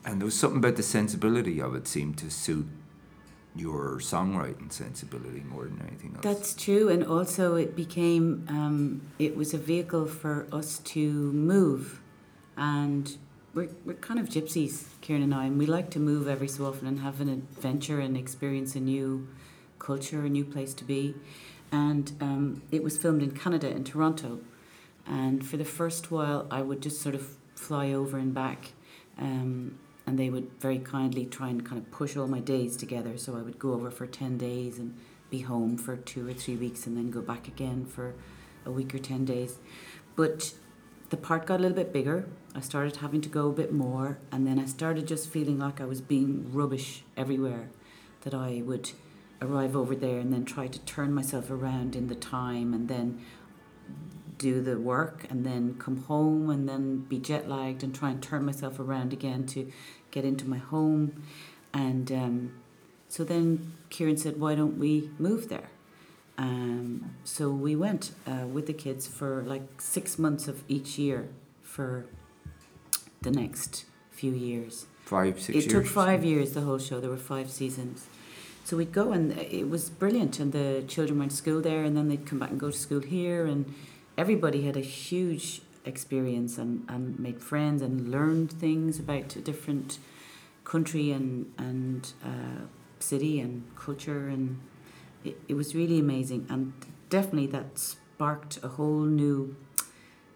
and 0.05 0.21
there 0.21 0.25
was 0.25 0.37
something 0.37 0.59
about 0.59 0.75
the 0.75 0.83
sensibility 0.83 1.59
of 1.61 1.73
it 1.73 1.87
seemed 1.87 2.17
to 2.19 2.29
suit 2.29 2.67
your 3.59 3.99
songwriting 3.99 4.71
sensibility 4.71 5.41
more 5.41 5.65
than 5.65 5.81
anything 5.87 6.13
else. 6.15 6.23
That's 6.23 6.53
true, 6.53 6.89
and 6.89 7.03
also 7.03 7.55
it 7.55 7.75
became 7.75 8.45
um, 8.49 9.01
it 9.19 9.35
was 9.35 9.53
a 9.53 9.57
vehicle 9.57 10.05
for 10.05 10.47
us 10.51 10.79
to 10.79 11.31
move, 11.33 12.01
and 12.55 13.17
we're 13.53 13.69
we're 13.85 13.95
kind 13.95 14.19
of 14.19 14.27
gypsies, 14.27 14.85
Kieran 15.01 15.23
and 15.23 15.33
I, 15.33 15.45
and 15.45 15.57
we 15.57 15.65
like 15.65 15.89
to 15.91 15.99
move 15.99 16.27
every 16.27 16.47
so 16.47 16.65
often 16.65 16.87
and 16.87 16.99
have 16.99 17.21
an 17.21 17.29
adventure 17.29 17.99
and 17.99 18.15
experience 18.17 18.75
a 18.75 18.79
new 18.79 19.27
culture, 19.79 20.25
a 20.25 20.29
new 20.29 20.45
place 20.45 20.73
to 20.75 20.83
be. 20.83 21.15
And 21.71 22.13
um, 22.21 22.61
it 22.71 22.83
was 22.83 22.97
filmed 22.97 23.21
in 23.21 23.31
Canada, 23.31 23.69
in 23.69 23.83
Toronto. 23.83 24.39
And 25.05 25.45
for 25.45 25.57
the 25.57 25.65
first 25.65 26.11
while, 26.11 26.47
I 26.49 26.61
would 26.61 26.81
just 26.81 27.01
sort 27.01 27.15
of 27.15 27.35
fly 27.55 27.91
over 27.91 28.17
and 28.17 28.33
back. 28.33 28.71
Um, 29.17 29.79
and 30.07 30.17
they 30.17 30.29
would 30.29 30.49
very 30.59 30.79
kindly 30.79 31.25
try 31.25 31.49
and 31.49 31.65
kind 31.65 31.77
of 31.77 31.91
push 31.91 32.15
all 32.15 32.27
my 32.27 32.39
days 32.39 32.77
together. 32.77 33.17
So 33.17 33.35
I 33.35 33.41
would 33.41 33.59
go 33.59 33.73
over 33.73 33.91
for 33.91 34.07
10 34.07 34.37
days 34.37 34.79
and 34.79 34.97
be 35.29 35.39
home 35.39 35.77
for 35.77 35.97
two 35.97 36.27
or 36.27 36.33
three 36.33 36.55
weeks 36.55 36.87
and 36.87 36.95
then 36.95 37.11
go 37.11 37.21
back 37.21 37.49
again 37.49 37.85
for 37.85 38.15
a 38.65 38.71
week 38.71 38.95
or 38.95 38.99
10 38.99 39.25
days. 39.25 39.57
But 40.15 40.53
the 41.09 41.17
part 41.17 41.45
got 41.45 41.59
a 41.59 41.63
little 41.63 41.75
bit 41.75 41.91
bigger. 41.91 42.25
I 42.55 42.61
started 42.61 42.97
having 42.97 43.19
to 43.21 43.29
go 43.29 43.49
a 43.49 43.53
bit 43.53 43.73
more. 43.73 44.17
And 44.31 44.47
then 44.47 44.59
I 44.59 44.65
started 44.65 45.07
just 45.07 45.29
feeling 45.29 45.59
like 45.59 45.81
I 45.81 45.85
was 45.85 45.99
being 45.99 46.53
rubbish 46.53 47.03
everywhere. 47.17 47.69
That 48.21 48.33
I 48.33 48.61
would 48.65 48.91
arrive 49.41 49.75
over 49.75 49.93
there 49.93 50.19
and 50.19 50.31
then 50.31 50.45
try 50.45 50.67
to 50.67 50.79
turn 50.79 51.13
myself 51.13 51.51
around 51.51 51.95
in 51.95 52.07
the 52.07 52.15
time 52.15 52.73
and 52.73 52.87
then 52.87 53.21
do 54.37 54.61
the 54.61 54.77
work 54.77 55.25
and 55.29 55.45
then 55.45 55.75
come 55.79 55.97
home 56.03 56.49
and 56.49 56.67
then 56.67 56.99
be 56.99 57.17
jet 57.17 57.49
lagged 57.49 57.83
and 57.83 57.93
try 57.93 58.09
and 58.09 58.21
turn 58.21 58.45
myself 58.45 58.79
around 58.79 59.13
again 59.13 59.45
to 59.45 59.71
get 60.17 60.25
into 60.25 60.45
my 60.55 60.61
home. 60.73 61.03
And 61.73 62.11
um, 62.11 62.37
so 63.07 63.23
then 63.23 63.73
Kieran 63.89 64.17
said, 64.17 64.39
Why 64.43 64.55
don't 64.55 64.77
we 64.85 65.09
move 65.19 65.49
there? 65.49 65.69
Um, 66.39 67.15
so 67.23 67.49
we 67.49 67.75
went 67.75 68.11
uh, 68.31 68.45
with 68.55 68.65
the 68.67 68.73
kids 68.85 69.07
for 69.07 69.43
like 69.53 69.81
six 69.95 70.19
months 70.25 70.47
of 70.47 70.63
each 70.67 70.97
year 70.97 71.29
for 71.61 72.05
the 73.21 73.31
next 73.31 73.85
few 74.11 74.33
years. 74.33 74.85
Five, 75.05 75.35
six 75.39 75.49
it 75.49 75.53
years. 75.53 75.73
took 75.73 75.85
five 75.85 76.23
years, 76.23 76.47
the 76.53 76.61
whole 76.61 76.79
show. 76.79 76.99
There 76.99 77.09
were 77.09 77.25
five 77.35 77.49
seasons. 77.49 78.07
So 78.65 78.75
we'd 78.75 78.91
go 78.91 79.13
and 79.13 79.31
it 79.31 79.69
was 79.69 79.89
brilliant, 79.89 80.39
and 80.41 80.51
the 80.51 80.83
children 80.87 81.17
went 81.19 81.31
to 81.31 81.37
school 81.37 81.61
there, 81.61 81.83
and 81.85 81.95
then 81.95 82.09
they'd 82.09 82.25
come 82.25 82.39
back 82.39 82.51
and 82.51 82.59
go 82.59 82.69
to 82.69 82.77
school 82.77 83.03
here, 83.17 83.45
and 83.45 83.73
everybody 84.17 84.59
had 84.63 84.75
a 84.75 84.87
huge 85.03 85.61
experience 85.87 86.57
and, 86.57 86.85
and 86.87 87.17
made 87.19 87.41
friends 87.41 87.81
and 87.81 88.11
learned 88.11 88.51
things 88.51 88.99
about 88.99 89.35
a 89.35 89.41
different 89.41 89.99
country 90.63 91.11
and 91.11 91.51
and 91.57 92.13
uh, 92.23 92.65
city 92.99 93.39
and 93.39 93.63
culture, 93.75 94.27
and 94.27 94.59
it, 95.23 95.39
it 95.47 95.53
was 95.53 95.73
really 95.73 95.99
amazing, 95.99 96.45
and 96.49 96.73
definitely 97.09 97.47
that 97.47 97.79
sparked 97.79 98.59
a 98.63 98.67
whole 98.67 99.05
new 99.05 99.55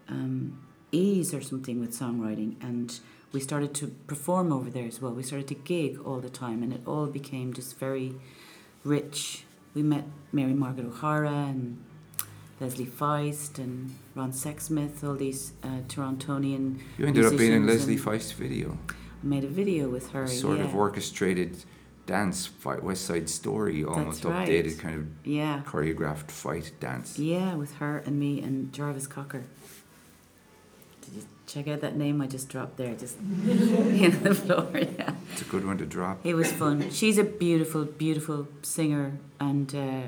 um, 0.08 0.58
ease 0.90 1.32
or 1.34 1.40
something 1.40 1.80
with 1.80 1.90
songwriting 1.90 2.54
and 2.62 3.00
we 3.32 3.40
started 3.40 3.74
to 3.74 3.88
perform 4.06 4.52
over 4.52 4.70
there 4.70 4.86
as 4.86 5.00
well. 5.00 5.12
We 5.12 5.22
started 5.22 5.48
to 5.48 5.54
gig 5.54 5.98
all 6.04 6.20
the 6.20 6.30
time, 6.30 6.62
and 6.62 6.72
it 6.72 6.82
all 6.86 7.06
became 7.06 7.52
just 7.52 7.78
very 7.78 8.14
rich. 8.84 9.44
We 9.74 9.82
met 9.82 10.04
Mary 10.32 10.52
Margaret 10.52 10.86
O'Hara 10.86 11.30
and 11.30 11.82
Leslie 12.62 12.86
Feist 12.86 13.58
and 13.58 13.92
Ron 14.14 14.30
Sexsmith, 14.32 15.02
all 15.02 15.16
these 15.16 15.52
uh, 15.64 15.80
Torontonian. 15.88 16.78
You 16.96 17.06
ended 17.06 17.24
up 17.24 17.36
being 17.36 17.52
in 17.52 17.66
Leslie 17.66 17.96
Feist's 17.98 18.32
video. 18.32 18.78
I 18.88 19.26
made 19.26 19.42
a 19.42 19.48
video 19.48 19.88
with 19.88 20.12
her. 20.12 20.28
Sort 20.28 20.58
yeah. 20.58 20.64
of 20.64 20.74
orchestrated 20.76 21.64
dance 22.06 22.46
fight, 22.46 22.82
West 22.82 23.04
Side 23.04 23.28
Story, 23.28 23.84
almost 23.84 24.24
right. 24.24 24.48
updated 24.48 24.78
kind 24.78 24.96
of 24.96 25.26
Yeah, 25.26 25.62
choreographed 25.66 26.30
fight 26.30 26.72
dance. 26.78 27.18
yeah, 27.18 27.54
with 27.56 27.74
her 27.76 27.98
and 27.98 28.18
me 28.18 28.40
and 28.40 28.72
Jarvis 28.72 29.08
Cocker. 29.08 29.44
Did 31.02 31.14
you 31.14 31.22
check 31.46 31.66
out 31.66 31.80
that 31.80 31.96
name 31.96 32.20
I 32.20 32.28
just 32.28 32.48
dropped 32.48 32.76
there? 32.76 32.94
Just 32.94 33.18
in 33.20 34.22
the 34.22 34.34
floor. 34.34 34.70
Yeah. 34.98 35.14
It's 35.32 35.42
a 35.42 35.46
good 35.46 35.64
one 35.66 35.78
to 35.78 35.86
drop. 35.86 36.24
It 36.24 36.34
was 36.34 36.52
fun. 36.52 36.90
She's 36.90 37.18
a 37.18 37.24
beautiful, 37.24 37.84
beautiful 37.84 38.46
singer, 38.62 39.18
and 39.40 39.74
uh, 39.74 40.02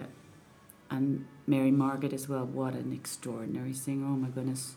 and 0.90 1.26
Mary 1.46 1.70
Margaret 1.70 2.12
as 2.12 2.28
well. 2.28 2.44
What 2.46 2.74
an 2.74 2.92
extraordinary 2.92 3.72
singer! 3.74 4.06
Oh 4.06 4.16
my 4.16 4.28
goodness. 4.28 4.74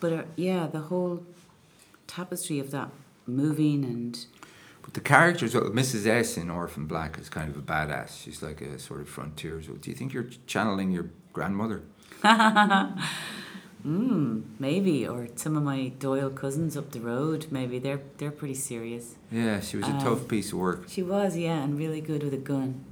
But 0.00 0.12
uh, 0.12 0.22
yeah, 0.36 0.66
the 0.66 0.80
whole 0.80 1.24
tapestry 2.06 2.58
of 2.58 2.70
that 2.72 2.90
moving 3.26 3.84
and 3.84 4.26
But 4.82 4.94
the 4.94 5.00
characters, 5.00 5.54
Mrs. 5.54 6.06
S 6.06 6.36
in 6.36 6.50
Orphan 6.50 6.86
Black 6.86 7.18
is 7.18 7.28
kind 7.28 7.48
of 7.50 7.56
a 7.56 7.62
badass. 7.62 8.20
She's 8.22 8.42
like 8.42 8.60
a 8.60 8.78
sort 8.78 9.00
of 9.00 9.08
frontier. 9.08 9.62
So 9.62 9.74
do 9.74 9.90
you 9.90 9.96
think 9.96 10.12
you're 10.12 10.28
channeling 10.46 10.90
your 10.90 11.10
grandmother? 11.32 11.82
mm, 13.86 14.42
maybe 14.58 15.06
or 15.06 15.28
some 15.36 15.56
of 15.56 15.62
my 15.62 15.88
Doyle 15.98 16.30
cousins 16.30 16.76
up 16.76 16.90
the 16.90 17.00
road. 17.00 17.46
Maybe 17.50 17.78
they're 17.78 18.00
they're 18.18 18.30
pretty 18.32 18.54
serious. 18.54 19.14
Yeah, 19.30 19.60
she 19.60 19.76
was 19.76 19.86
a 19.86 19.92
Um, 19.92 20.00
tough 20.00 20.28
piece 20.28 20.52
of 20.52 20.58
work. 20.58 20.88
She 20.88 21.02
was, 21.02 21.36
yeah, 21.36 21.62
and 21.62 21.78
really 21.78 22.00
good 22.00 22.22
with 22.22 22.34
a 22.34 22.38
gun. 22.52 22.84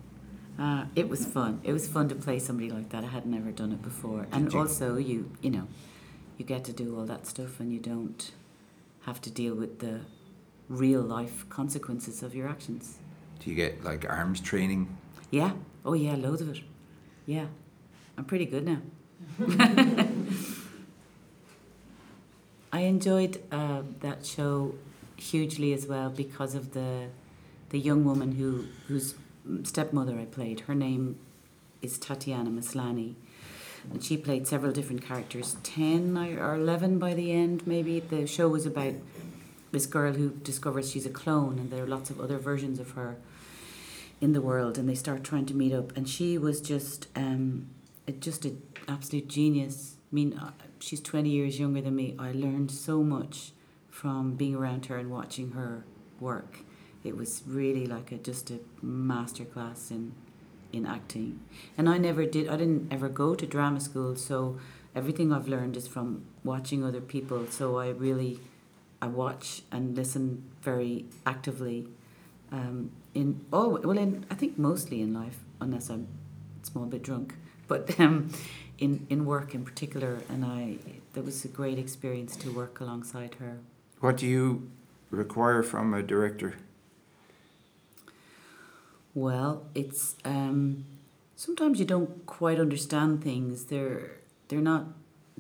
Uh, 0.61 0.85
it 0.95 1.09
was 1.09 1.25
fun. 1.25 1.61
It 1.65 1.73
was 1.73 1.89
fun 1.89 2.09
to 2.11 2.15
play 2.15 2.39
somebody 2.39 2.71
like 2.71 2.91
that. 2.91 3.03
I 3.03 3.07
had 3.09 3.25
never 3.25 3.51
done 3.51 3.73
it 3.73 3.81
before, 3.83 4.27
and 4.31 4.53
you- 4.53 4.59
also 4.61 4.97
you, 4.97 5.31
you 5.41 5.51
know, 5.51 5.67
you 6.37 6.45
get 6.45 6.65
to 6.65 6.73
do 6.73 6.97
all 6.99 7.07
that 7.07 7.27
stuff, 7.27 7.61
and 7.61 7.73
you 7.73 7.81
don't 7.81 8.31
have 9.07 9.21
to 9.23 9.31
deal 9.31 9.55
with 9.55 9.79
the 9.79 10.01
real 10.69 11.01
life 11.01 11.49
consequences 11.49 12.23
of 12.23 12.35
your 12.35 12.47
actions. 12.47 12.99
Do 13.41 13.49
you 13.51 13.57
get 13.57 13.83
like 13.83 14.05
arms 14.09 14.41
training? 14.41 14.89
Yeah. 15.31 15.53
Oh 15.85 15.95
yeah, 15.95 16.15
loads 16.15 16.43
of 16.43 16.51
it. 16.51 16.61
Yeah, 17.27 17.47
I'm 18.19 18.27
pretty 18.27 18.45
good 18.45 18.67
now. 18.67 18.81
I 22.73 22.81
enjoyed 22.81 23.43
uh, 23.51 23.83
that 24.01 24.25
show 24.27 24.75
hugely 25.17 25.73
as 25.73 25.87
well 25.87 26.11
because 26.11 26.55
of 26.55 26.73
the 26.73 27.09
the 27.71 27.79
young 27.79 28.05
woman 28.05 28.33
who 28.33 28.65
whose 28.89 29.15
stepmother 29.65 30.19
I 30.19 30.25
played. 30.25 30.61
Her 30.61 30.75
name 30.75 31.19
is 31.83 31.99
Tatiana 31.99 32.51
Maslany, 32.51 33.15
and 33.91 34.05
she 34.05 34.17
played 34.17 34.47
several 34.47 34.73
different 34.73 35.03
characters. 35.03 35.57
Ten 35.63 36.17
or 36.17 36.55
eleven 36.55 36.99
by 36.99 37.15
the 37.15 37.33
end, 37.33 37.67
maybe. 37.67 38.01
The 38.01 38.27
show 38.27 38.49
was 38.49 38.67
about 38.67 38.95
this 39.73 39.87
girl 39.87 40.13
who 40.13 40.31
discovers 40.31 40.91
she's 40.91 41.07
a 41.07 41.11
clone, 41.11 41.59
and 41.59 41.71
there 41.71 41.85
are 41.85 41.87
lots 41.87 42.11
of 42.11 42.21
other 42.21 42.39
versions 42.39 42.79
of 42.81 42.91
her 42.93 43.17
in 44.21 44.33
the 44.33 44.43
world, 44.43 44.77
and 44.77 44.89
they 44.89 44.95
start 44.95 45.25
trying 45.25 45.47
to 45.47 45.55
meet 45.55 45.73
up. 45.73 45.97
And 45.97 46.09
she 46.09 46.37
was 46.37 46.61
just 46.61 47.07
um, 47.17 47.69
just 48.19 48.45
an 48.45 48.61
absolute 48.89 49.29
genius. 49.29 49.97
I 50.11 50.15
mean, 50.15 50.35
uh, 50.35 50.51
she's 50.81 51.01
twenty 51.01 51.31
years 51.31 51.59
younger 51.59 51.81
than 51.81 51.97
me. 51.97 52.17
I 52.19 52.33
learned 52.33 52.71
so 52.71 53.03
much 53.03 53.53
from 53.89 54.35
being 54.35 54.55
around 54.55 54.87
her 54.87 54.99
and 54.99 55.11
watching 55.11 55.53
her 55.53 55.85
work. 56.19 56.59
It 57.03 57.17
was 57.17 57.43
really 57.47 57.87
like 57.87 58.13
a 58.13 58.17
just 58.17 58.51
a 58.51 58.61
masterclass 58.85 59.91
in 59.91 60.13
in 60.73 60.87
acting. 60.87 61.41
And 61.77 61.89
I 61.89 61.99
never 61.99 62.25
did. 62.27 62.49
I 62.49 62.57
didn't 62.57 62.93
ever 62.93 63.09
go 63.09 63.35
to 63.35 63.47
drama 63.47 63.81
school, 63.81 64.17
so 64.17 64.59
everything 64.95 65.33
I've 65.33 65.49
learned 65.49 65.77
is 65.77 65.89
from 65.89 66.25
watching 66.45 66.85
other 66.85 67.01
people. 67.01 67.47
So 67.49 67.79
I 67.79 67.89
really 67.89 68.41
I 69.03 69.07
watch 69.07 69.63
and 69.73 69.97
listen 69.97 70.45
very 70.63 71.07
actively. 71.27 71.89
Um, 72.53 72.91
in 73.15 73.45
all 73.53 73.79
well, 73.83 73.99
in 73.99 74.27
I 74.31 74.35
think 74.35 74.59
mostly 74.59 75.01
in 75.01 75.15
life, 75.15 75.39
unless 75.61 75.89
I'm 75.89 76.09
a 76.63 76.67
small 76.67 76.87
bit 76.87 77.03
drunk. 77.03 77.35
But 77.67 77.99
um, 78.01 78.31
in, 78.79 79.07
in 79.11 79.25
work 79.25 79.55
in 79.55 79.65
particular, 79.65 80.21
and 80.29 80.45
I 80.45 80.77
that 81.13 81.25
was 81.25 81.45
a 81.45 81.49
great 81.49 81.79
experience 81.79 82.37
to 82.37 82.53
work 82.53 82.81
alongside 82.81 83.35
her. 83.35 83.59
What 84.01 84.17
do 84.17 84.27
you 84.27 84.71
require 85.11 85.63
from 85.63 85.93
a 85.95 86.03
director? 86.03 86.57
Well, 89.15 89.67
it's 89.75 90.17
um, 90.25 90.85
sometimes 91.37 91.81
you 91.81 91.85
don't 91.85 92.27
quite 92.27 92.61
understand 92.61 93.23
things. 93.23 93.65
They're 93.67 94.13
they're 94.49 94.61
not 94.61 94.87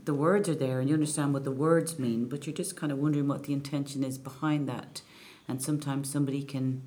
the 0.04 0.14
words 0.14 0.48
are 0.48 0.54
there 0.54 0.80
and 0.80 0.88
you 0.88 0.94
understand 0.94 1.34
what 1.34 1.44
the 1.44 1.50
words 1.50 1.98
mean, 1.98 2.26
but 2.26 2.46
you're 2.46 2.54
just 2.54 2.76
kind 2.76 2.90
of 2.90 2.98
wondering 2.98 3.28
what 3.28 3.44
the 3.44 3.52
intention 3.52 4.02
is 4.02 4.18
behind 4.18 4.68
that. 4.68 5.02
And 5.46 5.62
sometimes 5.62 6.10
somebody 6.10 6.42
can 6.42 6.82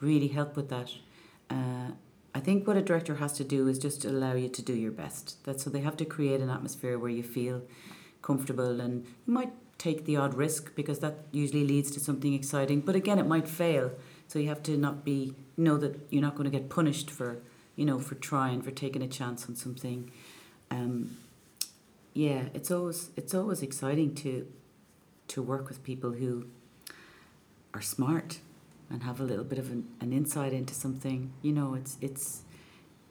really 0.00 0.28
help 0.28 0.56
with 0.56 0.68
that. 0.68 0.90
Uh, 1.48 1.92
I 2.34 2.40
think 2.40 2.66
what 2.66 2.76
a 2.76 2.82
director 2.82 3.16
has 3.16 3.32
to 3.34 3.44
do 3.44 3.66
is 3.66 3.78
just 3.78 4.04
allow 4.04 4.34
you 4.34 4.48
to 4.48 4.62
do 4.62 4.74
your 4.74 4.92
best. 4.92 5.42
That's 5.44 5.64
so 5.64 5.70
they 5.70 5.80
have 5.80 5.96
to 5.98 6.04
create 6.04 6.40
an 6.40 6.50
atmosphere 6.50 6.98
where 6.98 7.10
you 7.10 7.22
feel 7.22 7.62
comfortable 8.22 8.80
and 8.80 9.04
you 9.26 9.32
might 9.32 9.52
take 9.78 10.04
the 10.04 10.16
odd 10.16 10.34
risk 10.34 10.74
because 10.74 10.98
that 11.00 11.18
usually 11.32 11.64
leads 11.64 11.90
to 11.92 12.00
something 12.00 12.34
exciting. 12.34 12.80
But 12.82 12.94
again, 12.94 13.18
it 13.18 13.26
might 13.26 13.48
fail. 13.48 13.92
So 14.30 14.38
you 14.38 14.46
have 14.46 14.62
to 14.62 14.76
not 14.76 15.04
be 15.04 15.34
know 15.56 15.76
that 15.78 16.06
you're 16.08 16.22
not 16.22 16.36
going 16.36 16.48
to 16.48 16.56
get 16.56 16.70
punished 16.70 17.10
for 17.10 17.38
you 17.74 17.84
know 17.84 17.98
for 17.98 18.14
trying 18.14 18.62
for 18.62 18.70
taking 18.70 19.02
a 19.02 19.08
chance 19.08 19.48
on 19.48 19.56
something. 19.56 20.12
Um, 20.70 21.16
yeah, 22.14 22.42
it's 22.54 22.70
always 22.70 23.10
it's 23.16 23.34
always 23.34 23.60
exciting 23.60 24.14
to 24.22 24.46
to 25.26 25.42
work 25.42 25.68
with 25.68 25.82
people 25.82 26.12
who 26.12 26.46
are 27.74 27.80
smart 27.80 28.38
and 28.88 29.02
have 29.02 29.18
a 29.18 29.24
little 29.24 29.42
bit 29.42 29.58
of 29.58 29.68
an, 29.72 29.88
an 30.00 30.12
insight 30.12 30.52
into 30.52 30.74
something. 30.74 31.32
You 31.42 31.52
know, 31.52 31.74
it's 31.74 31.98
it's 32.00 32.42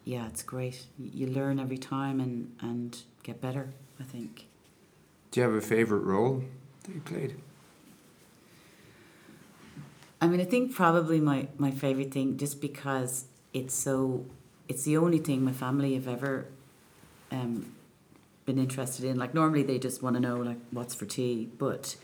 yeah, 0.05 0.25
it's 0.27 0.41
great. 0.41 0.85
You 0.97 1.27
learn 1.27 1.59
every 1.59 1.77
time 1.77 2.21
and 2.21 2.55
and 2.61 2.97
get 3.23 3.41
better. 3.41 3.73
I 3.99 4.03
think. 4.03 4.45
Do 5.31 5.41
you 5.41 5.45
have 5.45 5.53
a 5.53 5.59
favorite 5.59 6.03
role 6.03 6.45
that 6.83 6.95
you 6.95 7.01
played? 7.01 7.35
I 10.21 10.27
mean, 10.27 10.41
I 10.41 10.45
think 10.45 10.73
probably 10.73 11.19
my 11.19 11.47
my 11.57 11.71
favorite 11.71 12.11
thing, 12.11 12.37
just 12.37 12.59
because 12.61 13.25
it's 13.53 13.73
so, 13.73 14.25
it's 14.67 14.83
the 14.83 14.97
only 14.97 15.17
thing 15.19 15.43
my 15.43 15.53
family 15.53 15.95
have 15.95 16.07
ever 16.07 16.45
um, 17.31 17.73
been 18.45 18.59
interested 18.59 19.05
in. 19.05 19.17
Like 19.17 19.33
normally 19.33 19.63
they 19.63 19.79
just 19.79 20.03
want 20.03 20.15
to 20.15 20.19
know 20.19 20.37
like 20.37 20.57
what's 20.71 20.93
for 20.93 21.05
tea, 21.05 21.49
but 21.57 21.95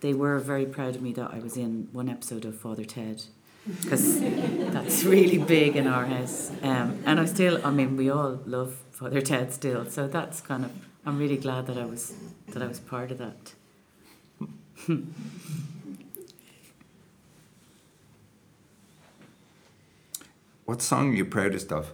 they 0.00 0.12
were 0.12 0.38
very 0.38 0.66
proud 0.66 0.96
of 0.96 1.02
me 1.02 1.12
that 1.14 1.30
I 1.32 1.38
was 1.38 1.56
in 1.56 1.88
one 1.92 2.08
episode 2.08 2.44
of 2.44 2.58
Father 2.58 2.84
Ted 2.84 3.22
because 3.80 4.20
that's 4.74 5.04
really 5.04 5.38
big 5.38 5.76
in 5.76 5.86
our 5.86 6.04
house. 6.06 6.50
Um, 6.62 7.02
and 7.06 7.20
I 7.20 7.24
still, 7.26 7.64
I 7.64 7.70
mean, 7.70 7.96
we 7.96 8.10
all 8.10 8.40
love 8.44 8.76
Father 8.90 9.20
Ted 9.20 9.52
still, 9.52 9.86
so 9.86 10.08
that's 10.08 10.40
kind 10.40 10.64
of. 10.64 10.72
I'm 11.04 11.18
really 11.18 11.36
glad 11.36 11.66
that 11.66 11.78
I 11.78 11.84
was 11.84 12.14
that 12.48 12.62
I 12.62 12.66
was 12.66 12.78
part 12.78 13.10
of 13.10 13.18
that. 13.18 13.54
what 20.72 20.80
song 20.80 21.10
are 21.10 21.14
you 21.14 21.26
proudest 21.26 21.70
of? 21.70 21.92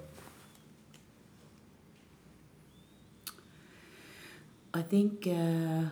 I 4.72 4.82
think. 4.82 5.26
Uh, 5.26 5.88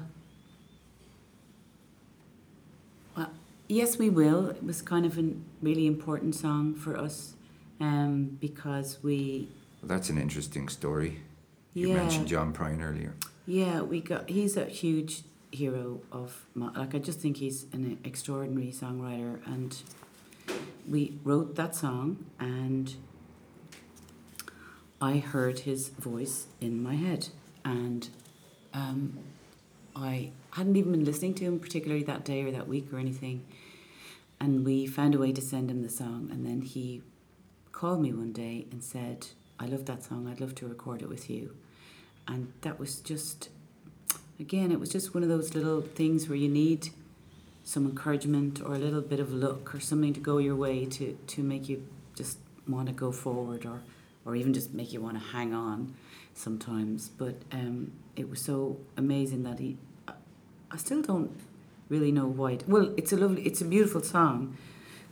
well, 3.17 3.31
yes, 3.67 3.99
we 3.99 4.09
will. 4.09 4.51
It 4.51 4.63
was 4.63 4.83
kind 4.83 5.05
of 5.05 5.19
a 5.19 5.33
really 5.61 5.89
important 5.89 6.37
song 6.37 6.77
for 6.77 6.97
us 6.97 7.35
um, 7.81 8.39
because 8.41 9.03
we. 9.03 9.49
Well, 9.83 9.89
that's 9.89 10.09
an 10.09 10.17
interesting 10.17 10.69
story. 10.69 11.23
You 11.75 11.89
Yeah. 11.89 11.95
mentioned 11.97 12.29
John 12.29 12.53
Prine 12.53 12.81
earlier. 12.81 13.15
Yeah, 13.47 13.83
we 13.83 14.01
got. 14.01 14.31
He's 14.31 14.57
a 14.57 14.67
huge 14.67 15.23
hero 15.51 16.03
of 16.13 16.47
my. 16.55 16.71
Like 16.71 16.95
I 16.95 17.01
just 17.01 17.19
think 17.19 17.39
he's 17.39 17.67
an 17.73 17.99
extraordinary 18.05 18.71
songwriter, 18.71 19.45
and 19.45 19.77
we 20.89 21.19
wrote 21.25 21.57
that 21.57 21.75
song, 21.75 22.27
and 22.39 22.95
I 25.01 25.19
heard 25.19 25.61
his 25.61 25.89
voice 25.89 26.47
in 26.61 26.83
my 26.83 26.95
head, 26.95 27.29
and 27.65 28.09
um, 28.73 29.19
I 29.95 30.31
hadn't 30.51 30.77
even 30.77 30.93
been 30.93 31.05
listening 31.05 31.35
to 31.35 31.45
him 31.45 31.59
particularly 31.59 32.03
that 32.05 32.25
day 32.25 32.43
or 32.43 32.51
that 32.51 32.69
week 32.69 32.93
or 32.93 32.99
anything, 32.99 33.45
and 34.41 34.65
we 34.65 34.87
found 34.87 35.15
a 35.15 35.19
way 35.19 35.33
to 35.33 35.41
send 35.41 35.71
him 35.71 35.83
the 35.83 35.89
song, 35.89 36.29
and 36.31 36.47
then 36.47 36.63
he 36.63 37.03
called 37.73 38.01
me 38.01 38.13
one 38.13 38.33
day 38.33 38.67
and 38.71 38.83
said, 38.83 39.29
"I 39.59 39.67
love 39.67 39.85
that 39.87 40.05
song. 40.05 40.29
I'd 40.29 40.41
love 40.41 40.55
to 40.57 40.67
record 40.69 41.03
it 41.03 41.09
with 41.09 41.29
you." 41.31 41.57
and 42.29 42.53
that 42.63 42.79
was 42.79 43.01
just 43.01 43.49
again 44.41 44.73
it 44.73 44.81
was 44.81 44.91
just 44.91 45.15
one 45.15 45.23
of 45.23 45.29
those 45.29 45.55
little 45.55 45.81
things 45.81 46.29
where 46.29 46.37
you 46.37 46.49
need 46.49 46.91
some 47.67 47.85
encouragement 47.85 48.63
or 48.65 48.75
a 48.75 48.79
little 48.79 49.01
bit 49.01 49.19
of 49.19 49.33
luck 49.33 49.75
or 49.75 49.81
something 49.81 50.15
to 50.15 50.21
go 50.21 50.39
your 50.39 50.55
way 50.55 50.87
to 50.87 51.19
to 51.27 51.43
make 51.43 51.69
you 51.69 51.77
just 52.15 52.39
want 52.69 52.87
to 52.87 52.95
go 52.95 53.11
forward 53.11 53.67
or 53.67 53.83
or 54.25 54.37
even 54.37 54.55
just 54.55 54.73
make 54.73 54.93
you 54.93 55.01
want 55.01 55.17
to 55.19 55.25
hang 55.37 55.53
on 55.53 55.93
sometimes 56.35 57.09
but 57.09 57.35
um, 57.51 57.91
it 58.15 58.31
was 58.31 58.41
so 58.41 58.79
amazing 58.97 59.43
that 59.43 59.59
he 59.59 59.77
I, 60.71 60.77
still 60.77 61.03
don't 61.03 61.33
really 61.89 62.13
know 62.13 62.27
why 62.27 62.53
it, 62.53 62.69
well 62.69 62.95
it's 62.97 63.13
a 63.13 63.17
lovely 63.17 63.43
it's 63.43 63.61
a 63.61 63.65
beautiful 63.65 64.03
song 64.03 64.57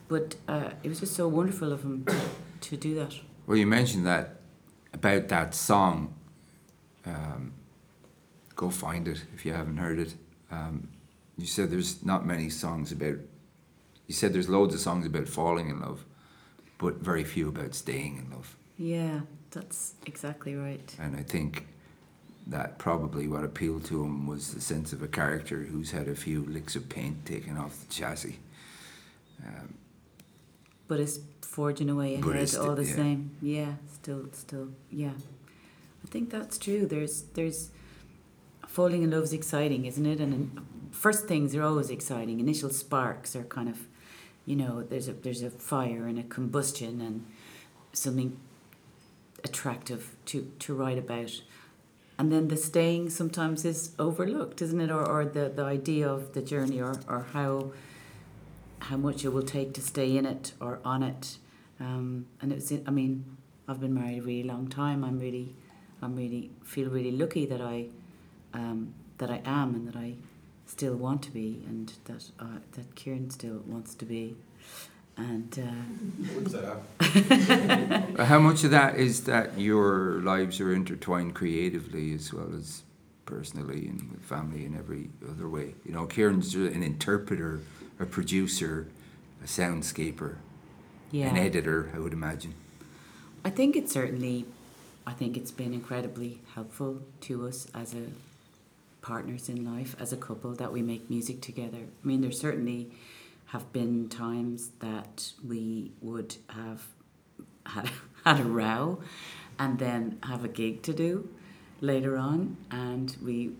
but 0.06 0.36
uh, 0.46 0.70
it 0.84 0.88
was 0.88 1.00
just 1.00 1.14
so 1.14 1.26
wonderful 1.26 1.72
of 1.72 1.82
him 1.82 2.04
to, 2.04 2.20
to 2.68 2.76
do 2.76 2.94
that 2.94 3.14
Well, 3.46 3.58
you 3.58 3.66
mentioned 3.66 4.06
that 4.06 4.36
about 4.92 5.28
that 5.28 5.54
song. 5.54 6.14
Um, 7.04 7.52
go 8.56 8.70
find 8.70 9.06
it 9.06 9.24
if 9.34 9.44
you 9.44 9.52
haven't 9.52 9.76
heard 9.76 9.98
it. 9.98 10.14
Um, 10.50 10.88
you 11.38 11.46
said 11.46 11.70
there's 11.70 12.04
not 12.04 12.26
many 12.26 12.50
songs 12.50 12.92
about. 12.92 13.16
You 14.06 14.14
said 14.14 14.32
there's 14.32 14.48
loads 14.48 14.74
of 14.74 14.80
songs 14.80 15.06
about 15.06 15.28
falling 15.28 15.70
in 15.70 15.80
love, 15.80 16.04
but 16.78 16.96
very 16.96 17.24
few 17.24 17.48
about 17.48 17.74
staying 17.74 18.18
in 18.18 18.30
love. 18.30 18.56
yeah 18.76 19.20
that's 19.50 19.94
exactly 20.04 20.54
right 20.56 20.96
And 20.98 21.16
I 21.16 21.22
think 21.22 21.66
that 22.48 22.76
probably 22.78 23.28
what 23.28 23.44
appealed 23.44 23.84
to 23.86 24.02
him 24.04 24.26
was 24.26 24.52
the 24.52 24.60
sense 24.60 24.92
of 24.92 25.00
a 25.02 25.06
character 25.08 25.58
who's 25.70 25.92
had 25.92 26.08
a 26.08 26.14
few 26.14 26.44
licks 26.44 26.76
of 26.76 26.88
paint 26.88 27.24
taken 27.24 27.56
off 27.56 27.78
the 27.80 27.94
chassis. 27.94 28.38
Um, 29.46 29.74
but 30.88 31.00
it's 31.00 31.20
forging 31.40 31.88
away 31.88 32.16
ahead 32.16 32.36
it's 32.36 32.56
all 32.56 32.74
the- 32.74 32.84
yeah. 32.84 32.94
same. 32.96 33.30
Yeah, 33.40 33.72
still, 33.92 34.26
still, 34.32 34.68
yeah. 34.90 35.12
I 36.04 36.06
think 36.10 36.30
that's 36.30 36.58
true. 36.58 36.84
There's, 36.86 37.22
there's, 37.34 37.70
falling 38.66 39.02
in 39.04 39.10
love 39.12 39.22
is 39.22 39.32
exciting, 39.32 39.86
isn't 39.86 40.04
it? 40.04 40.20
And 40.20 40.60
first 40.94 41.26
things 41.26 41.54
are 41.54 41.62
always 41.62 41.90
exciting. 41.90 42.40
Initial 42.40 42.70
sparks 42.70 43.34
are 43.36 43.44
kind 43.44 43.68
of, 43.68 43.78
you 44.46 44.56
know, 44.56 44.82
there's 44.82 45.08
a 45.08 45.12
there's 45.12 45.42
a 45.42 45.50
fire 45.50 46.06
and 46.06 46.18
a 46.18 46.22
combustion 46.22 47.00
and 47.00 47.26
something 47.92 48.36
attractive 49.42 50.16
to 50.26 50.50
to 50.60 50.74
write 50.74 50.98
about. 50.98 51.42
And 52.16 52.30
then 52.30 52.46
the 52.48 52.56
staying 52.56 53.10
sometimes 53.10 53.64
is 53.64 53.90
overlooked, 53.98 54.62
isn't 54.62 54.80
it? 54.80 54.90
Or, 54.90 55.04
or 55.04 55.24
the, 55.24 55.48
the 55.48 55.64
idea 55.64 56.08
of 56.08 56.32
the 56.32 56.42
journey 56.42 56.80
or, 56.80 56.94
or 57.08 57.26
how 57.32 57.72
how 58.78 58.96
much 58.96 59.24
it 59.24 59.30
will 59.30 59.42
take 59.42 59.72
to 59.74 59.80
stay 59.80 60.16
in 60.16 60.26
it 60.26 60.52
or 60.60 60.78
on 60.84 61.02
it. 61.02 61.38
Um, 61.80 62.26
and 62.40 62.52
it's 62.52 62.72
I 62.86 62.90
mean, 62.90 63.36
I've 63.66 63.80
been 63.80 63.94
married 63.94 64.18
a 64.18 64.22
really 64.22 64.44
long 64.44 64.68
time. 64.68 65.02
I'm 65.04 65.18
really 65.18 65.54
I'm 66.00 66.14
really 66.14 66.50
feel 66.64 66.88
really 66.88 67.10
lucky 67.12 67.46
that 67.46 67.60
I 67.60 67.86
um, 68.52 68.94
that 69.18 69.30
I 69.30 69.40
am 69.44 69.74
and 69.74 69.88
that 69.88 69.96
I 69.96 70.14
still 70.66 70.94
want 70.94 71.22
to 71.22 71.30
be 71.30 71.62
and 71.66 71.92
that 72.04 72.30
uh, 72.40 72.58
that 72.72 72.94
Kieran 72.94 73.30
still 73.30 73.62
wants 73.66 73.94
to 73.96 74.04
be. 74.04 74.36
And 75.16 75.56
uh, 75.60 75.70
How 78.24 78.40
much 78.40 78.64
of 78.64 78.72
that 78.72 78.96
is 78.96 79.24
that 79.24 79.56
your 79.58 80.20
lives 80.22 80.60
are 80.60 80.72
intertwined 80.74 81.34
creatively 81.36 82.12
as 82.14 82.32
well 82.32 82.50
as 82.56 82.82
personally 83.24 83.86
and 83.86 84.10
with 84.10 84.22
family 84.22 84.64
in 84.64 84.76
every 84.76 85.10
other 85.30 85.48
way? 85.48 85.74
You 85.84 85.92
know, 85.92 86.06
Kieran's 86.06 86.56
an 86.56 86.82
interpreter, 86.82 87.60
a 88.00 88.06
producer, 88.06 88.88
a 89.42 89.46
soundscaper, 89.46 90.38
yeah, 91.12 91.28
an 91.28 91.36
editor, 91.36 91.92
I 91.94 92.00
would 92.00 92.12
imagine. 92.12 92.54
I 93.44 93.50
think 93.50 93.76
it's 93.76 93.92
certainly, 93.92 94.46
I 95.06 95.12
think 95.12 95.36
it's 95.36 95.52
been 95.52 95.72
incredibly 95.72 96.40
helpful 96.54 97.02
to 97.20 97.46
us 97.46 97.68
as 97.72 97.94
a 97.94 98.06
partners 99.04 99.50
in 99.50 99.64
life, 99.64 99.94
as 100.00 100.14
a 100.14 100.16
couple, 100.16 100.54
that 100.54 100.72
we 100.72 100.80
make 100.80 101.10
music 101.10 101.42
together. 101.42 101.82
I 102.02 102.06
mean, 102.06 102.22
there 102.22 102.32
certainly 102.32 102.90
have 103.48 103.70
been 103.70 104.08
times 104.08 104.70
that 104.80 105.32
we 105.46 105.92
would 106.00 106.36
have 106.48 106.86
had 107.66 107.90
had 108.24 108.40
a 108.40 108.44
row, 108.44 109.00
and 109.58 109.78
then 109.78 110.18
have 110.22 110.42
a 110.42 110.48
gig 110.48 110.82
to 110.82 110.94
do 110.94 111.28
later 111.82 112.16
on, 112.16 112.56
and 112.70 113.14
we 113.22 113.50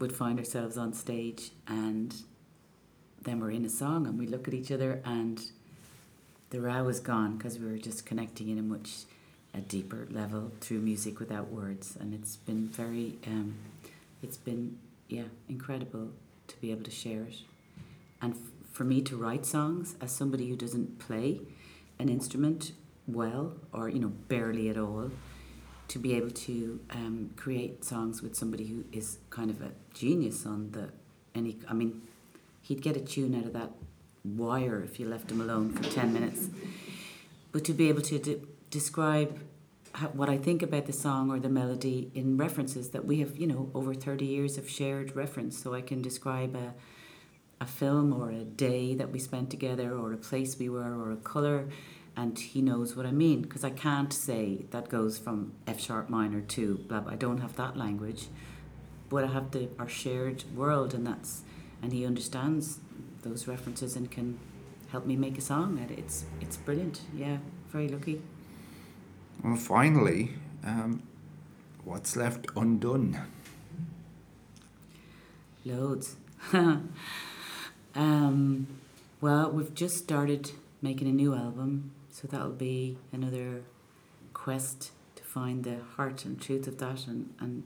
would 0.00 0.12
find 0.12 0.36
ourselves 0.40 0.76
on 0.76 0.92
stage, 0.92 1.52
and 1.68 2.16
then 3.22 3.38
we're 3.38 3.52
in 3.52 3.64
a 3.64 3.70
song, 3.70 4.04
and 4.04 4.18
we 4.18 4.26
look 4.26 4.48
at 4.48 4.54
each 4.54 4.72
other, 4.72 5.00
and 5.04 5.52
the 6.50 6.60
row 6.60 6.88
is 6.88 6.98
gone 6.98 7.36
because 7.36 7.56
we 7.56 7.66
were 7.70 7.78
just 7.78 8.04
connecting 8.04 8.48
in 8.48 8.58
a 8.58 8.62
much 8.62 9.04
a 9.54 9.60
deeper 9.60 10.08
level 10.10 10.50
through 10.60 10.80
music 10.80 11.20
without 11.20 11.52
words, 11.52 11.96
and 12.00 12.12
it's 12.12 12.34
been 12.34 12.66
very, 12.66 13.16
um, 13.28 13.54
it's 14.22 14.36
been 14.36 14.76
yeah 15.08 15.24
incredible 15.48 16.10
to 16.46 16.56
be 16.60 16.70
able 16.70 16.84
to 16.84 16.90
share 16.90 17.22
it, 17.22 17.42
and 18.20 18.34
f- 18.34 18.40
for 18.72 18.84
me 18.84 19.00
to 19.02 19.16
write 19.16 19.44
songs 19.44 19.96
as 20.00 20.12
somebody 20.14 20.48
who 20.48 20.56
doesn't 20.56 20.98
play 20.98 21.40
an 21.98 22.08
instrument 22.08 22.72
well 23.06 23.54
or 23.72 23.88
you 23.88 23.98
know 23.98 24.12
barely 24.28 24.68
at 24.68 24.76
all 24.76 25.10
to 25.88 25.98
be 25.98 26.14
able 26.14 26.30
to 26.30 26.78
um, 26.90 27.30
create 27.36 27.82
songs 27.82 28.20
with 28.20 28.36
somebody 28.36 28.66
who 28.66 28.84
is 28.92 29.18
kind 29.30 29.50
of 29.50 29.62
a 29.62 29.70
genius 29.94 30.44
on 30.44 30.70
the 30.72 30.90
any 31.34 31.56
I 31.68 31.72
mean 31.72 32.02
he'd 32.62 32.82
get 32.82 32.96
a 32.96 33.00
tune 33.00 33.34
out 33.34 33.46
of 33.46 33.52
that 33.54 33.72
wire 34.24 34.82
if 34.82 35.00
you 35.00 35.08
left 35.08 35.30
him 35.30 35.40
alone 35.40 35.72
for 35.72 35.82
10 35.90 36.12
minutes. 36.12 36.48
But 37.52 37.64
to 37.64 37.72
be 37.72 37.88
able 37.88 38.02
to 38.02 38.18
de- 38.18 38.40
describe 38.70 39.40
what 40.12 40.28
I 40.28 40.38
think 40.38 40.62
about 40.62 40.86
the 40.86 40.92
song 40.92 41.30
or 41.30 41.38
the 41.38 41.48
melody 41.48 42.10
in 42.14 42.36
references 42.36 42.90
that 42.90 43.04
we 43.04 43.20
have 43.20 43.36
you 43.36 43.46
know 43.46 43.70
over 43.74 43.94
30 43.94 44.24
years 44.24 44.58
of 44.58 44.68
shared 44.68 45.14
reference. 45.16 45.60
So 45.62 45.74
I 45.74 45.80
can 45.80 46.02
describe 46.02 46.54
a 46.54 46.74
a 47.60 47.66
film 47.66 48.12
or 48.12 48.30
a 48.30 48.44
day 48.44 48.94
that 48.94 49.10
we 49.10 49.18
spent 49.18 49.50
together 49.50 49.92
or 49.92 50.12
a 50.12 50.16
place 50.16 50.58
we 50.58 50.68
were 50.68 50.94
or 50.94 51.10
a 51.10 51.16
color 51.16 51.68
and 52.16 52.38
he 52.38 52.62
knows 52.62 52.94
what 52.94 53.04
I 53.04 53.10
mean. 53.10 53.42
Because 53.42 53.64
I 53.64 53.70
can't 53.70 54.12
say 54.12 54.66
that 54.70 54.88
goes 54.88 55.18
from 55.18 55.52
F 55.66 55.80
sharp 55.80 56.08
minor 56.08 56.40
to 56.40 56.78
blah, 56.88 57.00
blah. 57.00 57.12
I 57.12 57.16
don't 57.16 57.38
have 57.38 57.56
that 57.56 57.76
language 57.76 58.28
but 59.08 59.24
I 59.24 59.28
have 59.28 59.50
the 59.50 59.68
our 59.78 59.88
shared 59.88 60.44
world 60.54 60.94
and 60.94 61.06
that's 61.06 61.42
and 61.82 61.92
he 61.92 62.04
understands 62.04 62.78
those 63.22 63.46
references 63.48 63.96
and 63.96 64.10
can 64.10 64.38
help 64.90 65.04
me 65.06 65.16
make 65.16 65.36
a 65.38 65.40
song 65.40 65.78
and 65.78 65.90
it's 65.90 66.24
it's 66.40 66.56
brilliant. 66.56 67.00
Yeah 67.14 67.38
very 67.70 67.88
lucky 67.88 68.22
well 69.42 69.56
finally 69.56 70.30
um, 70.64 71.02
what's 71.84 72.16
left 72.16 72.46
undone 72.56 73.20
loads 75.64 76.16
um, 77.94 78.66
well 79.20 79.50
we've 79.50 79.74
just 79.74 79.96
started 79.98 80.50
making 80.82 81.08
a 81.08 81.12
new 81.12 81.34
album 81.34 81.90
so 82.10 82.26
that'll 82.26 82.50
be 82.50 82.98
another 83.12 83.62
quest 84.34 84.90
to 85.14 85.22
find 85.22 85.64
the 85.64 85.78
heart 85.96 86.24
and 86.24 86.40
truth 86.40 86.66
of 86.66 86.78
that 86.78 87.06
and 87.06 87.32
and 87.40 87.62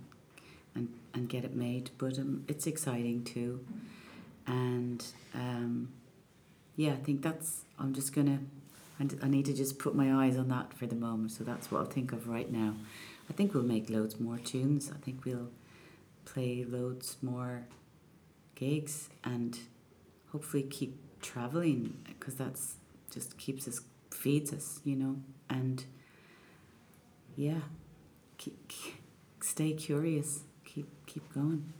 and, 0.74 0.88
and 1.14 1.28
get 1.28 1.44
it 1.44 1.54
made. 1.54 1.90
But 1.98 2.18
um, 2.18 2.44
it's 2.48 2.66
exciting 2.66 3.24
too, 3.24 3.64
and 4.46 5.04
um, 5.34 5.92
yeah, 6.76 6.92
I 6.92 6.96
think 6.96 7.22
that's. 7.22 7.64
I'm 7.78 7.94
just 7.94 8.14
gonna. 8.14 8.40
I 9.22 9.28
need 9.28 9.46
to 9.46 9.52
just 9.52 9.78
put 9.78 9.94
my 9.94 10.24
eyes 10.24 10.36
on 10.36 10.48
that 10.48 10.72
for 10.74 10.86
the 10.86 10.94
moment. 10.94 11.32
So 11.32 11.44
that's 11.44 11.70
what 11.70 11.78
I'll 11.80 11.86
think 11.86 12.12
of 12.12 12.28
right 12.28 12.50
now. 12.50 12.74
I 13.28 13.32
think 13.32 13.54
we'll 13.54 13.62
make 13.62 13.88
loads 13.88 14.20
more 14.20 14.38
tunes. 14.38 14.90
I 14.94 14.98
think 14.98 15.24
we'll 15.24 15.50
play 16.24 16.64
loads 16.68 17.16
more 17.22 17.66
gigs 18.54 19.08
and 19.24 19.58
hopefully 20.30 20.62
keep 20.62 20.98
traveling 21.20 21.96
because 22.06 22.34
that's 22.34 22.76
just 23.10 23.36
keeps 23.38 23.68
us 23.68 23.80
feeds 24.10 24.52
us, 24.52 24.80
you 24.84 24.94
know, 24.94 25.16
and 25.48 25.84
yeah, 27.36 27.60
keep, 28.38 28.68
keep, 28.68 28.94
stay 29.40 29.72
curious, 29.72 30.40
keep 30.64 30.88
keep 31.06 31.32
going. 31.34 31.72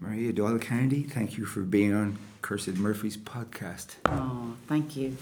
Maria 0.00 0.32
Doyle 0.32 0.58
Kennedy, 0.58 1.02
thank 1.02 1.36
you 1.36 1.44
for 1.44 1.60
being 1.60 1.92
on 1.92 2.18
Cursed 2.40 2.76
Murphy's 2.76 3.18
podcast. 3.18 3.96
Oh, 4.06 4.54
thank 4.66 4.96
you. 4.96 5.16